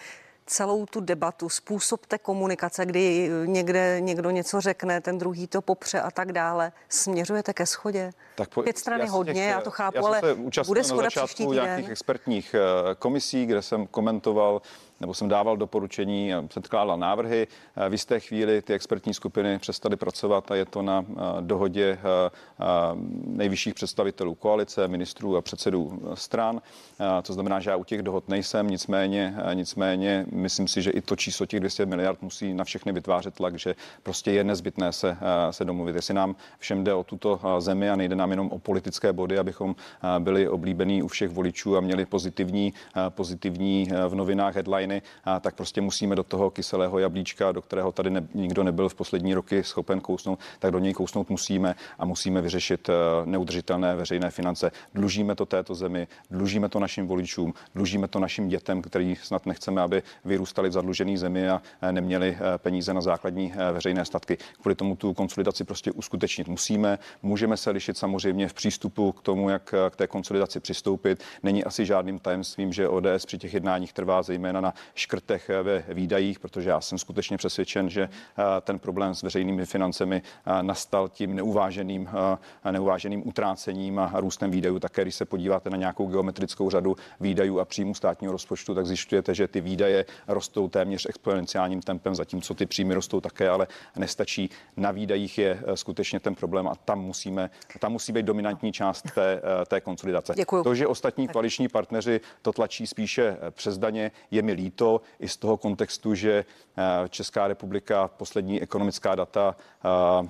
celou 0.52 0.86
tu 0.86 1.00
debatu, 1.00 1.50
způsob 1.50 2.06
té 2.06 2.18
komunikace, 2.18 2.86
kdy 2.86 3.30
někde 3.46 3.98
někdo 4.02 4.30
něco 4.30 4.62
řekne, 4.62 5.02
ten 5.02 5.18
druhý 5.18 5.48
to 5.48 5.62
popře 5.62 6.02
a 6.02 6.12
tak 6.12 6.32
dále, 6.32 6.72
směřujete 6.90 7.54
ke 7.54 7.66
schodě? 7.66 8.12
Tak 8.36 8.50
po, 8.50 8.64
Pět 8.64 8.78
strany 8.78 9.04
já 9.04 9.12
hodně, 9.12 9.34
těch, 9.34 9.44
já 9.44 9.62
to 9.62 9.72
chápu, 9.72 9.98
já 9.98 10.04
ale 10.04 10.22
bude 10.68 10.84
schoda 10.84 11.10
příští 11.10 11.48
týden? 11.48 11.64
nějakých 11.64 11.90
expertních 11.90 12.56
eh, 12.56 12.96
komisí, 12.96 13.46
kde 13.46 13.62
jsem 13.62 13.88
komentoval 13.88 14.62
nebo 15.02 15.14
jsem 15.14 15.30
dával 15.30 15.58
doporučení 15.58 16.32
předkládal 16.48 16.98
návrhy. 16.98 17.48
Eh, 17.76 17.90
v 17.90 17.92
jisté 17.92 18.20
chvíli 18.20 18.62
ty 18.62 18.74
expertní 18.74 19.14
skupiny 19.14 19.60
přestaly 19.60 19.96
pracovat 19.96 20.52
a 20.52 20.56
je 20.56 20.66
to 20.66 20.82
na 20.82 21.06
eh, 21.10 21.22
dohodě 21.42 21.98
eh, 21.98 22.30
nejvyšších 23.26 23.74
představitelů 23.74 24.36
koalice, 24.36 24.88
ministrů 24.88 25.38
a 25.38 25.42
předsedů 25.42 26.02
stran. 26.14 26.62
To 27.24 27.34
znamená, 27.34 27.60
že 27.60 27.70
já 27.70 27.76
u 27.76 27.84
těch 27.84 28.02
dohod 28.02 28.30
nejsem, 28.30 28.70
nicméně, 28.70 29.36
nicméně 29.54 30.26
myslím 30.32 30.68
si, 30.68 30.82
že 30.82 30.92
i 30.92 31.02
to 31.02 31.16
číslo 31.16 31.46
těch 31.46 31.60
200 31.60 31.86
miliard 31.86 32.22
musí 32.22 32.54
na 32.54 32.64
všechny 32.64 32.92
vytvářet 32.92 33.34
tlak, 33.34 33.60
že 33.60 33.76
prostě 34.04 34.32
je 34.32 34.44
nezbytné 34.44 34.92
se, 34.92 35.18
se 35.52 35.66
domluvit. 35.66 35.96
Jestli 35.96 36.14
nám 36.14 36.36
všem 36.60 36.84
jde 36.84 36.94
o 36.94 37.04
tuto 37.04 37.40
zemi 37.60 37.90
a 37.90 37.96
nejde 37.96 38.16
nám 38.16 38.30
jenom 38.32 38.50
o 38.52 38.60
politické 38.60 39.14
body, 39.14 39.38
abychom 39.38 39.76
byli 40.20 40.50
oblíbení 40.50 41.04
u 41.04 41.08
všech 41.08 41.30
voličů 41.30 41.78
a 41.78 41.82
měli 41.82 42.06
pozitivní, 42.06 42.74
pozitivní 43.10 43.88
v 44.08 44.16
novinách 44.16 44.56
headline 44.56 44.91
A 45.24 45.40
tak 45.40 45.56
prostě 45.56 45.82
musíme 45.82 46.16
do 46.16 46.24
toho 46.24 46.50
kyselého 46.50 47.00
jablíčka, 47.00 47.52
do 47.52 47.62
kterého 47.62 47.92
tady 47.92 48.10
ne, 48.10 48.28
nikdo 48.34 48.64
nebyl 48.64 48.90
v 48.90 48.96
poslední 48.96 49.34
roky 49.34 49.64
schopen 49.64 50.00
kousnout, 50.00 50.40
tak 50.60 50.72
do 50.72 50.80
něj 50.80 50.94
kousnout 50.94 51.30
musíme 51.30 51.76
a 52.00 52.06
musíme 52.06 52.42
vyřešit 52.42 52.90
eh, 52.90 52.94
neudržitelné 53.26 53.96
veřejné 53.96 54.32
finance. 54.32 54.72
Dlužíme 54.94 55.36
to 55.36 55.46
této 55.46 55.76
zemi, 55.76 56.08
dlužíme 56.32 56.70
to 56.70 56.80
našim 56.80 57.08
voličům, 57.08 57.54
dlužíme 57.76 58.08
to 58.08 58.20
našim 58.20 58.48
dětem, 58.48 58.82
který 58.82 59.16
snad 59.16 59.46
nechceme, 59.46 59.82
aby 59.82 60.04
vyrůstali 60.26 60.70
v 60.70 60.72
zadlužené 60.72 61.18
zemi 61.18 61.50
a 61.50 61.62
eh, 61.82 61.92
neměli 61.92 62.38
eh, 62.38 62.58
peníze 62.58 62.94
na 62.94 63.02
základní 63.02 63.54
veřejné 63.72 64.06
statky. 64.06 64.38
Kvůli 64.62 64.76
tomu 64.76 64.96
tu 64.96 65.14
konsolidaci 65.14 65.64
prostě 65.64 65.92
uskutečnit 65.92 66.48
musíme. 66.48 67.00
Můžeme 67.24 67.58
se 67.58 67.72
lišit 67.72 67.98
samozřejmě 67.98 68.48
v 68.48 68.54
přístupu 68.54 69.12
k 69.12 69.22
tomu, 69.22 69.50
jak 69.50 69.74
k 69.90 69.96
té 69.96 70.08
konsolidaci 70.08 70.60
přistoupit. 70.60 71.24
Není 71.44 71.64
asi 71.64 71.86
žádným 71.86 72.20
tajemstvím, 72.20 72.74
že 72.74 72.88
ODS 72.88 73.26
při 73.26 73.38
těch 73.38 73.54
jednáních 73.54 73.94
trvá 73.94 74.24
zejména 74.24 74.62
na 74.62 74.74
škrtech 74.96 75.50
ve 75.64 75.84
výdajích, 75.88 76.40
protože 76.40 76.70
já 76.70 76.82
jsem 76.82 76.98
skutečně 76.98 77.38
přesvědčen, 77.38 77.90
že 77.90 78.02
eh, 78.02 78.44
ten 78.62 78.80
problém 78.80 79.16
s 79.16 79.24
veřejnými 79.24 79.66
financemi 79.66 80.22
eh, 80.22 80.64
nastal 80.64 81.10
tím 81.10 81.36
neuváženým, 81.36 82.10
eh, 82.66 82.72
neuváženým 82.72 83.28
utrácením 83.28 84.00
a 84.00 84.12
růstem 84.16 84.52
výdajů. 84.52 84.80
Také 84.80 85.02
když 85.02 85.16
se 85.16 85.26
podíváte 85.26 85.70
na 85.70 85.78
nějakou 85.78 86.08
geometrickou 86.08 86.70
řadu 86.70 86.96
výdajů 87.20 87.60
a 87.60 87.66
příjmů 87.66 87.94
státního 87.94 88.34
rozpočtu, 88.34 88.76
tak 88.76 88.86
zjišťujete, 88.86 89.36
že 89.36 89.48
ty 89.48 89.62
výdaje 89.62 90.06
rostou 90.28 90.68
téměř 90.68 91.06
exponenciálním 91.10 91.82
tempem, 91.82 92.16
zatímco 92.16 92.54
ty 92.54 92.66
příjmy 92.66 92.94
rostou 92.94 93.22
také, 93.22 93.50
ale 93.50 93.68
nestačí. 93.96 94.50
Na 94.78 94.92
výdajích 94.92 95.38
je 95.38 95.64
skutečně 95.76 96.20
ten 96.20 96.36
problém 96.36 96.68
a 96.68 96.76
tam 96.76 97.02
musíme, 97.02 97.50
tam 97.80 97.92
musí 97.92 98.12
být 98.12 98.26
dominantní 98.26 98.72
část 98.72 99.06
té, 99.16 99.42
té 99.68 99.82
konsolidace. 99.82 100.34
Děkuju. 100.36 100.64
To, 100.64 100.76
že 100.76 100.88
ostatní 100.88 101.28
koaliční 101.28 101.68
partneři 101.68 102.22
to 102.42 102.54
tlačí 102.54 102.88
spíše 102.88 103.38
přes 103.52 103.78
daně, 103.78 104.12
je 104.32 104.42
mi 104.42 104.54
líto 104.54 104.71
to 104.72 105.02
i 105.20 105.28
z 105.28 105.38
toho 105.38 105.58
kontextu, 105.58 106.16
že 106.16 106.46
eh, 106.78 107.10
Česká 107.10 107.48
republika 107.48 108.08
poslední 108.08 108.62
ekonomická 108.62 109.16
data 109.16 109.56
eh, 109.56 110.28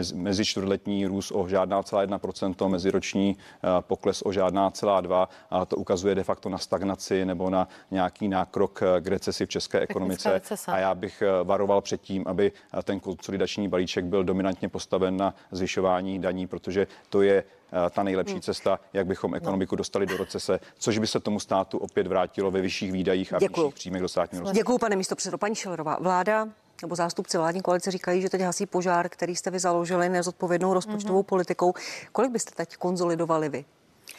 eh, 0.00 0.14
mezi 0.14 0.44
čtvrtletní 0.44 1.06
růst 1.06 1.32
o 1.34 1.48
žádná 1.48 1.82
celá 1.82 2.06
1%, 2.06 2.68
meziroční 2.68 3.36
pokles 3.80 4.22
o 4.24 4.32
žádná 4.32 4.70
celá 4.70 5.00
2 5.00 5.28
a 5.50 5.64
to 5.64 5.76
ukazuje 5.76 6.14
de 6.14 6.24
facto 6.24 6.48
na 6.48 6.58
stagnaci 6.58 7.24
nebo 7.24 7.50
na 7.50 7.68
nějaký 7.90 8.28
nákrok 8.28 8.82
k 9.00 9.06
recesi 9.06 9.46
v 9.46 9.48
české 9.48 9.80
ekonomice. 9.80 10.40
A 10.66 10.78
já 10.78 10.94
bych 10.94 11.22
varoval 11.44 11.80
před 11.80 12.00
tím, 12.00 12.24
aby 12.26 12.52
ten 12.84 13.00
konsolidační 13.00 13.68
balíček 13.68 14.04
byl 14.04 14.24
dominantně 14.24 14.68
postaven 14.68 15.16
na 15.16 15.34
zvyšování 15.50 16.18
daní, 16.18 16.46
protože 16.46 16.86
to 17.08 17.22
je 17.22 17.44
ta 17.90 18.02
nejlepší 18.02 18.32
hmm. 18.32 18.42
cesta, 18.42 18.80
jak 18.92 19.06
bychom 19.06 19.34
ekonomiku 19.34 19.76
dostali 19.76 20.06
do 20.06 20.16
recese, 20.16 20.60
což 20.78 20.98
by 20.98 21.06
se 21.06 21.20
tomu 21.20 21.40
státu 21.40 21.78
opět 21.78 22.06
vrátilo 22.06 22.50
ve 22.50 22.60
vyšších 22.60 22.92
výdajích 22.92 23.32
a 23.32 23.38
Děkuju. 23.38 23.66
vyšších 23.66 23.74
příjmech 23.74 24.02
do 24.02 24.08
státního 24.08 24.40
rozpočtu. 24.40 24.58
Děkuji, 24.58 24.78
pane 24.78 24.96
místo 24.96 25.16
předsedo. 25.16 25.38
Paní 25.38 25.54
Šilerová, 25.54 25.98
vláda 26.00 26.48
nebo 26.82 26.94
zástupci 26.94 27.38
vládní 27.38 27.62
koalice 27.62 27.90
říkají, 27.90 28.22
že 28.22 28.30
teď 28.30 28.40
hasí 28.40 28.66
požár, 28.66 29.08
který 29.08 29.36
jste 29.36 29.50
vy 29.50 29.58
založili 29.58 30.08
nezodpovědnou 30.08 30.74
rozpočtovou 30.74 31.20
mm-hmm. 31.20 31.26
politikou. 31.26 31.74
Kolik 32.12 32.30
byste 32.30 32.50
teď 32.54 32.76
konzolidovali 32.76 33.48
vy? 33.48 33.64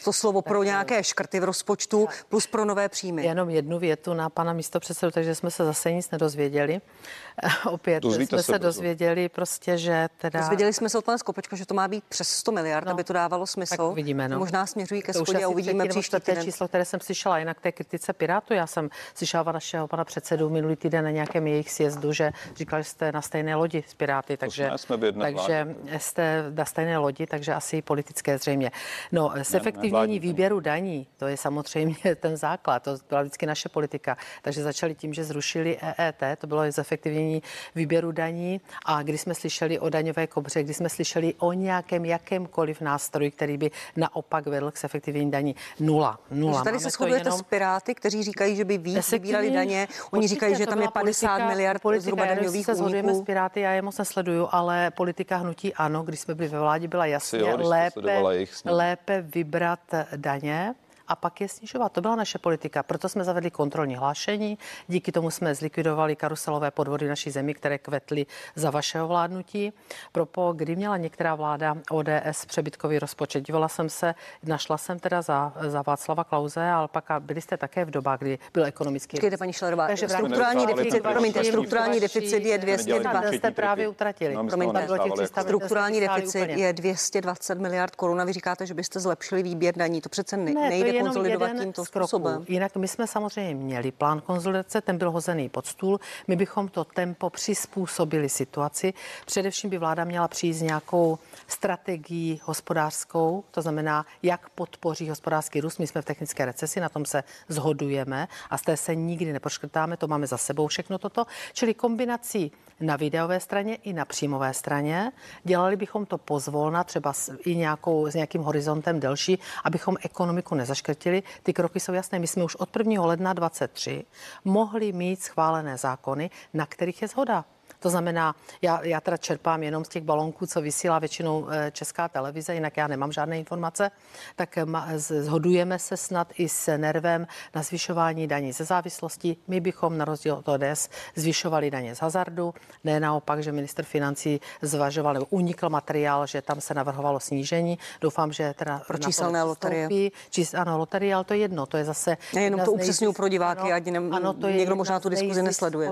To 0.04 0.12
slovo 0.12 0.42
pro 0.42 0.62
nějaké 0.62 1.04
škrty 1.04 1.40
v 1.40 1.44
rozpočtu 1.44 2.08
plus 2.28 2.46
pro 2.46 2.64
nové 2.64 2.88
příjmy. 2.88 3.24
Jenom 3.24 3.50
jednu 3.50 3.78
větu 3.78 4.14
na 4.14 4.30
pana 4.30 4.52
místopředsedu, 4.52 5.12
takže 5.12 5.34
jsme 5.34 5.50
se 5.50 5.64
zase 5.64 5.92
nic 5.92 6.10
nedozvěděli. 6.10 6.80
Opět 7.70 8.02
Dozvíte 8.02 8.28
jsme 8.28 8.42
se, 8.42 8.52
se 8.52 8.58
dozvěděli 8.58 9.28
prostě, 9.28 9.78
že 9.78 10.08
teda... 10.18 10.40
Dozvěděli 10.40 10.72
jsme 10.72 10.88
se 10.88 10.98
od 10.98 11.04
pana 11.04 11.18
Skopečka, 11.18 11.56
že 11.56 11.66
to 11.66 11.74
má 11.74 11.88
být 11.88 12.04
přes 12.08 12.28
100 12.28 12.52
miliard, 12.52 12.86
no, 12.86 12.92
aby 12.92 13.04
to 13.04 13.12
dávalo 13.12 13.46
smysl. 13.46 13.76
Tak 13.76 13.86
uvidíme, 13.86 14.28
no. 14.28 14.38
Možná 14.38 14.66
směřují 14.66 15.02
ke 15.02 15.12
schodě 15.12 15.44
a 15.44 15.48
uvidíme 15.48 15.88
příští 15.88 16.16
týden. 16.20 16.44
číslo, 16.44 16.68
které 16.68 16.84
jsem 16.84 17.00
slyšela, 17.00 17.38
jinak 17.38 17.60
té 17.60 17.72
kritice 17.72 18.12
Pirátu. 18.12 18.54
Já 18.54 18.66
jsem 18.66 18.90
slyšela 19.14 19.52
našeho 19.52 19.88
pana 19.88 20.04
předsedu 20.04 20.50
minulý 20.50 20.76
týden 20.76 21.04
na 21.04 21.10
nějakém 21.10 21.46
jejich 21.46 21.70
sjezdu, 21.70 22.12
že 22.12 22.30
říkal, 22.56 22.80
že 22.80 22.84
jste 22.84 23.12
na 23.12 23.22
stejné 23.22 23.54
lodi 23.54 23.84
s 23.86 23.94
Piráty, 23.94 24.36
takže, 24.36 24.70
jsme, 24.76 24.98
jsme 24.98 25.12
takže 25.12 25.76
jste 25.98 26.44
na 26.50 26.64
stejné 26.64 26.98
lodi, 26.98 27.26
takže 27.26 27.54
asi 27.54 27.82
politické 27.82 28.38
zřejmě. 28.38 28.70
No, 29.12 29.32
s 29.34 29.54
efektivnění 29.88 30.18
výběru 30.18 30.60
daní, 30.60 31.06
to 31.16 31.26
je 31.26 31.36
samozřejmě 31.36 31.96
ten 32.20 32.36
základ, 32.36 32.82
to 32.82 32.96
byla 33.08 33.22
vždycky 33.22 33.46
naše 33.46 33.68
politika. 33.68 34.16
Takže 34.42 34.62
začali 34.62 34.94
tím, 34.94 35.14
že 35.14 35.24
zrušili 35.24 35.78
EET, 35.98 36.22
to 36.38 36.46
bylo 36.46 36.62
zefektivnění 36.72 37.02
zefektivnění 37.02 37.42
výběru 37.74 38.12
daní 38.12 38.60
a 38.84 39.02
když 39.02 39.20
jsme 39.20 39.34
slyšeli 39.34 39.78
o 39.78 39.88
daňové 39.88 40.26
kobře, 40.26 40.62
když 40.62 40.76
jsme 40.76 40.88
slyšeli 40.88 41.34
o 41.38 41.52
nějakém 41.52 42.04
jakémkoliv 42.04 42.80
nástroji, 42.80 43.30
který 43.30 43.56
by 43.56 43.70
naopak 43.96 44.46
vedl 44.46 44.70
k 44.70 44.78
zefektivnění 44.78 45.30
daní. 45.30 45.56
Nula. 45.80 46.18
Nula. 46.30 46.52
Takže 46.52 46.64
tady 46.64 46.76
Máme 46.76 46.80
se 46.80 46.90
shodujete 46.90 47.28
jenom... 47.28 47.38
s 47.38 47.42
Piráty, 47.42 47.94
kteří 47.94 48.22
říkají, 48.22 48.56
že 48.56 48.64
by 48.64 48.78
víc 48.78 49.10
vybírali 49.10 49.50
daně. 49.50 49.88
Oni 50.10 50.28
říkají, 50.28 50.56
že 50.56 50.66
tam 50.66 50.80
je 50.80 50.88
50 50.88 51.28
politika, 51.28 51.48
miliard 51.48 51.82
politika, 51.82 52.02
zhruba 52.02 52.26
daňových 52.26 52.66
se 52.66 52.74
shodujeme 52.74 53.14
s 53.14 53.22
Piráty, 53.22 53.60
já 53.60 53.72
je 53.72 53.82
moc 53.82 53.98
nesleduju, 53.98 54.48
ale 54.50 54.90
politika 54.90 55.36
hnutí 55.36 55.74
ano, 55.74 56.02
když 56.02 56.20
jsme 56.20 56.34
byli 56.34 56.48
ve 56.48 56.60
vládě, 56.60 56.88
byla 56.88 57.06
jasně 57.06 57.38
jo, 57.38 57.56
lépe, 57.60 58.22
lépe 58.64 59.20
vybrat 59.20 59.71
daně 60.16 60.74
a 61.12 61.16
pak 61.16 61.40
je 61.40 61.48
snižovat. 61.48 61.92
To 61.92 62.00
byla 62.00 62.16
naše 62.16 62.38
politika. 62.38 62.82
Proto 62.82 63.08
jsme 63.08 63.24
zavedli 63.24 63.50
kontrolní 63.50 63.96
hlášení. 63.96 64.58
Díky 64.88 65.12
tomu 65.12 65.30
jsme 65.30 65.54
zlikvidovali 65.54 66.16
karuselové 66.16 66.70
podvody 66.70 67.08
naší 67.08 67.30
zemi, 67.30 67.54
které 67.54 67.78
kvetly 67.78 68.26
za 68.54 68.70
vašeho 68.70 69.08
vládnutí. 69.08 69.72
Propo, 70.12 70.52
kdy 70.56 70.76
měla 70.76 70.96
některá 70.96 71.34
vláda 71.34 71.76
ODS 71.90 72.44
přebytkový 72.46 72.98
rozpočet? 72.98 73.46
Dívala 73.46 73.68
jsem 73.68 73.88
se, 73.88 74.14
našla 74.44 74.78
jsem 74.78 74.98
teda 74.98 75.22
za, 75.22 75.52
za 75.60 75.82
Václava 75.86 76.24
Klauze, 76.24 76.70
ale 76.70 76.88
pak 76.88 77.04
byli 77.18 77.40
jste 77.40 77.56
také 77.56 77.84
v 77.84 77.90
dobách, 77.90 78.18
kdy 78.18 78.38
byl 78.54 78.64
ekonomický. 78.64 79.16
Počkejte, 79.16 79.36
paní 79.36 79.52
Šlerová, 79.52 79.86
Takže 79.86 80.08
strukturální 80.08 80.66
deficit, 80.66 81.02
promiňte, 81.02 81.44
strukturální 81.44 82.00
deficit 82.00 82.44
je 82.44 82.58
220. 82.58 83.32
jste 83.32 83.50
právě 83.50 83.88
utratili. 83.88 84.34
No, 84.34 84.46
promiňte, 84.46 84.88
strukturální 85.26 86.00
deficit 86.00 86.50
je 86.50 86.72
220 86.72 87.58
miliard 87.58 87.96
korun 87.96 88.20
a 88.20 88.24
vy 88.24 88.32
říkáte, 88.32 88.66
že 88.66 88.74
byste 88.74 89.00
zlepšili 89.00 89.42
výběr 89.42 89.74
daní. 89.76 90.00
To 90.00 90.08
přece 90.08 90.36
ne, 90.36 90.52
nejde 90.54 90.92
konsolidovat 91.04 91.50
tímto 91.60 91.84
způsobem. 91.84 92.44
Jinak 92.48 92.76
my 92.76 92.88
jsme 92.88 93.06
samozřejmě 93.06 93.54
měli 93.54 93.92
plán 93.92 94.20
konzolidace, 94.20 94.80
ten 94.80 94.98
byl 94.98 95.10
hozený 95.10 95.48
pod 95.48 95.66
stůl. 95.66 96.00
My 96.28 96.36
bychom 96.36 96.68
to 96.68 96.84
tempo 96.84 97.30
přizpůsobili 97.30 98.28
situaci. 98.28 98.94
Především 99.26 99.70
by 99.70 99.78
vláda 99.78 100.04
měla 100.04 100.28
přijít 100.28 100.54
s 100.54 100.62
nějakou 100.62 101.18
strategií 101.46 102.40
hospodářskou, 102.44 103.44
to 103.50 103.62
znamená, 103.62 104.06
jak 104.22 104.48
podpoří 104.48 105.08
hospodářský 105.08 105.60
růst. 105.60 105.78
My 105.78 105.86
jsme 105.86 106.02
v 106.02 106.04
technické 106.04 106.44
recesi, 106.44 106.80
na 106.80 106.88
tom 106.88 107.04
se 107.04 107.24
zhodujeme 107.48 108.28
a 108.50 108.58
z 108.58 108.62
té 108.62 108.76
se 108.76 108.94
nikdy 108.94 109.32
nepoškrtáme, 109.32 109.96
to 109.96 110.08
máme 110.08 110.26
za 110.26 110.36
sebou 110.36 110.66
všechno 110.66 110.98
toto. 110.98 111.24
Čili 111.52 111.74
kombinací 111.74 112.52
na 112.80 112.96
videové 112.96 113.40
straně 113.40 113.74
i 113.74 113.92
na 113.92 114.04
příjmové 114.04 114.54
straně. 114.54 115.12
Dělali 115.44 115.76
bychom 115.76 116.06
to 116.06 116.18
pozvolna, 116.18 116.84
třeba 116.84 117.12
s, 117.12 117.36
i 117.44 117.56
nějakou, 117.56 118.06
s 118.06 118.14
nějakým 118.14 118.42
horizontem 118.42 119.00
delší, 119.00 119.38
abychom 119.64 119.96
ekonomiku 120.02 120.54
nezaškrtili. 120.82 121.22
Ty 121.42 121.52
kroky 121.52 121.80
jsou 121.80 121.92
jasné. 121.92 122.18
My 122.18 122.26
jsme 122.26 122.44
už 122.44 122.56
od 122.56 122.76
1. 122.76 123.06
ledna 123.06 123.32
23 123.32 124.04
mohli 124.44 124.92
mít 124.92 125.22
schválené 125.22 125.78
zákony, 125.78 126.30
na 126.54 126.66
kterých 126.66 127.02
je 127.02 127.08
zhoda. 127.08 127.44
To 127.82 127.90
znamená, 127.90 128.34
já, 128.62 128.84
já 128.84 129.00
teda 129.00 129.16
čerpám 129.16 129.62
jenom 129.62 129.84
z 129.84 129.88
těch 129.88 130.02
balonků, 130.02 130.46
co 130.46 130.60
vysílá 130.60 130.98
většinou 130.98 131.46
eh, 131.50 131.70
česká 131.70 132.08
televize, 132.08 132.54
jinak 132.54 132.76
já 132.76 132.86
nemám 132.86 133.12
žádné 133.12 133.38
informace, 133.38 133.90
tak 134.36 134.58
zhodujeme 134.96 135.78
se 135.78 135.96
snad 135.96 136.28
i 136.38 136.48
s 136.48 136.76
nervem 136.76 137.26
na 137.54 137.62
zvyšování 137.62 138.26
daní 138.26 138.52
ze 138.52 138.64
závislosti. 138.64 139.36
My 139.48 139.60
bychom 139.60 139.98
na 139.98 140.04
rozdíl 140.04 140.34
od 140.34 140.48
ODS 140.48 140.88
zvyšovali 141.14 141.70
daně 141.70 141.94
z 141.94 141.98
hazardu, 141.98 142.54
ne 142.84 143.00
naopak, 143.00 143.42
že 143.42 143.52
minister 143.52 143.84
financí 143.84 144.40
zvažoval 144.62 145.14
nebo 145.14 145.26
unikl 145.30 145.68
materiál, 145.68 146.26
že 146.26 146.42
tam 146.42 146.60
se 146.60 146.74
navrhovalo 146.74 147.20
snížení. 147.20 147.78
Doufám, 148.00 148.32
že 148.32 148.54
teda 148.58 148.82
pro 148.86 148.98
číselné 148.98 149.42
loterie. 149.42 149.88
Čís, 150.30 150.54
ano, 150.54 150.78
loterie, 150.78 151.14
ale 151.14 151.24
to 151.24 151.34
je 151.34 151.40
jedno, 151.40 151.66
to 151.66 151.76
je 151.76 151.84
zase... 151.84 152.16
Jenom 152.34 152.60
to 152.60 152.72
upřesňuji 152.72 153.12
pro 153.12 153.28
diváky, 153.28 153.72
ať 153.72 153.84
ne, 153.86 153.98
ano, 153.98 154.32
to 154.32 154.46
je 154.48 154.56
někdo 154.56 154.76
možná 154.76 155.00
tu 155.00 155.08
diskuzi 155.08 155.42
nesleduje. 155.42 155.88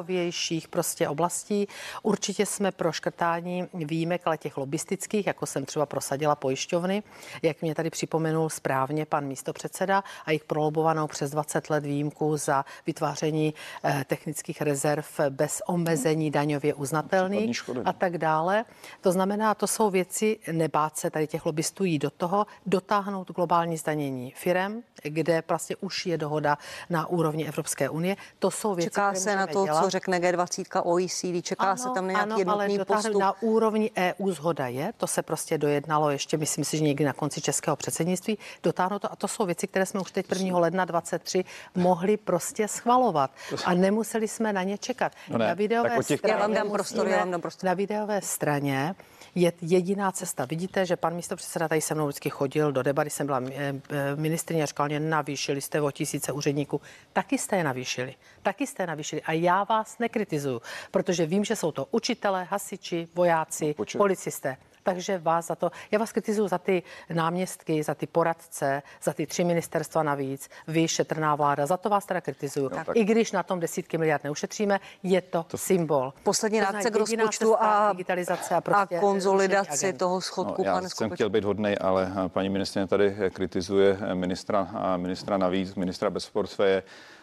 prostě 0.70 1.09
oblastí. 1.09 1.68
Určitě 2.03 2.47
jsme 2.47 2.73
pro 2.73 2.93
škrtání 2.93 3.69
výjimek, 3.75 4.23
ale 4.25 4.38
těch 4.38 4.57
lobistických, 4.57 5.27
jako 5.27 5.47
jsem 5.47 5.64
třeba 5.64 5.87
prosadila 5.87 6.35
pojišťovny, 6.35 7.03
jak 7.43 7.62
mě 7.62 7.75
tady 7.75 7.90
připomenul 7.90 8.51
správně 8.51 9.07
pan 9.07 9.27
místopředseda 9.27 10.05
a 10.25 10.31
jich 10.31 10.45
prolobovanou 10.45 11.07
přes 11.07 11.31
20 11.31 11.71
let 11.71 11.85
výjimku 11.85 12.37
za 12.37 12.64
vytváření 12.87 13.55
eh, 13.85 14.05
technických 14.07 14.62
rezerv 14.62 15.07
bez 15.31 15.62
omezení 15.66 16.31
daňově 16.31 16.75
uznatelných 16.75 17.71
a 17.85 17.93
tak 17.93 18.19
dále. 18.19 18.64
To 19.01 19.12
znamená, 19.12 19.55
to 19.55 19.66
jsou 19.66 19.90
věci, 19.90 20.38
nebát 20.53 20.99
se 20.99 21.11
tady 21.11 21.27
těch 21.27 21.47
lobbystů 21.47 21.85
jít 21.85 21.99
do 21.99 22.11
toho, 22.11 22.47
dotáhnout 22.66 23.31
globální 23.31 23.77
zdanění 23.77 24.31
firem, 24.37 24.83
kde 25.03 25.43
vlastně 25.49 25.77
už 25.77 26.07
je 26.07 26.19
dohoda 26.19 26.59
na 26.90 27.07
úrovni 27.07 27.49
Evropské 27.49 27.88
unie. 27.88 28.16
To 28.38 28.51
jsou 28.51 28.75
věci, 28.75 28.90
Čeká 28.90 29.14
se 29.14 29.37
na 29.37 29.47
to, 29.47 29.64
dělat. 29.64 29.83
co 29.85 29.90
řekne 29.90 30.19
G20, 30.19 30.83
OECD, 30.85 31.45
čeká 31.45 31.70
ano, 31.73 31.83
se 31.83 31.89
tam 31.95 32.09
nějaký 32.09 32.23
ano, 32.23 32.39
jednotný 32.39 32.77
ale 32.77 32.85
postup. 32.85 33.21
Na 33.21 33.43
úrovni 33.43 33.91
EU 33.97 34.33
zhoda 34.33 34.67
je, 34.67 34.93
to 34.97 35.07
se 35.07 35.23
prostě 35.23 35.59
dojednalo 35.59 36.11
ještě, 36.11 36.37
myslím 36.37 36.64
si, 36.64 36.77
že 36.77 36.83
někdy 36.83 37.05
na 37.05 37.12
konci 37.12 37.41
českého 37.41 37.77
předsednictví, 37.77 38.39
dotáhnout 38.62 38.99
to 38.99 39.12
a 39.12 39.16
to 39.16 39.29
jsou 39.29 39.47
věci, 39.47 39.66
které 39.66 39.87
jsme 39.87 40.01
už 40.01 40.11
teď 40.11 40.27
1. 40.39 40.59
ledna 40.59 40.85
23 40.85 41.45
mohli 41.75 42.16
prostě 42.16 42.68
schvalovat 42.68 43.31
a 43.64 43.75
nemuseli 43.75 44.29
jsme 44.29 44.53
na 44.53 44.62
ně 44.62 44.79
čekat. 44.79 45.12
No 45.29 45.39
ne, 45.39 45.49
na 45.49 45.55
videové 45.55 45.91
těch... 46.05 46.18
straně, 46.18 46.35
já 46.35 46.39
vám 46.39 46.55
dám 46.55 46.71
prostor, 46.71 47.09
já 47.09 47.18
vám 47.18 47.31
dám 47.31 47.41
prostor. 47.41 47.66
Na 47.66 47.75
videové 47.75 48.21
straně 48.23 48.95
je 49.35 49.53
jediná 49.61 50.12
cesta. 50.12 50.45
Vidíte, 50.45 50.87
že 50.87 50.97
pan 50.97 51.14
místo 51.14 51.37
předseda 51.37 51.68
tady 51.68 51.81
se 51.81 51.95
mnou 51.95 52.07
vždycky 52.07 52.31
chodil 52.31 52.72
do 52.72 52.83
debaty, 52.83 53.11
jsem 53.11 53.26
byla 53.26 53.41
eh, 53.41 53.53
eh, 53.91 54.16
ministrině 54.16 54.62
a 54.62 54.66
říkal, 54.66 54.89
že 54.89 55.01
navýšili 55.01 55.61
jste 55.61 55.81
o 55.81 55.91
tisíce 55.91 56.33
úředníků. 56.33 56.81
Taky 57.12 57.39
jste 57.39 57.57
je 57.57 57.64
navýšili. 57.64 58.14
Taky 58.43 58.66
jste 58.66 58.83
je 58.83 58.87
navýšili. 58.87 59.22
A 59.22 59.33
já 59.33 59.64
vás 59.64 59.99
nekritizuju, 59.99 60.62
protože 60.91 61.26
vím, 61.26 61.45
že 61.45 61.57
jsou 61.57 61.72
to 61.72 61.87
učitelé, 61.91 62.45
hasiči, 62.45 63.09
vojáci, 63.14 63.74
no, 63.78 63.85
policisté 63.97 64.57
takže 64.83 65.18
vás 65.18 65.47
za 65.47 65.55
to, 65.55 65.70
já 65.91 65.99
vás 65.99 66.12
kritizuju 66.12 66.49
za 66.49 66.59
ty 66.59 66.83
náměstky, 67.11 67.83
za 67.83 67.95
ty 67.95 68.07
poradce, 68.07 68.83
za 69.03 69.12
ty 69.12 69.26
tři 69.26 69.45
ministerstva 69.45 70.03
navíc, 70.03 70.49
vy 70.68 70.89
šetrná 70.89 71.35
vláda, 71.35 71.66
za 71.66 71.76
to 71.76 71.89
vás 71.89 72.07
teda 72.07 72.20
kritizuju. 72.20 72.68
No, 72.68 72.85
tak. 72.85 72.97
I 72.97 73.05
když 73.05 73.33
na 73.33 73.43
tom 73.43 73.61
desítky 73.61 73.99
miliard 73.99 74.24
neušetříme, 74.24 74.81
je 75.03 75.20
to, 75.20 75.43
to 75.43 75.59
symbol. 75.59 76.12
Poslední 76.22 76.61
reakce 76.61 76.91
k 76.91 76.97
rozpočtu 76.97 77.57
a, 77.61 77.93
digitalizace 77.93 78.55
a, 78.55 78.61
prostě 78.61 78.97
a 78.97 79.01
konzolidaci 79.01 79.93
toho 79.93 80.20
schodku, 80.20 80.62
no, 80.62 80.70
já 80.70 80.81
jsem 80.81 80.91
Skupič. 80.91 81.14
chtěl 81.14 81.31
být 81.31 81.45
hodnej, 81.45 81.76
ale 81.81 82.12
paní 82.28 82.49
ministrině 82.49 82.87
tady 82.87 83.16
kritizuje 83.31 83.99
ministra, 84.14 84.68
ministra 84.97 85.37
navíc, 85.37 85.74
ministra 85.74 86.11
bez 86.11 86.31
portfeje. 86.31 86.83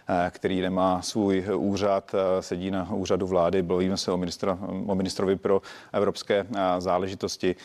Eh, 0.09 0.31
který 0.31 0.61
nemá 0.61 1.01
svůj 1.01 1.45
úřad, 1.55 2.15
eh, 2.15 2.41
sedí 2.41 2.71
na 2.71 2.87
úřadu 2.91 3.27
vlády. 3.27 3.61
Bavíme 3.61 3.97
se 3.97 4.11
o, 4.11 4.17
ministra, 4.17 4.57
o 4.87 4.95
ministrovi 4.95 5.35
pro 5.35 5.61
evropské 5.93 6.45
eh, 6.55 6.81
záležitosti. 6.81 7.55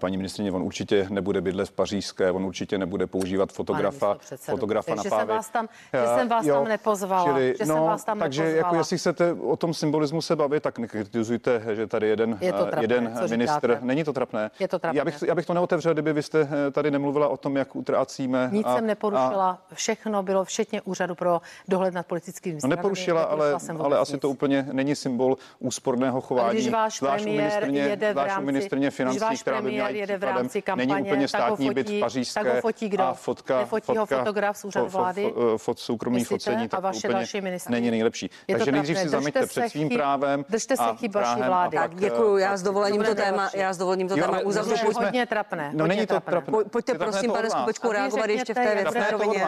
Paní 0.00 0.16
ministrině, 0.16 0.52
on 0.52 0.62
určitě 0.62 1.06
nebude 1.10 1.40
bydlet 1.40 1.68
v 1.68 1.72
pařížské, 1.72 2.30
on 2.30 2.44
určitě 2.44 2.78
nebude 2.78 3.06
používat 3.06 3.52
fotografa, 3.52 4.16
fotografa 4.36 4.94
na 4.94 5.02
pávě. 5.02 5.18
Jsem 5.18 5.28
vás 5.28 5.48
tam, 5.48 5.68
že 5.92 6.06
jsem 6.14 6.28
vás 6.28 6.46
jo, 6.46 6.54
tam 6.54 6.68
nepozvala. 6.68 7.24
Čili, 7.24 7.54
že 7.58 7.66
no, 7.66 7.74
jsem 7.74 7.84
vás 7.84 8.04
tam 8.04 8.18
takže 8.18 8.42
nepozvala. 8.42 8.66
jako 8.66 8.76
jestli 8.76 8.98
chcete 8.98 9.32
o 9.32 9.56
tom 9.56 9.74
symbolismu 9.74 10.22
se 10.22 10.36
bavit, 10.36 10.62
tak 10.62 10.78
nekritizujte, 10.78 11.62
že 11.74 11.86
tady 11.86 12.08
jeden, 12.08 12.38
je 12.40 12.52
to 12.52 12.64
trapné, 12.64 12.82
jeden 12.82 13.04
ministr. 13.30 13.68
Říkáte? 13.68 13.86
Není 13.86 14.04
to 14.04 14.12
trapné. 14.12 14.50
Je 14.58 14.68
to 14.68 14.78
trapné. 14.78 14.98
Já 14.98 15.04
bych, 15.04 15.22
já 15.26 15.34
bych 15.34 15.46
to 15.46 15.54
neotevřel, 15.54 15.92
kdyby 15.92 16.12
vy 16.12 16.22
jste 16.22 16.48
tady 16.72 16.90
nemluvila 16.90 17.28
o 17.28 17.36
tom, 17.36 17.56
jak 17.56 17.76
utrácíme. 17.76 18.48
Nic 18.52 18.66
a, 18.66 18.74
jsem 18.76 18.86
neporušila. 18.86 19.50
A... 19.50 19.74
Všechno 19.74 20.22
bylo, 20.22 20.44
všetně 20.44 20.82
úřadu 20.82 21.14
pro 21.14 21.40
dohled 21.68 21.83
dohled 21.84 21.94
nad 21.94 22.06
politickými 22.06 22.60
stranami. 22.60 22.76
No 22.76 22.76
neporušila, 22.76 23.22
ale, 23.22 23.56
ale 23.78 23.98
asi 23.98 24.18
to 24.18 24.30
úplně 24.30 24.66
není 24.72 24.96
symbol 24.96 25.36
úsporného 25.58 26.20
chování. 26.20 26.48
A 26.48 26.52
když 26.52 26.68
váš 26.68 27.00
premiér 27.00 27.64
jede 27.70 28.14
v 28.14 28.16
rámci, 28.16 28.44
ministrně 28.44 28.90
financí, 28.90 29.16
když 29.16 29.28
váš 29.28 29.40
která 29.42 29.62
by 29.62 29.70
měla 29.70 29.88
jede 29.88 30.18
v 30.18 30.22
rámci 30.22 30.62
kampaně, 30.62 30.94
není 30.94 31.06
úplně 31.06 31.28
státní 31.28 31.70
byt 31.70 31.90
v 31.90 32.00
pařížské. 32.00 32.44
Tak 32.44 32.54
ho 32.54 32.60
fotí 32.60 32.88
kdo? 32.88 33.02
A 33.02 33.14
fotka, 33.14 33.58
Nefotí 33.58 33.86
fotka, 33.86 34.00
ho 34.00 34.06
fotograf 34.06 34.56
z 34.56 34.64
úřadu 34.64 34.88
vlády? 34.88 35.32
Fot, 35.34 35.60
fot, 35.60 35.78
soukromý 35.78 36.24
focení, 36.24 36.68
tak 36.68 36.80
vaše 36.80 37.08
úplně 37.08 37.14
další 37.14 37.40
není 37.68 37.90
nejlepší. 37.90 38.30
Takže 38.50 38.72
nejdřív 38.72 38.98
si 38.98 39.08
zameďte 39.08 39.46
před 39.46 39.68
svým 39.68 39.88
právem. 39.88 40.44
Držte 40.48 40.76
se 40.76 40.82
chyb 40.96 41.14
vaší 41.14 41.42
vlády. 41.42 41.76
Tak 41.76 41.94
děkuji, 41.94 42.36
já 42.36 42.56
s 42.56 42.62
dovolením 42.62 43.02
to 43.02 43.14
téma, 43.14 43.50
já 43.54 43.72
s 43.72 43.78
dovolením 43.78 44.08
to 44.08 44.14
téma 44.14 44.40
uzavřu. 44.40 44.74
Hodně 44.94 45.26
trapné. 45.26 45.70
No 45.72 45.86
není 45.86 46.06
to 46.06 46.20
trapné. 46.20 46.64
Pojďte 46.70 46.94
prosím, 46.94 47.32
pane 47.32 47.50
Skopečku, 47.50 47.92
reagovat 47.92 48.30
ještě 48.30 48.54
v 48.54 48.56
té 48.56 48.74
věcné 48.74 49.10
rovině. 49.10 49.46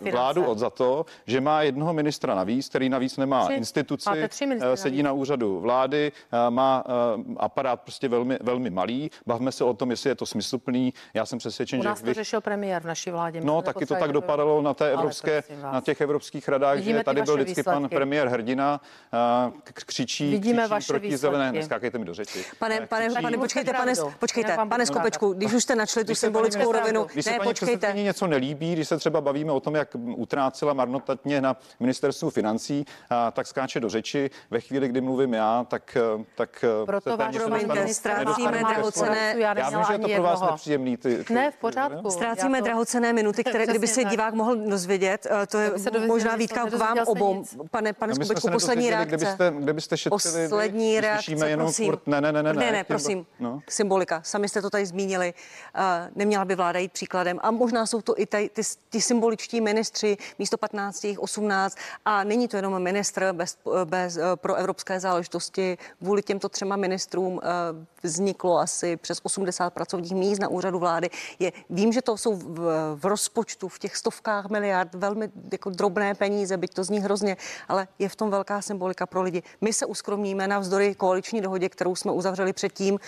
Kritizujete 0.00 0.18
vládu 0.18 0.44
od 0.44 0.58
za 0.58 0.70
to, 0.70 1.06
že 1.26 1.40
má 1.40 1.62
jednoho 1.62 1.92
ministra 1.92 2.34
navíc, 2.34 2.68
který 2.68 2.88
navíc 2.88 3.16
nemá 3.16 3.44
tři. 3.44 3.54
instituci, 3.54 4.10
eh, 4.60 4.76
sedí 4.76 5.02
na 5.02 5.12
úřadu 5.12 5.60
vlády, 5.60 6.12
eh, 6.46 6.50
má 6.50 6.84
eh, 6.86 6.90
aparát 7.36 7.80
prostě 7.80 8.08
velmi, 8.08 8.38
velmi 8.42 8.70
malý. 8.70 9.10
Bavme 9.26 9.52
se 9.52 9.64
o 9.64 9.74
tom, 9.74 9.90
jestli 9.90 10.10
je 10.10 10.14
to 10.14 10.26
smysluplný. 10.26 10.94
Já 11.14 11.26
jsem 11.26 11.38
přesvědčen, 11.38 11.80
U 11.80 11.82
nás 11.82 11.98
že... 11.98 12.04
to 12.04 12.14
řešil 12.14 12.40
premiér 12.40 12.82
v 12.82 12.86
naší 12.86 13.10
vládě. 13.10 13.40
No, 13.44 13.62
taky 13.62 13.86
to 13.86 13.94
tak 13.94 14.12
dopadalo 14.12 14.62
na 14.62 14.74
té 14.74 14.92
evropské, 14.92 15.42
na 15.62 15.80
těch 15.80 16.00
evropských 16.00 16.48
radách, 16.48 16.76
Vidíme 16.76 16.98
že 16.98 17.04
tady 17.04 17.22
byl 17.22 17.34
vždycky 17.34 17.50
výsledky. 17.60 17.70
pan 17.80 17.88
premiér 17.88 18.28
Hrdina, 18.28 18.80
křičí, 19.62 20.30
Vidíme 20.30 20.68
křičí 20.68 20.86
proti 20.86 21.06
výsledky. 21.06 21.16
zelené. 21.18 21.52
Neskákejte 21.52 21.98
mi 21.98 22.04
do 22.04 22.14
řeči. 22.14 22.44
Pane, 22.58 22.86
pane, 22.86 23.08
pane, 23.22 23.38
počkejte, 23.38 23.72
pane, 23.72 23.92
počkejte, 24.18 24.56
pane 24.68 24.86
Skopečku, 24.86 25.32
když 25.32 25.52
už 25.52 25.62
jste 25.62 25.74
našli 25.76 26.04
tu 26.04 26.14
symbolickou 26.14 26.72
rovinu, 26.72 27.06
ne, 27.26 27.38
počkejte. 27.44 27.92
Když 27.92 28.04
něco 28.04 28.26
nelíbí, 28.26 28.72
když 28.72 28.88
se 28.88 28.98
třeba 28.98 29.20
bavíme 29.20 29.52
o 29.52 29.60
tom, 29.60 29.74
jak 29.74 29.89
utrácela 29.94 30.72
marnotatně 30.72 31.40
na 31.40 31.56
ministerstvu 31.80 32.30
financí, 32.30 32.84
a, 33.10 33.30
tak 33.30 33.46
skáče 33.46 33.80
do 33.80 33.88
řeči. 33.88 34.30
Ve 34.50 34.60
chvíli, 34.60 34.88
kdy 34.88 35.00
mluvím 35.00 35.34
já, 35.34 35.66
tak, 35.68 35.96
tak 36.34 36.64
Proto 36.86 37.16
vás 37.16 37.34
ztrácíme 37.90 38.58
drahocené. 38.58 39.34
Já 39.38 39.52
vím, 39.70 39.84
že 39.86 39.92
je 39.92 39.98
to 39.98 40.08
pro 40.08 40.22
vás 40.22 40.40
nepříjemný. 40.40 40.96
Ty, 40.96 41.24
ty, 41.24 41.34
ne, 41.34 41.50
v 41.50 41.56
pořádku. 41.56 42.10
Ztrácíme 42.10 42.58
to... 42.58 42.64
drahocené 42.64 43.12
minuty, 43.12 43.44
které, 43.50 43.66
kdyby 43.66 43.86
se 43.86 44.04
divák 44.04 44.34
mohl 44.34 44.56
dozvědět, 44.56 45.26
eh, 45.30 45.46
to 45.46 45.58
je 45.58 45.70
možná 46.06 46.36
výtka 46.36 46.66
k 46.66 46.74
vám 46.74 46.98
obou. 47.06 47.44
Pane, 47.70 47.92
pane 47.92 48.14
no, 48.18 48.24
Skubečku, 48.24 48.50
poslední 48.50 48.90
reakce. 48.90 49.16
Kdybyste, 49.16 49.52
kdybyste 49.58 49.96
šetřili, 49.96 50.48
poslední 50.48 51.00
reakce, 51.00 51.48
jenom. 51.48 51.72
Furt, 51.72 52.06
ne, 52.06 52.20
ne, 52.20 52.32
ne, 52.32 52.42
ne, 52.42 52.52
ne, 52.52 52.72
ne, 52.72 52.84
prosím. 52.84 53.26
No. 53.40 53.60
Symbolika. 53.68 54.20
Sami 54.24 54.48
jste 54.48 54.62
to 54.62 54.70
tady 54.70 54.86
zmínili. 54.86 55.34
Neměla 56.14 56.44
by 56.44 56.54
vláda 56.54 56.78
jít 56.78 56.92
příkladem. 56.92 57.38
A 57.42 57.50
možná 57.50 57.86
jsou 57.86 58.02
to 58.02 58.20
i 58.20 58.26
ty, 58.26 58.50
ty 58.90 59.00
symboličtí 59.00 59.60
ministři, 59.60 59.79
místo 60.38 60.58
15, 60.58 61.06
18. 61.18 61.76
A 62.04 62.24
není 62.24 62.48
to 62.48 62.56
jenom 62.56 62.82
ministr 62.82 63.32
bez, 63.32 63.58
bez, 63.84 64.16
eh, 64.16 64.22
pro 64.34 64.54
evropské 64.54 65.00
záležitosti. 65.00 65.78
Kvůli 65.98 66.22
těmto 66.22 66.48
třema 66.48 66.76
ministrům 66.76 67.40
eh, 67.42 67.46
vzniklo 68.02 68.58
asi 68.58 68.96
přes 68.96 69.20
80 69.22 69.70
pracovních 69.70 70.12
míst 70.12 70.38
na 70.38 70.48
úřadu 70.48 70.78
vlády. 70.78 71.10
Je, 71.38 71.52
vím, 71.70 71.92
že 71.92 72.02
to 72.02 72.16
jsou 72.16 72.34
v, 72.36 72.60
v 72.94 73.04
rozpočtu 73.04 73.68
v 73.68 73.78
těch 73.78 73.96
stovkách 73.96 74.50
miliard 74.50 74.94
velmi 74.94 75.30
jako 75.52 75.70
drobné 75.70 76.14
peníze, 76.14 76.56
byť 76.56 76.74
to 76.74 76.84
zní 76.84 77.00
hrozně, 77.00 77.36
ale 77.68 77.88
je 77.98 78.08
v 78.08 78.16
tom 78.16 78.30
velká 78.30 78.62
symbolika 78.62 79.06
pro 79.06 79.22
lidi. 79.22 79.42
My 79.60 79.72
se 79.72 79.86
uskromníme 79.86 80.48
navzdory 80.48 80.94
koaliční 80.94 81.40
dohodě, 81.40 81.68
kterou 81.68 81.96
jsme 81.96 82.12
uzavřeli 82.12 82.52
předtím 82.52 82.98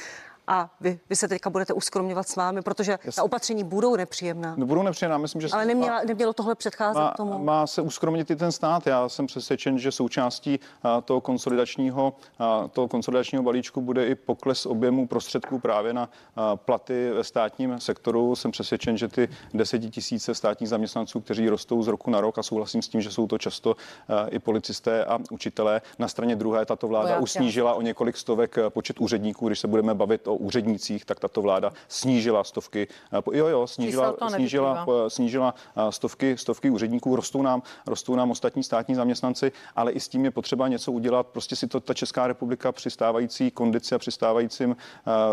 a 0.46 0.70
vy, 0.80 1.00
vy 1.10 1.16
se 1.16 1.28
teďka 1.28 1.50
budete 1.50 1.72
uskromňovat 1.72 2.28
s 2.28 2.36
vámi, 2.36 2.62
protože 2.62 2.92
Jasně. 2.92 3.12
ta 3.12 3.22
opatření 3.22 3.64
budou 3.64 3.96
nepříjemná. 3.96 4.54
No, 4.56 4.66
budou 4.66 4.82
nepříjemná, 4.82 5.18
myslím, 5.18 5.40
že... 5.40 5.48
Ale 5.52 5.64
neměla, 5.64 6.00
nemělo 6.06 6.32
tohle 6.32 6.54
předcházet 6.54 7.00
má, 7.00 7.10
tomu? 7.16 7.38
Má 7.38 7.66
se 7.66 7.82
uskromnit 7.82 8.30
i 8.30 8.36
ten 8.36 8.52
stát. 8.52 8.86
Já 8.86 9.08
jsem 9.08 9.26
přesvědčen, 9.26 9.78
že 9.78 9.92
součástí 9.92 10.60
a, 10.82 11.00
toho 11.00 11.20
konsolidačního, 11.20 12.12
a, 12.38 12.68
toho 12.68 12.88
konsolidačního 12.88 13.42
balíčku 13.44 13.80
bude 13.80 14.06
i 14.06 14.14
pokles 14.14 14.66
objemu 14.66 15.06
prostředků 15.06 15.58
právě 15.58 15.92
na 15.92 16.08
a, 16.36 16.56
platy 16.56 17.10
ve 17.10 17.24
státním 17.24 17.80
sektoru. 17.80 18.36
Jsem 18.36 18.50
přesvědčen, 18.50 18.96
že 18.96 19.08
ty 19.08 19.28
desetitisíce 19.54 20.34
státních 20.34 20.68
zaměstnanců, 20.68 21.20
kteří 21.20 21.48
rostou 21.48 21.82
z 21.82 21.88
roku 21.88 22.10
na 22.10 22.20
rok 22.20 22.38
a 22.38 22.42
souhlasím 22.42 22.82
s 22.82 22.88
tím, 22.88 23.00
že 23.00 23.10
jsou 23.10 23.26
to 23.26 23.38
často 23.38 23.76
a, 24.08 24.26
i 24.26 24.38
policisté 24.38 25.04
a 25.04 25.18
učitelé. 25.30 25.80
Na 25.98 26.08
straně 26.08 26.36
druhé 26.36 26.66
tato 26.66 26.88
vláda 26.88 27.18
usnížila 27.18 27.74
o 27.74 27.82
několik 27.82 28.16
stovek 28.16 28.56
počet 28.68 29.00
úředníků, 29.00 29.46
když 29.46 29.58
se 29.58 29.68
budeme 29.68 29.94
bavit 29.94 30.28
o 30.32 30.36
úřednících, 30.36 31.04
tak 31.04 31.20
tato 31.20 31.42
vláda 31.42 31.72
snížila 31.88 32.44
stovky, 32.44 32.88
jo, 33.32 33.46
jo, 33.46 33.66
snížila, 33.66 34.16
snížila, 34.28 34.86
snížila 35.08 35.54
stovky, 35.90 36.36
stovky 36.38 36.70
úředníků, 36.70 37.16
rostou 37.16 37.42
nám, 37.42 37.62
rostou 37.86 38.14
nám 38.14 38.30
ostatní 38.30 38.62
státní 38.62 38.94
zaměstnanci, 38.94 39.52
ale 39.76 39.92
i 39.92 40.00
s 40.00 40.08
tím 40.08 40.24
je 40.24 40.30
potřeba 40.30 40.68
něco 40.68 40.92
udělat. 40.92 41.26
Prostě 41.26 41.56
si 41.56 41.66
to 41.66 41.80
ta 41.80 41.94
Česká 41.94 42.26
republika 42.26 42.72
přistávající 42.72 43.50
kondici 43.50 43.94
a 43.94 43.98
přistávajícím 43.98 44.76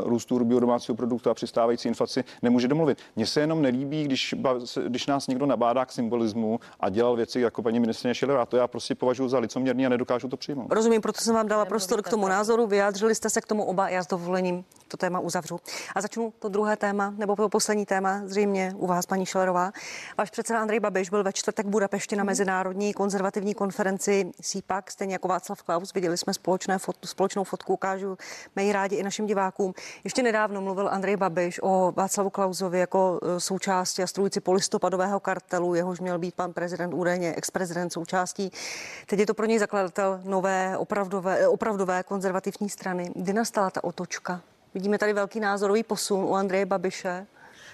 růstu 0.03 0.35
hrubého 0.35 0.59
domácího 0.59 0.95
produktu 0.95 1.29
a 1.29 1.33
přistávající 1.33 1.87
inflaci 1.87 2.23
nemůže 2.41 2.67
domluvit. 2.67 2.97
Mně 3.15 3.25
se 3.25 3.39
jenom 3.39 3.61
nelíbí, 3.61 4.03
když, 4.03 4.35
když 4.87 5.07
nás 5.07 5.27
někdo 5.27 5.45
nabádá 5.45 5.85
k 5.85 5.91
symbolismu 5.91 6.59
a 6.79 6.89
dělal 6.89 7.15
věci 7.15 7.39
jako 7.39 7.61
paní 7.61 7.79
ministrině 7.79 8.15
Šilerová. 8.15 8.45
To 8.45 8.57
já 8.57 8.67
prostě 8.67 8.95
považuji 8.95 9.29
za 9.29 9.39
licoměrný 9.39 9.85
a 9.85 9.89
nedokážu 9.89 10.27
to 10.27 10.37
přijmout. 10.37 10.71
Rozumím, 10.71 11.01
proto 11.01 11.21
jsem 11.21 11.35
vám 11.35 11.47
dala 11.47 11.65
prostor 11.65 12.01
k 12.01 12.09
tomu 12.09 12.27
názoru, 12.27 12.67
vyjádřili 12.67 13.15
jste 13.15 13.29
se 13.29 13.41
k 13.41 13.45
tomu 13.45 13.63
oba, 13.63 13.89
já 13.89 14.03
s 14.03 14.07
dovolením 14.07 14.65
to 14.89 14.97
téma 14.97 15.19
uzavřu. 15.19 15.59
A 15.95 16.01
začnu 16.01 16.33
to 16.39 16.49
druhé 16.49 16.75
téma, 16.75 17.13
nebo 17.17 17.35
to 17.35 17.49
poslední 17.49 17.85
téma, 17.85 18.21
zřejmě 18.25 18.73
u 18.77 18.87
vás, 18.87 19.05
paní 19.05 19.25
Šelerová. 19.25 19.71
Váš 20.17 20.29
předseda 20.29 20.61
Andrej 20.61 20.79
Babiš 20.79 21.09
byl 21.09 21.23
ve 21.23 21.33
čtvrtek 21.33 21.65
v 21.65 21.69
Budapešti 21.69 22.15
na 22.15 22.23
mhm. 22.23 22.27
mezinárodní 22.27 22.93
konzervativní 22.93 23.53
konferenci 23.53 24.31
CPAC, 24.41 24.85
stejně 24.89 25.15
jako 25.15 25.27
Václav 25.27 25.63
Klaus. 25.63 25.93
Viděli 25.93 26.17
jsme 26.17 26.33
společné 26.33 26.77
fot, 26.77 26.95
společnou 27.05 27.43
fotku, 27.43 27.73
ukážu 27.73 28.17
ji 28.59 28.73
rádi 28.73 28.95
i 28.95 29.03
našim 29.03 29.25
divákům. 29.25 29.73
Ještě 30.03 30.23
nedávno 30.23 30.61
mluvil 30.61 30.89
Andrej 30.89 31.17
Babiš 31.17 31.59
o 31.63 31.93
Václavu 31.95 32.29
Klausovi 32.29 32.79
jako 32.79 33.19
e, 33.23 33.39
součástí 33.39 34.03
a 34.03 34.07
strůjci 34.07 34.39
polistopadového 34.39 35.19
kartelu, 35.19 35.75
jehož 35.75 35.99
měl 35.99 36.19
být 36.19 36.35
pan 36.35 36.53
prezident 36.53 36.93
údajně, 36.93 37.35
ex-prezident 37.35 37.93
součástí. 37.93 38.51
Teď 39.05 39.19
je 39.19 39.25
to 39.25 39.33
pro 39.33 39.45
něj 39.45 39.59
zakladatel 39.59 40.21
nové 40.23 40.77
opravdové, 40.77 41.47
opravdové 41.47 42.03
konzervativní 42.03 42.69
strany. 42.69 43.11
Kdy 43.15 43.33
nastala 43.33 43.69
ta 43.69 43.83
otočka? 43.83 44.41
Vidíme 44.73 44.97
tady 44.97 45.13
velký 45.13 45.39
názorový 45.39 45.83
posun 45.83 46.23
u 46.23 46.35
Andreje 46.35 46.65
Babiše. 46.65 47.27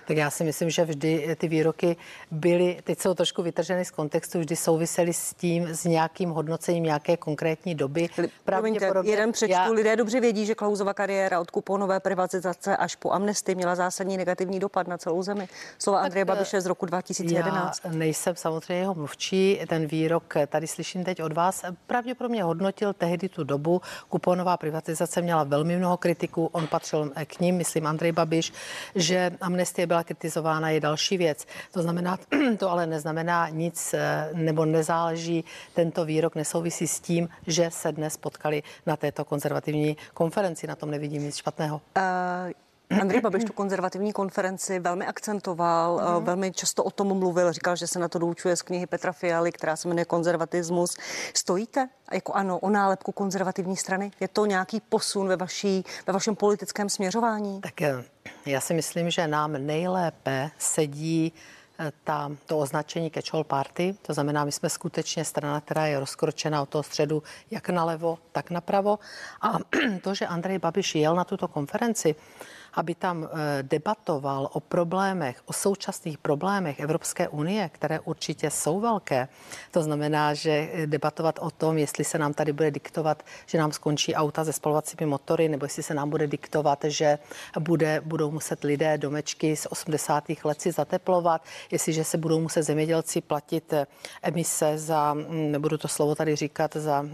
Tak 0.08 0.18
já 0.18 0.30
si 0.30 0.44
myslím, 0.44 0.70
že 0.70 0.86
vždy 0.86 1.36
ty 1.40 1.48
výroky 1.48 1.98
byly, 2.32 2.80
teď 2.84 3.00
jsou 3.00 3.14
trošku 3.14 3.44
vytrženy 3.44 3.86
z 3.86 3.92
kontextu, 3.92 4.40
vždy 4.40 4.56
souvisely 4.56 5.14
s 5.14 5.34
tím, 5.34 5.68
s 5.68 5.86
nějakým 5.86 6.30
hodnocením 6.30 6.84
nějaké 6.84 7.18
konkrétní 7.18 7.76
doby. 7.76 8.10
Promiňte, 8.46 8.92
jeden 9.04 9.32
přečtu. 9.32 9.52
Já... 9.52 9.66
Lidé 9.72 9.96
dobře 9.96 10.20
vědí, 10.20 10.46
že 10.46 10.56
Klausova 10.56 10.94
kariéra 10.94 11.40
od 11.40 11.52
kuponové 11.52 12.00
privatizace 12.00 12.78
až 12.78 12.96
po 12.96 13.12
amnesty 13.12 13.56
měla 13.56 13.76
zásadní 13.76 14.18
negativní 14.18 14.60
dopad 14.60 14.88
na 14.88 14.98
celou 14.98 15.22
zemi. 15.22 15.48
Slova 15.78 16.00
Andreje 16.00 16.26
Babiše 16.26 16.62
z 16.62 16.66
roku 16.66 16.86
2011. 16.86 17.82
Já 17.84 17.92
nejsem 17.92 18.36
samozřejmě 18.36 18.74
jeho 18.74 18.94
mluvčí. 18.94 19.62
Ten 19.70 19.86
výrok 19.86 20.34
tady 20.48 20.68
slyším 20.68 21.04
teď 21.04 21.22
od 21.22 21.34
vás. 21.34 21.66
Pravděpodobně 21.88 22.44
hodnotil 22.44 22.94
tehdy 22.94 23.30
tu 23.30 23.44
dobu. 23.44 23.82
Kuponová 24.10 24.58
privatizace 24.58 25.22
měla 25.22 25.44
velmi 25.44 25.78
mnoho 25.78 25.98
kritiků. 25.98 26.50
On 26.52 26.68
patřil 26.68 27.12
k 27.26 27.40
ním, 27.40 27.56
myslím 27.56 27.88
Andrej 27.88 28.12
Babiš, 28.12 28.54
že 28.96 29.32
amnestie 29.42 29.88
byla 29.88 29.95
byla 29.96 30.04
kritizována, 30.04 30.70
je 30.70 30.80
další 30.80 31.18
věc. 31.18 31.46
To 31.72 31.82
znamená, 31.82 32.20
to 32.60 32.72
ale 32.72 32.88
neznamená 32.88 33.50
nic 33.50 33.94
eh, 33.94 34.30
nebo 34.34 34.66
nezáleží, 34.66 35.44
tento 35.74 36.06
výrok 36.06 36.36
nesouvisí 36.36 36.88
s 36.88 37.00
tím, 37.00 37.30
že 37.48 37.72
se 37.72 37.92
dnes 37.92 38.18
potkali 38.18 38.64
na 38.86 38.96
této 38.98 39.26
konzervativní 39.26 39.98
konferenci. 40.14 40.68
Na 40.68 40.76
tom 40.76 40.92
nevidím 40.92 41.24
nic 41.24 41.36
špatného. 41.36 41.82
Uh... 41.98 42.65
Andrej 42.90 43.22
Babiš 43.22 43.44
tu 43.44 43.54
konzervativní 43.54 44.14
konferenci 44.14 44.80
velmi 44.80 45.06
akcentoval, 45.06 46.02
mm. 46.20 46.26
velmi 46.26 46.52
často 46.52 46.84
o 46.84 46.92
tom 46.92 47.20
mluvil, 47.20 47.52
říkal, 47.52 47.76
že 47.76 47.88
se 47.88 48.00
na 48.00 48.08
to 48.08 48.20
doučuje 48.20 48.56
z 48.56 48.62
knihy 48.62 48.86
Petra 48.86 49.12
Fialy, 49.12 49.52
která 49.52 49.76
se 49.76 49.88
jmenuje 49.88 50.06
Konzervatismus. 50.06 50.98
Stojíte 51.34 51.90
jako 52.14 52.34
ano 52.34 52.60
o 52.60 52.70
nálepku 52.70 53.12
konzervativní 53.12 53.78
strany? 53.78 54.12
Je 54.20 54.28
to 54.28 54.46
nějaký 54.46 54.80
posun 54.80 55.28
ve, 55.28 55.36
vaší, 55.36 55.84
ve 56.08 56.14
vašem 56.14 56.36
politickém 56.36 56.90
směřování? 56.90 57.62
Tak 57.62 57.82
eh, 57.82 58.04
já 58.46 58.62
si 58.62 58.74
myslím, 58.74 59.10
že 59.10 59.28
nám 59.28 59.52
nejlépe 59.52 60.52
sedí 60.58 61.34
eh, 61.80 61.92
ta, 62.04 62.32
to 62.46 62.58
označení 62.58 63.12
catch-all 63.12 63.44
party, 63.44 63.96
to 64.02 64.14
znamená, 64.14 64.46
my 64.46 64.52
jsme 64.52 64.70
skutečně 64.70 65.26
strana, 65.26 65.62
která 65.62 65.86
je 65.86 66.00
rozkročena 66.00 66.62
od 66.62 66.70
toho 66.70 66.84
středu 66.84 67.24
jak 67.52 67.70
nalevo, 67.70 68.18
tak 68.32 68.50
napravo. 68.52 69.00
A 69.42 69.58
to, 70.02 70.16
že 70.16 70.28
Andrej 70.28 70.60
Babiš 70.60 70.96
jel 70.96 71.16
na 71.16 71.24
tuto 71.24 71.48
konferenci, 71.48 72.16
aby 72.76 72.96
tam 72.96 73.24
eh, 73.24 73.64
debatoval 73.64 74.50
o 74.54 74.60
problémech, 74.60 75.42
o 75.46 75.54
současných 75.54 76.18
problémech 76.18 76.80
Evropské 76.80 77.28
unie, 77.28 77.70
které 77.74 78.00
určitě 78.00 78.50
jsou 78.50 78.80
velké. 78.80 79.28
To 79.72 79.84
znamená, 79.84 80.34
že 80.34 80.70
debatovat 80.86 81.40
o 81.40 81.52
tom, 81.52 81.78
jestli 81.78 82.04
se 82.04 82.18
nám 82.18 82.34
tady 82.34 82.54
bude 82.54 82.72
diktovat, 82.72 83.24
že 83.46 83.58
nám 83.58 83.72
skončí 83.72 84.16
auta 84.16 84.46
se 84.46 84.54
spalovacími 84.54 85.06
motory, 85.06 85.50
nebo 85.50 85.66
jestli 85.66 85.84
se 85.84 85.94
nám 85.94 86.10
bude 86.10 86.28
diktovat, 86.28 86.84
že 86.88 87.20
bude, 87.60 88.02
budou 88.06 88.32
muset 88.32 88.64
lidé 88.64 88.98
domečky 88.98 89.56
z 89.56 89.68
80. 89.70 90.24
let 90.44 90.62
si 90.62 90.72
zateplovat, 90.72 91.42
jestliže 91.72 92.04
se 92.04 92.18
budou 92.18 92.40
muset 92.40 92.64
zemědělci 92.64 93.22
platit 93.22 93.74
eh, 93.74 93.88
emise 94.22 94.78
za, 94.78 95.14
hm, 95.14 95.52
nebudu 95.52 95.78
to 95.78 95.88
slovo 95.88 96.16
tady 96.16 96.36
říkat, 96.36 96.76
za, 96.76 97.06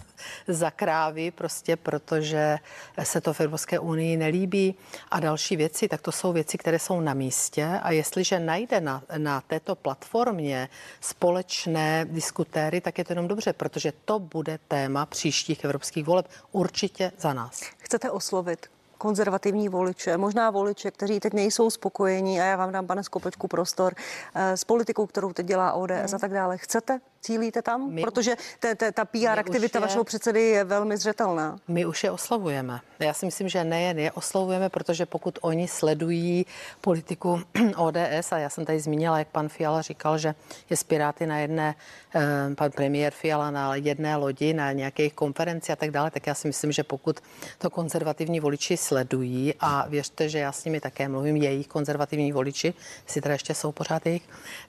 za 0.48 0.70
krávy, 0.70 1.30
prostě 1.30 1.76
protože 1.76 2.58
se 3.02 3.20
to 3.20 3.32
v 3.32 3.40
Evropské 3.40 3.78
unii 3.78 4.16
nelíbí 4.16 4.74
a 5.10 5.20
další 5.20 5.56
věci, 5.56 5.88
tak 5.88 6.02
to 6.02 6.12
jsou 6.12 6.32
věci, 6.32 6.58
které 6.58 6.78
jsou 6.78 7.00
na 7.00 7.14
místě 7.14 7.66
a 7.82 7.90
jestliže 7.90 8.38
najde 8.40 8.80
na, 8.80 9.02
na 9.16 9.40
této 9.40 9.74
platformě 9.74 10.68
společné 11.00 12.06
diskutéry, 12.10 12.80
tak 12.80 12.98
je 12.98 13.04
to 13.04 13.12
jenom 13.12 13.28
dobře, 13.28 13.52
protože 13.52 13.92
to 14.04 14.18
bude 14.18 14.58
téma 14.68 15.06
příštích 15.06 15.64
evropských 15.64 16.06
voleb 16.06 16.28
určitě 16.52 17.12
za 17.18 17.32
nás. 17.32 17.60
Chcete 17.78 18.10
oslovit 18.10 18.66
konzervativní 18.98 19.68
voliče, 19.68 20.16
možná 20.16 20.50
voliče, 20.50 20.90
kteří 20.90 21.20
teď 21.20 21.32
nejsou 21.32 21.70
spokojení 21.70 22.40
a 22.40 22.44
já 22.44 22.56
vám 22.56 22.72
dám, 22.72 22.86
pane 22.86 23.04
Skopečku, 23.04 23.48
prostor 23.48 23.94
eh, 24.34 24.56
s 24.56 24.64
politikou, 24.64 25.06
kterou 25.06 25.32
teď 25.32 25.46
dělá 25.46 25.72
ODS 25.72 25.90
hmm. 25.90 26.14
a 26.14 26.18
tak 26.18 26.32
dále. 26.32 26.58
Chcete 26.58 27.00
Cílíte 27.22 27.62
tam? 27.62 27.90
My, 27.92 28.02
Protože 28.02 28.36
te, 28.58 28.74
te, 28.74 28.92
ta 28.92 29.04
PR 29.04 29.38
aktivita 29.38 29.78
je, 29.78 29.80
vašeho 29.80 30.04
předsedy 30.04 30.42
je 30.42 30.64
velmi 30.64 30.96
zřetelná. 30.96 31.58
My 31.68 31.86
už 31.86 32.04
je 32.04 32.10
oslavujeme. 32.10 32.80
Já 32.98 33.14
si 33.14 33.26
myslím, 33.26 33.48
že 33.48 33.64
nejen 33.64 33.98
je 33.98 34.12
oslavujeme, 34.12 34.68
protože 34.68 35.06
pokud 35.06 35.38
oni 35.42 35.68
sledují 35.68 36.46
politiku 36.80 37.42
ODS, 37.76 38.32
a 38.32 38.38
já 38.38 38.48
jsem 38.48 38.64
tady 38.64 38.80
zmínila, 38.80 39.18
jak 39.18 39.28
pan 39.28 39.48
Fiala 39.48 39.82
říkal, 39.82 40.18
že 40.18 40.34
je 40.70 40.76
z 40.76 40.82
Piráty 40.82 41.26
na 41.26 41.38
jedné, 41.38 41.74
eh, 42.14 42.54
pan 42.54 42.70
premiér 42.70 43.12
Fiala 43.12 43.50
na 43.50 43.74
jedné 43.74 44.16
lodi, 44.16 44.52
na 44.52 44.72
nějaké 44.72 45.10
konferenci 45.10 45.72
a 45.72 45.76
tak 45.76 45.90
dále, 45.90 46.10
tak 46.10 46.26
já 46.26 46.34
si 46.34 46.48
myslím, 46.48 46.72
že 46.72 46.84
pokud 46.84 47.20
to 47.58 47.70
konzervativní 47.70 48.40
voliči 48.40 48.76
sledují 48.76 49.54
a 49.60 49.88
věřte, 49.88 50.28
že 50.28 50.38
já 50.38 50.52
s 50.52 50.64
nimi 50.64 50.80
také 50.80 51.08
mluvím, 51.08 51.36
jejich 51.36 51.68
konzervativní 51.68 52.32
voliči, 52.32 52.74
si 53.06 53.20
teda 53.20 53.32
ještě 53.32 53.54
jsou 53.54 53.72
pořád 53.72 54.06
jejich, 54.06 54.22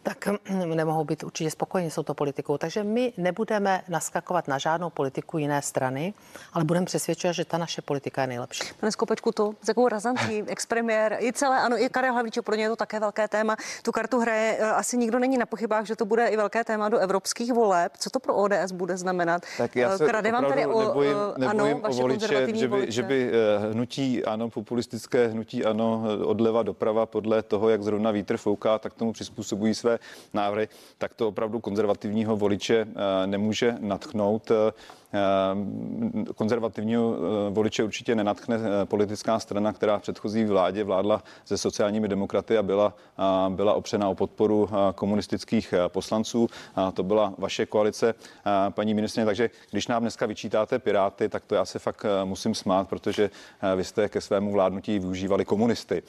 tak 0.04 0.28
nemohou 0.66 1.04
být 1.04 1.24
určitě 1.24 1.52
spokojeni, 1.52 1.92
jsou 1.92 2.04
to 2.04 2.14
politiky 2.14 2.41
politikou. 2.42 2.58
Takže 2.58 2.84
my 2.84 3.14
nebudeme 3.18 3.82
naskakovat 3.90 4.48
na 4.48 4.58
žádnou 4.58 4.90
politiku 4.90 5.38
jiné 5.38 5.62
strany, 5.62 6.14
ale 6.54 6.64
budeme 6.64 6.86
přesvědčovat, 6.86 7.36
že 7.36 7.46
ta 7.46 7.58
naše 7.58 7.82
politika 7.82 8.22
je 8.22 8.28
nejlepší. 8.28 8.64
Pane 8.80 8.92
Skopečku, 8.92 9.32
to 9.32 9.54
s 9.62 9.68
jakou 9.68 9.88
razantní 9.88 10.44
expremiér, 10.48 11.18
i 11.20 11.34
celé, 11.34 11.60
ano, 11.62 11.78
i 11.78 11.90
Karel 11.90 12.14
Havlíček, 12.14 12.46
pro 12.46 12.56
ně 12.56 12.64
je 12.64 12.70
to 12.70 12.76
také 12.76 13.00
velké 13.00 13.28
téma. 13.28 13.56
Tu 13.84 13.92
kartu 13.92 14.20
hraje, 14.20 14.58
eh, 14.60 14.72
asi 14.72 14.98
nikdo 14.98 15.20
není 15.20 15.38
na 15.38 15.46
pochybách, 15.46 15.86
že 15.86 15.96
to 15.96 16.06
bude 16.06 16.28
i 16.28 16.38
velké 16.38 16.64
téma 16.64 16.90
do 16.90 16.98
evropských 16.98 17.54
voleb. 17.54 17.92
Co 17.98 18.10
to 18.10 18.20
pro 18.20 18.36
ODS 18.36 18.72
bude 18.72 18.98
znamenat? 18.98 19.42
Tak 19.58 19.76
já 19.76 19.98
se 19.98 20.06
Krade 20.06 20.32
vám 20.32 20.46
tady 20.46 20.66
o, 20.66 20.82
nebojím, 20.82 21.18
eh, 21.36 21.40
nebojím 21.40 21.78
ano, 21.78 21.90
o 21.90 21.94
voliče, 21.94 22.28
že 22.28 22.68
by, 22.68 22.68
voliče. 22.68 22.92
že 22.92 23.04
by 23.04 23.32
hnutí 23.72 24.26
ano, 24.26 24.50
populistické 24.50 25.28
hnutí 25.28 25.66
ano, 25.66 26.04
odleva 26.26 26.64
doprava 26.64 27.06
podle 27.06 27.44
toho, 27.44 27.70
jak 27.70 27.84
zrovna 27.84 28.12
vítr 28.12 28.38
fouká, 28.38 28.80
tak 28.80 28.94
tomu 28.94 29.14
přizpůsobují 29.14 29.74
své 29.74 30.00
návrhy, 30.34 30.68
tak 30.98 31.14
to 31.14 31.28
opravdu 31.28 31.60
konzervativního 31.60 32.31
voliče 32.38 32.88
eh, 32.88 33.28
nemůže 33.28 33.76
natchnout. 33.80 34.52
Eh, 35.14 36.34
konzervativního 36.36 37.16
eh, 37.16 37.50
voliče 37.50 37.84
určitě 37.84 38.16
nenatchne 38.16 38.60
politická 38.86 39.40
strana, 39.40 39.74
která 39.74 40.00
v 40.00 40.02
předchozí 40.02 40.46
vládě 40.46 40.84
vládla 40.84 41.24
se 41.46 41.58
sociálními 41.58 42.08
demokraty 42.08 42.58
a 42.58 42.64
byla, 42.64 42.94
byla 43.50 43.74
opřena 43.74 44.10
o 44.10 44.16
podporu 44.16 44.70
komunistických 44.96 45.74
poslanců. 45.88 46.48
To 46.94 47.04
byla 47.04 47.34
vaše 47.38 47.66
koalice, 47.66 48.14
paní 48.70 48.94
ministrině. 48.94 49.26
Takže 49.26 49.50
když 49.72 49.88
nám 49.88 50.02
dneska 50.02 50.26
vyčítáte 50.26 50.80
Piráty, 50.80 51.30
tak 51.30 51.46
to 51.46 51.56
já 51.56 51.66
se 51.66 51.80
fakt 51.80 52.06
musím 52.24 52.56
smát, 52.56 52.90
protože 52.90 53.30
vy 53.76 53.84
jste 53.84 54.10
ke 54.10 54.22
svému 54.22 54.52
vládnutí 54.52 55.00
využívali 55.00 55.46
komunisty. 55.46 56.04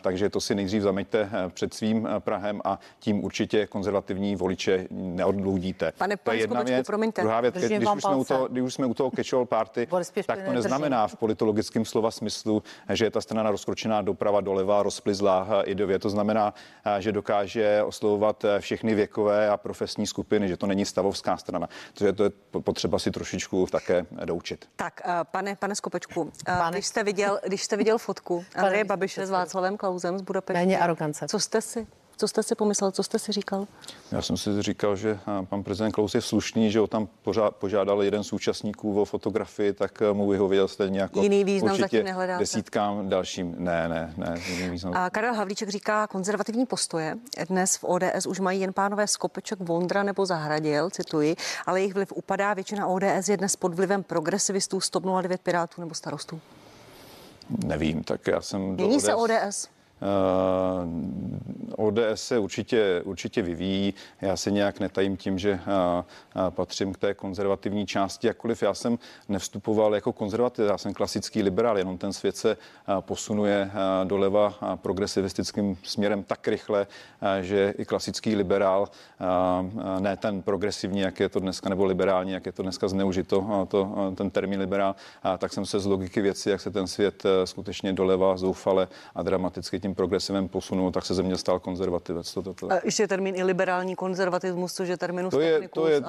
Takže 0.00 0.30
to 0.30 0.40
si 0.40 0.54
nejdřív 0.54 0.82
zameďte 0.82 1.30
před 1.48 1.74
svým 1.74 2.08
Prahem 2.18 2.60
a 2.64 2.78
tím 2.98 3.24
určitě 3.24 3.66
konzervativní 3.66 4.36
voliče 4.36 4.86
neodlouží 4.90 5.62
soudíte. 5.62 5.92
Pane, 5.98 6.16
to 6.16 6.32
je 6.32 6.38
jedna 6.38 6.62
věc. 6.62 6.86
Promiňte, 6.86 7.22
Druhá 7.22 7.40
věc, 7.40 7.54
když 7.54 7.78
už, 7.78 8.02
jsme 8.02 8.16
u 8.16 8.24
toho, 8.24 8.41
když 8.48 8.62
už 8.64 8.74
jsme 8.74 8.86
u 8.86 8.94
toho 8.94 9.10
catch 9.16 9.48
party, 9.48 9.88
tak 10.26 10.42
to 10.42 10.52
neznamená 10.52 11.06
v 11.06 11.16
politologickém 11.16 11.84
slova 11.84 12.10
smyslu, 12.10 12.62
že 12.92 13.04
je 13.04 13.10
ta 13.10 13.20
strana 13.20 13.50
rozkročená 13.50 14.02
doprava, 14.02 14.40
doleva, 14.40 14.82
rozplizlá 14.82 15.62
idově. 15.64 15.98
To 15.98 16.10
znamená, 16.10 16.54
že 16.98 17.12
dokáže 17.12 17.82
oslovovat 17.82 18.44
všechny 18.58 18.94
věkové 18.94 19.48
a 19.48 19.56
profesní 19.56 20.06
skupiny, 20.06 20.48
že 20.48 20.56
to 20.56 20.66
není 20.66 20.84
stavovská 20.84 21.36
strana. 21.36 21.68
To 21.94 22.06
je, 22.06 22.12
to 22.12 22.24
je 22.24 22.30
potřeba 22.60 22.98
si 22.98 23.10
trošičku 23.10 23.66
také 23.66 24.06
doučit. 24.24 24.68
Tak, 24.76 25.00
pane, 25.22 25.56
pane 25.56 25.74
Skopečku, 25.74 26.32
pane. 26.44 26.70
když 26.76 26.86
jste 26.86 27.04
viděl 27.04 27.22
viděl, 27.22 27.40
když 27.46 27.62
jste 27.62 27.76
viděl 27.76 27.98
fotku 27.98 28.44
Andreje 28.54 28.84
Babiše 28.84 29.26
s 29.26 29.30
Václavem 29.30 29.76
Klausem 29.76 30.18
z 30.18 30.22
Budapešti? 30.22 30.58
Méně 30.58 30.78
arogance. 30.78 31.26
Co 31.28 31.40
jste 31.40 31.60
si? 31.60 31.86
Co 32.22 32.28
jste 32.28 32.42
si 32.42 32.54
pomyslel, 32.54 32.90
co 32.90 33.02
jste 33.02 33.18
si 33.18 33.32
říkal? 33.32 33.66
Já 34.12 34.22
jsem 34.22 34.36
si 34.36 34.62
říkal, 34.62 34.96
že 34.96 35.18
pan 35.48 35.62
prezident 35.62 35.92
Klaus 35.92 36.14
je 36.14 36.20
slušný, 36.20 36.70
že 36.70 36.78
ho 36.78 36.86
tam 36.86 37.08
požádal 37.58 38.02
jeden 38.02 38.24
z 38.24 38.32
účastníků 38.32 39.00
o 39.00 39.04
fotografii, 39.04 39.72
tak 39.72 40.02
mu 40.12 40.28
vyhověl 40.28 40.68
stejně 40.68 41.00
jako 41.00 41.22
Jiný 41.22 41.44
význam 41.44 41.76
zatím 41.76 42.04
nehledáte. 42.04 42.38
desítkám 42.38 43.08
dalším. 43.08 43.54
Ne, 43.58 43.88
ne, 43.88 44.14
ne, 44.16 44.34
význam. 44.70 44.94
A 44.96 45.10
Karel 45.10 45.34
Havlíček 45.34 45.68
říká 45.68 46.06
konzervativní 46.06 46.66
postoje. 46.66 47.16
Dnes 47.48 47.76
v 47.76 47.84
ODS 47.84 48.26
už 48.28 48.40
mají 48.40 48.60
jen 48.60 48.72
pánové 48.72 49.06
Skopeček, 49.06 49.60
Vondra 49.60 50.02
nebo 50.02 50.26
Zahradil, 50.26 50.90
cituji, 50.90 51.36
ale 51.66 51.80
jejich 51.80 51.94
vliv 51.94 52.12
upadá. 52.12 52.54
Většina 52.54 52.86
ODS 52.86 53.28
je 53.28 53.36
dnes 53.36 53.56
pod 53.56 53.74
vlivem 53.74 54.02
progresivistů, 54.02 54.80
stop 54.80 55.04
09 55.22 55.40
Pirátů 55.40 55.80
nebo 55.80 55.94
starostů. 55.94 56.40
Nevím, 57.64 58.04
tak 58.04 58.26
já 58.26 58.40
jsem... 58.40 58.60
Mění 58.60 58.96
ODS... 58.96 59.04
se 59.04 59.14
ODS? 59.14 59.68
Eh, 60.02 61.74
ODS 61.76 61.98
se 62.14 62.38
určitě, 62.38 63.02
určitě 63.04 63.42
vyvíjí. 63.42 63.94
Já 64.20 64.36
se 64.36 64.50
nějak 64.50 64.80
netajím 64.80 65.16
tím, 65.16 65.38
že 65.38 65.50
eh, 65.50 65.60
eh, 65.66 66.50
patřím 66.50 66.92
k 66.92 66.98
té 66.98 67.14
konzervativní 67.14 67.86
části, 67.86 68.26
jakkoliv 68.26 68.62
já 68.62 68.74
jsem 68.74 68.98
nevstupoval 69.28 69.94
jako 69.94 70.12
konzervativ, 70.12 70.64
já 70.68 70.78
jsem 70.78 70.94
klasický 70.94 71.42
liberál, 71.42 71.78
jenom 71.78 71.98
ten 71.98 72.12
svět 72.12 72.36
se 72.36 72.56
posunuje 73.00 73.70
doleva 74.04 74.54
progresivistickým 74.76 75.76
směrem 75.82 76.22
tak 76.22 76.48
rychle, 76.48 76.86
že 77.40 77.74
i 77.78 77.84
klasický 77.84 78.36
liberál, 78.36 78.88
ne 79.98 80.16
ten 80.16 80.42
progresivní, 80.42 81.00
jak 81.00 81.20
je 81.20 81.28
to 81.28 81.40
dneska, 81.40 81.68
nebo 81.68 81.84
liberální, 81.84 82.32
jak 82.32 82.46
je 82.46 82.52
to 82.52 82.62
dneska 82.62 82.88
zneužito, 82.88 83.66
to, 83.68 84.12
ten 84.14 84.30
termín 84.30 84.60
liberál, 84.60 84.94
tak 85.38 85.52
jsem 85.52 85.66
se 85.66 85.80
z 85.80 85.86
logiky 85.86 86.20
věci, 86.20 86.50
jak 86.50 86.60
se 86.60 86.70
ten 86.70 86.86
svět 86.86 87.22
skutečně 87.44 87.92
doleva 87.92 88.36
zoufale 88.36 88.88
a 89.14 89.22
dramaticky 89.22 89.80
tím 89.80 89.91
tím 89.92 89.94
progresivem 89.94 90.48
posunul, 90.48 90.92
tak 90.92 91.04
se 91.04 91.14
země 91.14 91.36
stal 91.36 91.60
konzervativec. 91.60 92.34
To, 92.34 92.42
to, 92.42 92.54
to. 92.54 92.72
A 92.72 92.80
ještě 92.84 93.08
termín 93.08 93.34
i 93.36 93.44
liberální 93.44 93.96
konzervatismus, 93.96 94.74
což 94.74 94.88
je 94.88 94.96
terminus 94.96 95.30
to 95.30 95.40
je, 95.40 95.68
to 95.68 95.88
je, 95.88 96.02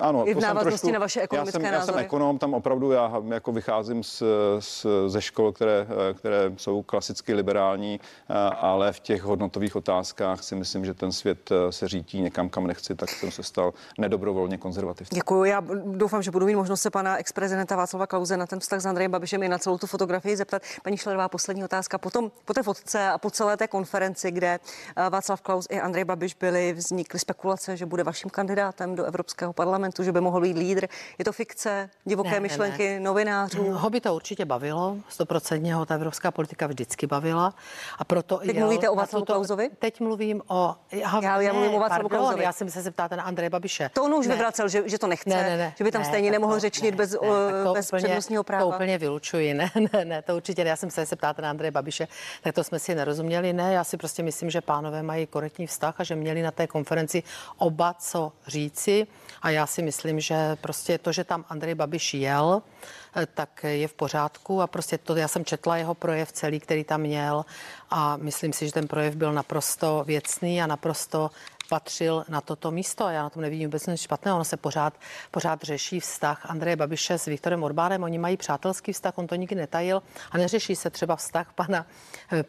ano, 0.00 0.28
i 0.28 0.34
v 0.34 0.40
návaznosti 0.40 0.80
trošku, 0.80 0.92
na 0.92 0.98
vaše 0.98 1.20
ekonomické 1.20 1.58
já 1.58 1.62
jsem, 1.62 1.72
názory. 1.72 1.92
Já 1.92 1.98
jsem 1.98 2.04
ekonom, 2.04 2.38
tam 2.38 2.54
opravdu 2.54 2.92
já 2.92 3.22
jako 3.28 3.52
vycházím 3.52 4.02
z, 4.04 4.22
z, 4.58 4.86
ze 5.06 5.20
škol, 5.22 5.52
které, 5.52 5.86
které 6.14 6.52
jsou 6.56 6.82
klasicky 6.82 7.34
liberální, 7.34 8.00
ale 8.60 8.92
v 8.92 9.00
těch 9.00 9.22
hodnotových 9.22 9.76
otázkách 9.76 10.42
si 10.42 10.54
myslím, 10.54 10.84
že 10.84 10.94
ten 10.94 11.12
svět 11.12 11.50
se 11.70 11.88
řítí 11.88 12.20
někam, 12.20 12.48
kam 12.48 12.66
nechci, 12.66 12.94
tak 12.94 13.10
jsem 13.10 13.30
se 13.30 13.42
stal 13.42 13.74
nedobrovolně 13.98 14.58
konzervativcem. 14.58 15.16
Děkuji. 15.16 15.44
Já 15.44 15.62
doufám, 15.84 16.22
že 16.22 16.30
budu 16.30 16.46
mít 16.46 16.56
možnost 16.56 16.82
se 16.82 16.90
pana 16.90 17.16
ex-prezidenta 17.16 17.76
Václava 17.76 18.06
Klauze 18.06 18.36
na 18.36 18.46
ten 18.46 18.60
vztah 18.60 18.80
s 18.80 18.86
Andrejem 18.86 19.10
Babišem 19.10 19.42
i 19.42 19.48
na 19.48 19.58
celou 19.58 19.78
tu 19.78 19.86
fotografii 19.86 20.36
zeptat. 20.36 20.62
Paní 20.82 20.96
Šlerová, 20.96 21.28
poslední 21.28 21.64
otázka. 21.64 21.98
Potom 21.98 22.30
po 22.44 22.54
té 22.54 22.62
fotce 22.62 23.08
a 23.08 23.18
po 23.24 23.30
celé 23.30 23.56
té 23.56 23.68
konferenci, 23.68 24.30
kde 24.30 24.60
eh, 24.96 25.10
Václav 25.10 25.40
Klaus 25.40 25.66
i 25.70 25.80
Andrej 25.80 26.04
Babiš 26.04 26.34
byli, 26.34 26.72
vznikly 26.72 27.18
spekulace, 27.18 27.76
že 27.76 27.86
bude 27.86 28.04
vaším 28.04 28.30
kandidátem 28.30 28.94
do 28.94 29.04
Evropského 29.04 29.52
parlamentu, 29.52 30.02
že 30.02 30.12
by 30.12 30.20
mohl 30.20 30.40
být 30.40 30.56
lídr. 30.56 30.86
Je 31.18 31.24
to 31.24 31.32
fikce, 31.32 31.90
divoké 32.04 32.30
ne, 32.30 32.40
myšlenky 32.40 32.88
ne, 32.88 32.94
ne. 32.94 33.00
novinářů? 33.00 33.70
Ho 33.70 33.90
by 33.90 34.00
to 34.00 34.14
určitě 34.14 34.44
bavilo, 34.44 34.96
stoprocentně 35.08 35.74
ho 35.74 35.86
ta 35.86 35.94
evropská 35.94 36.30
politika 36.30 36.66
vždycky 36.66 37.06
bavila. 37.06 37.54
A 37.98 38.04
proto 38.04 38.36
teď 38.36 38.56
jel, 38.56 38.66
mluvíte 38.66 38.88
o 38.88 38.94
Václavu 38.94 39.24
Klausovi? 39.24 39.70
Teď 39.78 40.00
mluvím 40.00 40.42
o... 40.48 40.74
Já, 40.92 41.20
já, 41.22 41.40
já 41.40 41.52
mluvím 41.52 41.74
o 41.74 41.80
Václavu 41.80 42.08
Klausovi. 42.08 42.44
Já 42.44 42.52
že 42.64 42.82
se 42.82 42.90
ptáte 42.90 43.16
na 43.16 43.22
Andreje 43.22 43.50
Babiše. 43.50 43.90
To 43.94 44.04
on 44.04 44.14
už 44.14 44.26
ne. 44.26 44.34
vyvracel, 44.34 44.68
že, 44.68 44.82
že 44.86 44.98
to 44.98 45.06
nechce, 45.06 45.30
ne, 45.30 45.42
ne, 45.42 45.56
ne, 45.56 45.74
že 45.78 45.84
by 45.84 45.92
tam 45.92 46.02
ne, 46.02 46.08
stejně 46.08 46.30
nemohl 46.30 46.58
řečnit 46.58 46.94
bez, 46.94 47.12
ne, 47.12 47.18
bez 47.72 47.86
úplně, 47.88 48.02
přednostního 48.02 48.44
práva. 48.44 48.64
To 48.64 48.68
úplně 48.68 48.98
vylučuji, 48.98 49.54
ne, 49.60 49.70
ne, 49.92 50.04
ne, 50.04 50.22
to 50.22 50.36
určitě 50.36 50.64
ne. 50.64 50.70
Já 50.70 50.76
jsem 50.76 50.90
se, 50.90 51.06
se 51.06 51.16
ptáte 51.16 51.42
na 51.42 51.50
Andreje 51.50 51.70
Babiše, 51.70 52.08
tak 52.42 52.54
to 52.54 52.64
jsme 52.64 52.78
si 52.78 52.94
nerozuměli. 53.04 53.52
Ne, 53.52 53.72
já 53.72 53.84
si 53.84 53.96
prostě 53.96 54.22
myslím, 54.22 54.50
že 54.50 54.60
pánové 54.60 55.02
mají 55.02 55.26
korektní 55.26 55.66
vztah 55.66 56.00
a 56.00 56.04
že 56.04 56.16
měli 56.16 56.42
na 56.42 56.50
té 56.50 56.66
konferenci 56.66 57.22
oba 57.56 57.94
co 57.94 58.32
říci. 58.46 59.06
A 59.42 59.50
já 59.50 59.66
si 59.66 59.82
myslím, 59.82 60.20
že 60.20 60.56
prostě 60.60 60.98
to, 60.98 61.12
že 61.12 61.24
tam 61.24 61.44
Andrej 61.48 61.74
Babiš 61.74 62.14
jel, 62.14 62.62
eh, 63.16 63.26
tak 63.26 63.64
je 63.64 63.88
v 63.88 63.94
pořádku 63.94 64.62
a 64.62 64.66
prostě 64.66 64.98
to, 64.98 65.16
já 65.16 65.28
jsem 65.28 65.44
četla 65.44 65.76
jeho 65.76 65.94
projev 65.94 66.32
celý, 66.32 66.60
který 66.60 66.84
tam 66.84 67.00
měl 67.00 67.44
a 67.90 68.16
myslím 68.16 68.52
si, 68.52 68.66
že 68.66 68.72
ten 68.72 68.88
projev 68.88 69.14
byl 69.14 69.32
naprosto 69.32 70.04
věcný 70.06 70.62
a 70.62 70.66
naprosto 70.66 71.30
patřil 71.68 72.24
na 72.28 72.40
toto 72.40 72.70
místo. 72.70 73.08
Já 73.08 73.22
na 73.22 73.30
tom 73.30 73.42
nevidím 73.42 73.68
vůbec 73.68 73.86
nic 73.86 74.00
špatného. 74.00 74.36
Ono 74.36 74.44
se 74.44 74.56
pořád, 74.56 74.94
pořád 75.30 75.62
řeší 75.62 76.00
vztah 76.00 76.50
Andreje 76.50 76.76
Babiše 76.76 77.18
s 77.18 77.24
Viktorem 77.24 77.62
Orbánem. 77.62 78.02
Oni 78.02 78.18
mají 78.18 78.36
přátelský 78.36 78.92
vztah, 78.92 79.18
on 79.18 79.26
to 79.26 79.34
nikdy 79.34 79.54
netajil 79.54 80.02
a 80.30 80.38
neřeší 80.38 80.76
se 80.76 80.90
třeba 80.90 81.16
vztah 81.16 81.52
pana 81.54 81.86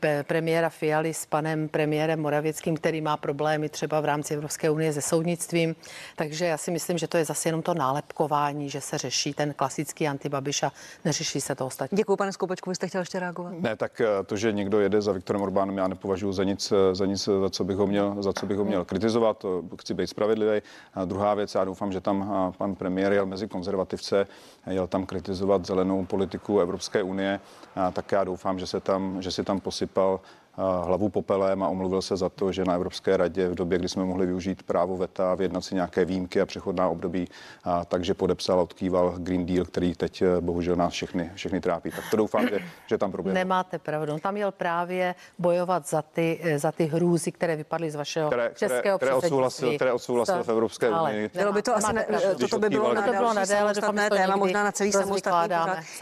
eh, 0.04 0.24
premiéra 0.24 0.70
Fialy 0.70 1.14
s 1.14 1.26
panem 1.26 1.70
premiérem 1.70 2.22
Moravěckým, 2.22 2.78
který 2.78 3.02
má 3.02 3.18
problémy 3.18 3.70
třeba 3.70 4.02
v 4.02 4.06
rámci 4.06 4.34
Evropské 4.34 4.70
unie 4.70 4.94
se 4.94 5.02
soudnictvím. 5.02 5.76
Takže 6.16 6.46
já 6.46 6.58
si 6.58 6.72
myslím, 6.72 6.98
že 6.98 7.08
to 7.08 7.18
je 7.18 7.26
zase 7.26 7.50
jenom 7.50 7.62
to 7.62 7.74
nálepkování, 7.74 8.70
že 8.70 8.82
se 8.82 8.98
řeší 8.98 9.34
ten 9.34 9.54
klasický 9.54 10.08
antibabiš 10.08 10.64
a 10.64 10.72
neřeší 11.06 11.42
se 11.42 11.56
to 11.56 11.66
ostatní. 11.66 11.96
Děkuji, 11.96 12.16
pane 12.16 12.32
Skoupečku, 12.32 12.70
vy 12.70 12.76
jste 12.76 12.88
chtěl 12.88 13.02
ještě 13.02 13.20
reagovat. 13.20 13.54
Ne, 13.60 13.76
tak 13.76 14.02
eh, 14.02 14.24
to, 14.26 14.38
že 14.38 14.52
někdo 14.52 14.80
jede 14.80 15.02
za 15.02 15.12
Viktorem 15.12 15.42
Orbánem, 15.42 15.78
já 15.78 15.88
nepovažuji 15.88 16.32
za 16.32 16.44
nic, 16.44 16.72
eh, 16.72 16.96
za 16.96 17.06
nic, 17.06 17.30
za 17.42 17.50
co 17.50 17.64
bych 17.64 17.78
ho 17.78 17.88
měl, 17.88 18.16
za 18.20 18.34
co 18.34 18.46
bych 18.46 18.58
ho 18.58 18.66
měl 18.66 18.86
kritizovat 18.86 19.05
kritizovat, 19.06 19.46
chci 19.82 19.94
být 19.94 20.08
spravedlivý. 20.08 20.62
A 20.94 21.06
druhá 21.06 21.34
věc, 21.34 21.56
já 21.56 21.66
doufám, 21.66 21.92
že 21.92 22.02
tam 22.02 22.54
pan 22.58 22.76
premiér 22.76 23.14
jel 23.14 23.26
mezi 23.26 23.48
konzervativce, 23.48 24.28
jel 24.70 24.88
tam 24.88 25.06
kritizovat 25.06 25.66
zelenou 25.66 26.06
politiku 26.06 26.60
Evropské 26.60 27.04
unie, 27.04 27.40
a 27.76 27.92
tak 27.92 28.12
já 28.12 28.24
doufám, 28.24 28.60
že 28.60 28.68
se 28.68 28.80
tam, 28.80 29.22
že 29.22 29.32
si 29.32 29.44
tam 29.44 29.60
posypal 29.60 30.20
hlavu 30.58 31.10
popelem 31.10 31.64
a 31.64 31.68
omluvil 31.68 32.02
se 32.02 32.18
za 32.18 32.30
to, 32.30 32.52
že 32.52 32.66
na 32.66 32.74
Evropské 32.74 33.18
radě 33.18 33.48
v 33.48 33.56
době, 33.56 33.78
kdy 33.78 33.90
jsme 33.90 34.06
mohli 34.06 34.26
využít 34.26 34.64
právo 34.64 34.98
VETA, 34.98 35.36
vyjednat 35.36 35.66
si 35.66 35.76
nějaké 35.76 36.06
výjimky 36.06 36.42
a 36.42 36.46
přechodná 36.46 36.90
období, 36.90 37.28
a 37.64 37.86
takže 37.86 38.14
podepsal 38.14 38.60
a 38.60 38.64
odkýval 38.64 39.14
Green 39.18 39.46
Deal, 39.46 39.66
který 39.66 39.96
teď 39.96 40.22
eh, 40.22 40.42
bohužel 40.42 40.76
nás 40.76 40.94
všechny, 40.94 41.32
všechny 41.36 41.62
trápí. 41.62 41.92
Tak 41.92 42.04
to 42.12 42.18
doufám, 42.18 42.48
že, 42.48 42.60
že 42.88 42.98
tam 42.98 43.12
proběhne. 43.12 43.40
Nemáte 43.40 43.80
pravdu. 43.80 44.14
On 44.14 44.20
tam 44.20 44.34
měl 44.34 44.52
právě 44.52 45.16
bojovat 45.40 45.88
za 45.88 46.02
ty, 46.02 46.40
eh, 46.44 46.60
za 46.60 46.72
ty 46.72 46.86
hrůzy, 46.86 47.32
které 47.32 47.56
vypadly 47.56 47.92
z 47.92 47.96
vašeho 47.96 48.30
které, 48.30 48.52
českého 48.56 48.98
které, 48.98 48.98
které 48.98 49.14
odsouhlasil, 49.14 49.76
které 49.76 49.94
odsouhlasil 49.94 50.44
v 50.44 50.50
Evropské 50.50 50.90
unii. 50.90 51.30
Bylo 51.34 51.54
by 51.54 51.62
to 51.62 51.76
asi 51.76 51.94
ne, 51.94 52.06
toto 52.40 52.60
by 52.60 52.70
bylo 52.70 52.94
na, 52.94 53.02
to 53.02 53.12
bylo 53.12 53.34
na 53.34 53.46
déle, 53.46 53.76
samostatné 53.76 54.10
téma, 54.10 54.36
možná 54.36 54.64
na 54.64 54.72
celý 54.72 54.92
samostatný. 54.92 55.56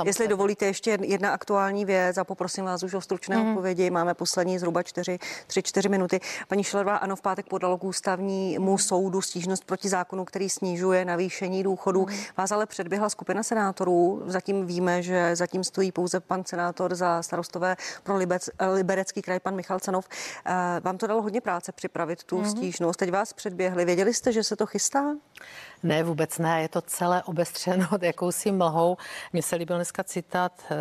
Jestli 0.06 0.28
dovolíte 0.28 0.66
ještě 0.66 0.98
jedna 1.02 1.32
aktuální 1.32 1.86
věc 1.86 2.18
a 2.18 2.24
poprosím 2.24 2.66
vás 2.66 2.84
už 2.84 2.94
o 2.94 3.02
stručné 3.02 3.38
mm. 3.38 3.50
odpovědi. 3.50 3.90
Máme 3.90 4.14
poslední 4.14 4.43
poslední 4.44 4.60
zhruba 4.60 4.84
4, 4.84 5.20
3-4 5.48 5.90
minuty. 5.90 6.20
Paní 6.48 6.64
Šlerová, 6.64 6.96
ano, 6.96 7.16
v 7.16 7.22
pátek 7.22 7.48
podalo 7.48 7.78
k 7.78 7.84
ústavnímu 7.84 8.78
soudu 8.78 9.22
stížnost 9.22 9.64
proti 9.66 9.90
zákonu, 9.90 10.26
který 10.26 10.50
snižuje 10.50 11.06
navýšení 11.06 11.64
důchodů. 11.64 12.06
Mm. 12.10 12.16
Vás 12.38 12.52
ale 12.52 12.66
předběhla 12.66 13.10
skupina 13.10 13.44
senátorů. 13.44 14.24
Zatím 14.26 14.66
víme, 14.66 15.04
že 15.04 15.36
zatím 15.36 15.64
stojí 15.64 15.92
pouze 15.92 16.20
pan 16.20 16.46
senátor 16.46 16.96
za 16.96 17.24
starostové 17.24 17.76
pro 18.04 18.18
Libec, 18.18 18.50
Liberecký 18.74 19.22
kraj, 19.22 19.40
pan 19.40 19.56
Michal 19.56 19.80
Canov. 19.80 20.08
Eh, 20.46 20.80
vám 20.84 20.98
to 20.98 21.08
dalo 21.08 21.22
hodně 21.22 21.42
práce 21.42 21.72
připravit 21.72 22.24
tu 22.24 22.38
mm. 22.38 22.50
stížnost. 22.50 23.00
Teď 23.00 23.12
vás 23.12 23.34
předběhli. 23.34 23.86
Věděli 23.86 24.14
jste, 24.14 24.32
že 24.32 24.44
se 24.44 24.56
to 24.56 24.66
chystá? 24.66 25.16
Ne, 25.84 26.04
vůbec 26.04 26.38
ne. 26.38 26.62
Je 26.62 26.68
to 26.68 26.82
celé 26.82 27.24
obestřeno 27.24 27.88
jakousi 28.02 28.52
mlhou. 28.52 28.98
Mně 29.34 29.44
se 29.44 29.56
líbil 29.56 29.76
dneska 29.76 30.04
citát 30.04 30.52
e, 30.72 30.76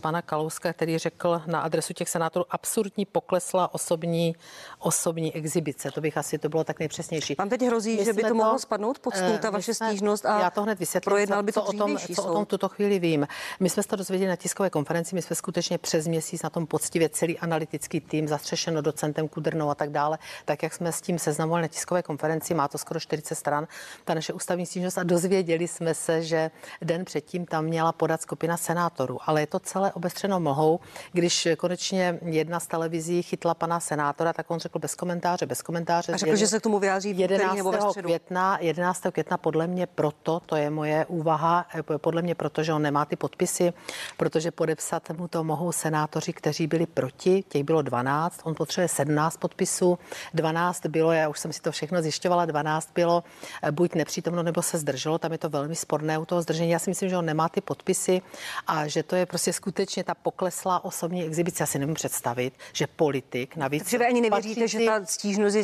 pana 0.00 0.22
Kalouska, 0.22 0.72
který 0.72 0.98
řekl 0.98 1.42
na 1.46 1.60
adresu 1.60 1.92
těch 1.92 2.08
senátorů 2.08 2.44
absurdní 2.50 3.04
poklesla 3.04 3.74
osobní, 3.74 4.36
osobní 4.78 5.34
exibice. 5.34 5.90
To 5.90 6.00
bych 6.00 6.16
asi 6.16 6.38
to 6.38 6.48
bylo 6.48 6.64
tak 6.64 6.78
nejpřesnější. 6.78 7.34
Vám 7.38 7.48
teď 7.48 7.62
hrozí, 7.62 7.96
My 7.96 8.04
že 8.04 8.12
by 8.12 8.22
to, 8.22 8.28
to 8.28 8.34
mohlo 8.34 8.58
spadnout 8.58 8.98
pod 8.98 9.16
stůl, 9.16 9.38
ta 9.38 9.50
vaše 9.50 9.74
jsme, 9.74 9.88
stížnost 9.88 10.26
a 10.26 10.40
já 10.40 10.50
to 10.50 10.62
hned 10.62 10.78
vysvětlím, 10.78 11.10
projednal 11.10 11.42
by 11.42 11.52
to 11.52 11.60
co, 11.60 11.66
o 11.66 11.72
tom, 11.72 11.98
co 12.14 12.22
o 12.24 12.32
tom 12.32 12.46
tuto 12.46 12.68
chvíli 12.68 12.98
vím. 12.98 13.26
My 13.60 13.70
jsme 13.70 13.82
se 13.82 13.88
to 13.88 13.96
dozvěděli 13.96 14.28
na 14.28 14.36
tiskové 14.36 14.70
konferenci, 14.70 15.14
my 15.14 15.22
jsme 15.22 15.36
skutečně 15.36 15.78
přes 15.78 16.06
měsíc 16.06 16.42
na 16.42 16.50
tom 16.50 16.66
poctivě 16.66 17.08
celý 17.08 17.38
analytický 17.38 18.00
tým, 18.00 18.28
zastřešeno 18.28 18.82
docentem 18.82 19.28
Kudrnou 19.28 19.70
a 19.70 19.74
tak 19.74 19.90
dále, 19.90 20.18
tak 20.44 20.62
jak 20.62 20.74
jsme 20.74 20.92
s 20.92 21.00
tím 21.00 21.18
seznamovali 21.18 21.62
na 21.62 21.68
tiskové 21.68 22.02
konferenci, 22.02 22.54
má 22.54 22.68
to 22.68 22.78
skoro 22.78 23.00
40 23.00 23.34
stran, 23.34 23.66
ta 24.04 24.14
naše 24.14 24.32
ústavní 24.44 24.66
stížnost 24.66 24.98
a 24.98 25.02
dozvěděli 25.02 25.68
jsme 25.68 25.94
se, 25.94 26.22
že 26.22 26.50
den 26.82 27.04
předtím 27.04 27.46
tam 27.46 27.64
měla 27.64 27.92
podat 27.92 28.22
skupina 28.22 28.56
senátorů. 28.56 29.18
Ale 29.24 29.40
je 29.40 29.46
to 29.46 29.58
celé 29.58 29.92
obestřeno 29.92 30.40
mlhou. 30.40 30.80
Když 31.12 31.48
konečně 31.58 32.18
jedna 32.22 32.60
z 32.60 32.66
televizí 32.66 33.22
chytla 33.22 33.54
pana 33.54 33.80
senátora, 33.80 34.32
tak 34.32 34.50
on 34.50 34.60
řekl 34.60 34.78
bez 34.78 34.94
komentáře, 34.94 35.46
bez 35.46 35.62
komentáře. 35.62 36.12
A 36.12 36.16
řekl, 36.16 36.36
že 36.36 36.46
se 36.46 36.60
k 36.60 36.62
tomu 36.62 36.78
vyjádří 36.78 37.14
v 37.14 37.18
11. 37.18 37.56
nebo 37.56 37.72
ve 37.72 37.78
května, 38.02 38.58
11. 38.60 39.02
května 39.12 39.36
podle 39.36 39.66
mě 39.66 39.86
proto, 39.86 40.40
to 40.46 40.56
je 40.56 40.70
moje 40.70 41.06
úvaha, 41.08 41.66
eh, 41.74 41.98
podle 41.98 42.22
mě 42.22 42.34
proto, 42.34 42.62
že 42.62 42.72
on 42.72 42.82
nemá 42.82 43.04
ty 43.04 43.16
podpisy, 43.16 43.72
protože 44.16 44.50
podepsat 44.50 45.10
mu 45.10 45.28
to 45.28 45.44
mohou 45.44 45.72
senátoři, 45.72 46.32
kteří 46.32 46.66
byli 46.66 46.86
proti, 46.86 47.44
těch 47.48 47.64
bylo 47.64 47.82
12, 47.82 48.40
on 48.44 48.54
potřebuje 48.54 48.88
17 48.88 49.36
podpisů, 49.36 49.98
12 50.34 50.86
bylo, 50.86 51.12
já 51.12 51.28
už 51.28 51.38
jsem 51.38 51.52
si 51.52 51.62
to 51.62 51.72
všechno 51.72 52.02
zjišťovala, 52.02 52.44
12 52.44 52.90
bylo 52.94 53.24
eh, 53.62 53.72
buď 53.72 53.94
buď 53.94 54.02
nepřítomno 54.34 54.42
nebo 54.42 54.62
se 54.62 54.78
zdrželo. 54.78 55.18
Tam 55.18 55.32
je 55.32 55.38
to 55.38 55.48
velmi 55.48 55.76
sporné 55.76 56.18
u 56.18 56.24
toho 56.24 56.42
zdržení. 56.42 56.70
Já 56.70 56.78
si 56.78 56.90
myslím, 56.90 57.08
že 57.10 57.16
on 57.16 57.24
nemá 57.24 57.48
ty 57.48 57.60
podpisy 57.60 58.22
a 58.66 58.88
že 58.88 59.02
to 59.02 59.16
je 59.16 59.26
prostě 59.26 59.52
skutečně 59.52 60.04
ta 60.04 60.14
pokleslá 60.14 60.84
osobní 60.84 61.24
exibice. 61.24 61.62
Já 61.62 61.66
si 61.66 61.78
nemůžu 61.78 61.94
představit, 61.94 62.54
že 62.72 62.86
politik 62.86 63.56
navíc. 63.56 63.82
Takže 63.82 63.98
vy 63.98 64.06
ani 64.06 64.20
nevěříte, 64.20 64.68
že 64.68 64.78
ta 64.86 65.04
stížnost 65.04 65.56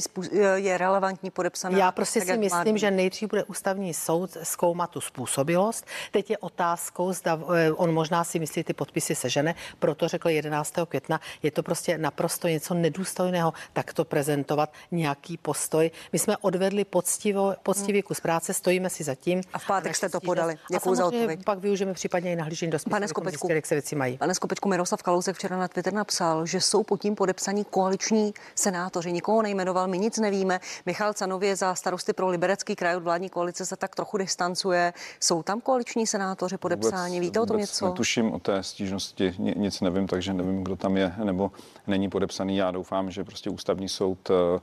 je 0.55 0.79
relevantní 0.79 1.31
podepsaná? 1.31 1.79
Já 1.79 1.93
prostě 1.93 2.21
si 2.21 2.37
myslím, 2.37 2.79
že 2.79 2.91
nejdřív 2.91 3.29
bude 3.29 3.45
ústavní 3.45 3.95
soud 3.95 4.37
zkoumat 4.43 4.91
tu 4.91 5.01
způsobilost. 5.01 5.87
Teď 6.11 6.31
je 6.31 6.39
otázkou, 6.39 7.13
zda 7.13 7.41
eh, 7.55 7.73
on 7.73 7.95
možná 7.95 8.25
si 8.25 8.39
myslí, 8.39 8.65
ty 8.65 8.73
podpisy 8.73 9.15
sežene, 9.15 9.55
proto 9.79 10.09
řekl 10.09 10.29
11. 10.29 10.75
května, 10.89 11.21
je 11.43 11.51
to 11.51 11.63
prostě 11.63 11.99
naprosto 11.99 12.49
něco 12.49 12.75
nedůstojného, 12.75 13.53
tak 13.73 13.93
to 13.93 14.05
prezentovat 14.05 14.73
nějaký 14.91 15.37
postoj. 15.37 15.91
My 16.13 16.19
jsme 16.19 16.37
odvedli 16.37 16.85
poctivo, 16.85 17.55
poctivý 17.63 18.03
kus 18.03 18.21
práce, 18.21 18.50
stojíme 18.55 18.91
si 18.91 19.05
za 19.05 19.15
tím. 19.15 19.41
A 19.53 19.59
v 19.59 19.67
pátek 19.67 19.97
jste 19.97 20.09
to 20.09 20.21
podali. 20.21 20.59
Děkuji 20.71 20.95
za 20.95 21.07
odpověď. 21.07 21.41
Pak 21.45 21.59
využijeme 21.59 21.95
případně 21.95 22.33
i 22.33 22.37
nahlížení 22.37 22.73
do 22.73 22.79
spisu, 22.79 22.91
Pane 22.91 23.09
Skopečku, 23.09 23.31
zjistili, 23.31 23.55
jak 23.59 23.67
se 23.67 23.75
věci 23.75 23.97
mají. 23.97 24.19
Pane 24.19 24.35
Skopečku, 24.35 24.69
Miroslav 24.69 25.03
Kalousek 25.03 25.37
včera 25.37 25.57
na 25.57 25.69
Twitter 25.69 25.93
napsal, 25.93 26.47
že 26.47 26.61
jsou 26.61 26.83
pod 26.83 27.01
tím 27.01 27.15
podepsaní 27.15 27.65
koaliční 27.65 28.35
senátoři. 28.55 29.13
Nikoho 29.13 29.43
nejmenoval, 29.43 29.89
my 29.89 29.99
nic 29.99 30.19
nevíme. 30.19 30.61
Michal 30.87 31.13
Canově 31.13 31.57
za 31.57 31.75
starosty 31.75 32.13
pro 32.13 32.29
liberecký 32.29 32.77
kraj 32.77 32.97
od 32.97 33.03
vládní 33.03 33.29
koalice 33.29 33.67
se 33.67 33.77
tak 33.77 33.95
trochu 33.95 34.17
distancuje. 34.17 34.93
Jsou 35.21 35.43
tam 35.43 35.61
koaliční 35.61 36.07
senátoři 36.07 36.59
podepsáni? 36.59 37.15
Vůbec, 37.15 37.29
Víte 37.29 37.41
o 37.41 37.47
tom 37.47 37.57
něco? 37.57 37.87
Netuším 37.87 38.33
o 38.33 38.39
té 38.39 38.63
stížnosti, 38.63 39.35
nic 39.39 39.81
nevím, 39.81 40.07
takže 40.07 40.33
nevím, 40.33 40.65
kdo 40.65 40.77
tam 40.77 40.97
je 40.97 41.15
nebo 41.25 41.51
není 41.87 42.11
podepsaný. 42.11 42.57
Já 42.57 42.71
doufám, 42.71 43.11
že 43.11 43.25
prostě 43.25 43.51
ústavní 43.51 43.89
soud 43.89 44.31
eh, 44.31 44.61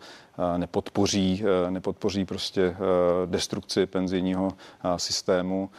nepodpoří, 0.57 1.43
eh, 1.67 1.71
nepodpoří 1.71 2.25
prostě 2.25 2.75
destrukci 3.25 3.85
penzijního 3.85 4.51
systému. 4.97 5.69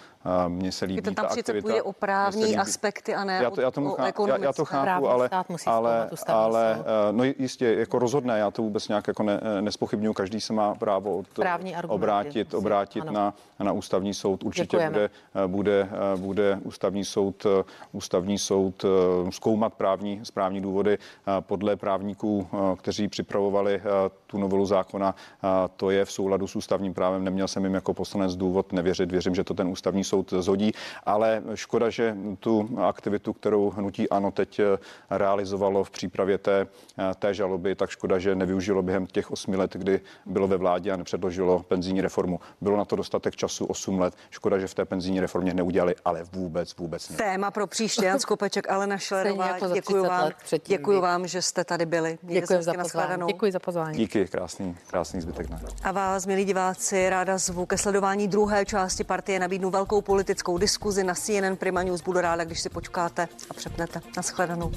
Mně 0.48 0.72
se 0.72 0.84
líbí 0.84 1.02
tam 1.02 1.14
ta 1.14 1.22
aktivita. 1.22 1.62
půjde 1.62 1.82
o 1.82 1.92
právní 1.92 2.56
aspekty 2.56 3.14
a 3.14 3.24
ne 3.24 3.40
já 3.42 3.50
to, 3.50 3.60
já 3.60 3.70
tomu 3.70 3.92
o, 3.92 3.96
o 4.16 4.26
já, 4.26 4.38
já 4.38 4.52
to 4.52 4.64
chápu, 4.64 5.08
ale, 5.08 5.30
ale, 5.66 6.10
ale 6.26 6.84
no 7.10 7.24
jistě 7.24 7.74
jako 7.74 7.98
rozhodné, 7.98 8.38
já 8.38 8.50
to 8.50 8.62
vůbec 8.62 8.88
nějak 8.88 9.08
jako 9.08 9.22
ne, 9.22 9.40
nespochybnuju, 9.60 10.12
každý 10.12 10.40
se 10.40 10.52
má 10.52 10.74
právo 10.74 11.18
od, 11.18 11.26
obrátit, 11.88 12.54
obrátit 12.54 13.04
na, 13.04 13.34
na 13.58 13.72
ústavní 13.72 14.14
soud. 14.14 14.42
Určitě 14.42 14.90
bude, 14.90 15.10
bude, 15.46 15.88
bude 16.16 16.58
ústavní 16.64 17.04
soud, 17.04 17.46
ústavní 17.92 18.38
soud 18.38 18.84
zkoumat 19.30 19.74
právní, 19.74 20.20
správní 20.22 20.60
důvody 20.60 20.98
podle 21.40 21.76
právníků, 21.76 22.48
kteří 22.76 23.08
připravovali 23.08 23.82
tu 24.30 24.38
novelu 24.38 24.66
zákona. 24.66 25.14
To 25.76 25.90
je 25.90 26.04
v 26.04 26.12
souladu 26.12 26.46
s 26.46 26.56
ústavním 26.56 26.94
právem. 26.94 27.24
Neměl 27.24 27.48
jsem 27.48 27.64
jim 27.64 27.74
jako 27.74 27.94
poslanec 27.94 28.36
důvod 28.36 28.72
nevěřit. 28.72 29.10
Věřím, 29.10 29.34
že 29.34 29.44
to 29.44 29.54
ten 29.54 29.68
ústavní 29.68 30.04
soud 30.04 30.32
zhodí, 30.38 30.72
ale 31.04 31.42
škoda, 31.54 31.90
že 31.90 32.16
tu 32.40 32.68
aktivitu, 32.82 33.32
kterou 33.32 33.70
hnutí 33.70 34.08
ANO 34.08 34.30
teď 34.30 34.58
eh, 34.58 34.64
realizovalo 35.10 35.84
v 35.84 35.90
přípravě 35.90 36.38
té, 36.38 36.66
eh, 36.98 37.14
té 37.18 37.34
žaloby, 37.34 37.74
tak 37.74 37.90
škoda, 37.90 38.18
že 38.18 38.34
nevyužilo 38.34 38.82
během 38.82 39.06
těch 39.06 39.30
osmi 39.30 39.56
let, 39.56 39.76
kdy 39.76 40.00
bylo 40.26 40.48
ve 40.48 40.56
vládě 40.56 40.92
a 40.92 40.96
nepředložilo 40.96 41.62
penzijní 41.62 42.00
reformu. 42.00 42.40
Bylo 42.60 42.76
na 42.76 42.84
to 42.84 42.96
dostatek 42.96 43.36
času 43.36 43.64
8 43.64 43.98
let. 43.98 44.14
Škoda, 44.30 44.58
že 44.58 44.66
v 44.66 44.74
té 44.74 44.84
penzijní 44.84 45.20
reformě 45.20 45.54
neudělali, 45.54 45.94
ale 46.04 46.24
vůbec, 46.32 46.76
vůbec 46.76 47.08
ne. 47.08 47.16
Téma 47.16 47.50
pro 47.50 47.66
příště, 47.66 48.06
Jan 48.06 48.18
Skopeček, 48.18 48.70
Alena 48.70 48.98
Šlerová, 48.98 49.46
jako 49.46 49.68
děkuji 49.74 50.02
vám, 50.02 50.30
děkuji 50.66 51.00
vám, 51.00 51.26
že 51.26 51.42
jste 51.42 51.64
tady 51.64 51.86
byli. 51.86 52.18
Děkuji 52.22 52.62
za, 52.62 52.74
pozvání. 52.74 53.22
děkuji 53.26 53.52
za 53.52 53.58
pozvání. 53.58 53.98
Díky, 53.98 54.17
krásný, 54.26 54.76
krásný 54.86 55.20
zbytek. 55.20 55.46
A 55.82 55.92
vás, 55.92 56.26
milí 56.26 56.44
diváci, 56.44 57.10
ráda 57.10 57.38
zvu 57.38 57.66
ke 57.66 57.78
sledování 57.78 58.28
druhé 58.28 58.64
části 58.64 59.04
partie. 59.04 59.38
Nabídnu 59.38 59.70
velkou 59.70 60.00
politickou 60.00 60.58
diskuzi 60.58 61.04
na 61.04 61.14
CNN 61.14 61.56
Prima 61.56 61.82
News. 61.82 62.02
Budu 62.02 62.20
ráda, 62.20 62.44
když 62.44 62.60
si 62.60 62.68
počkáte 62.68 63.28
a 63.50 63.54
přepnete. 63.54 64.00
Naschledanou. 64.16 64.72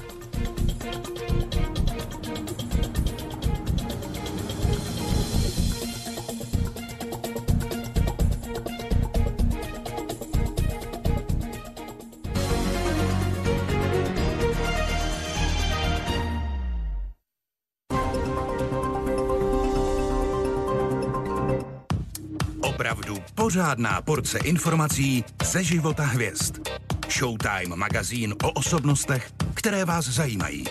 Pořádná 23.34 24.02
porce 24.02 24.38
informací 24.38 25.24
ze 25.44 25.64
života 25.64 26.04
hvězd. 26.04 26.68
Showtime 27.10 27.76
magazín 27.76 28.34
o 28.42 28.50
osobnostech, 28.50 29.32
které 29.54 29.84
vás 29.84 30.04
zajímají. 30.04 30.64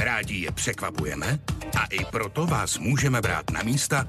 Rádi 0.00 0.34
je 0.34 0.52
překvapujeme 0.52 1.38
a 1.78 1.84
i 1.84 2.04
proto 2.04 2.46
vás 2.46 2.78
můžeme 2.78 3.20
brát 3.20 3.50
na 3.50 3.62
místa, 3.62 4.06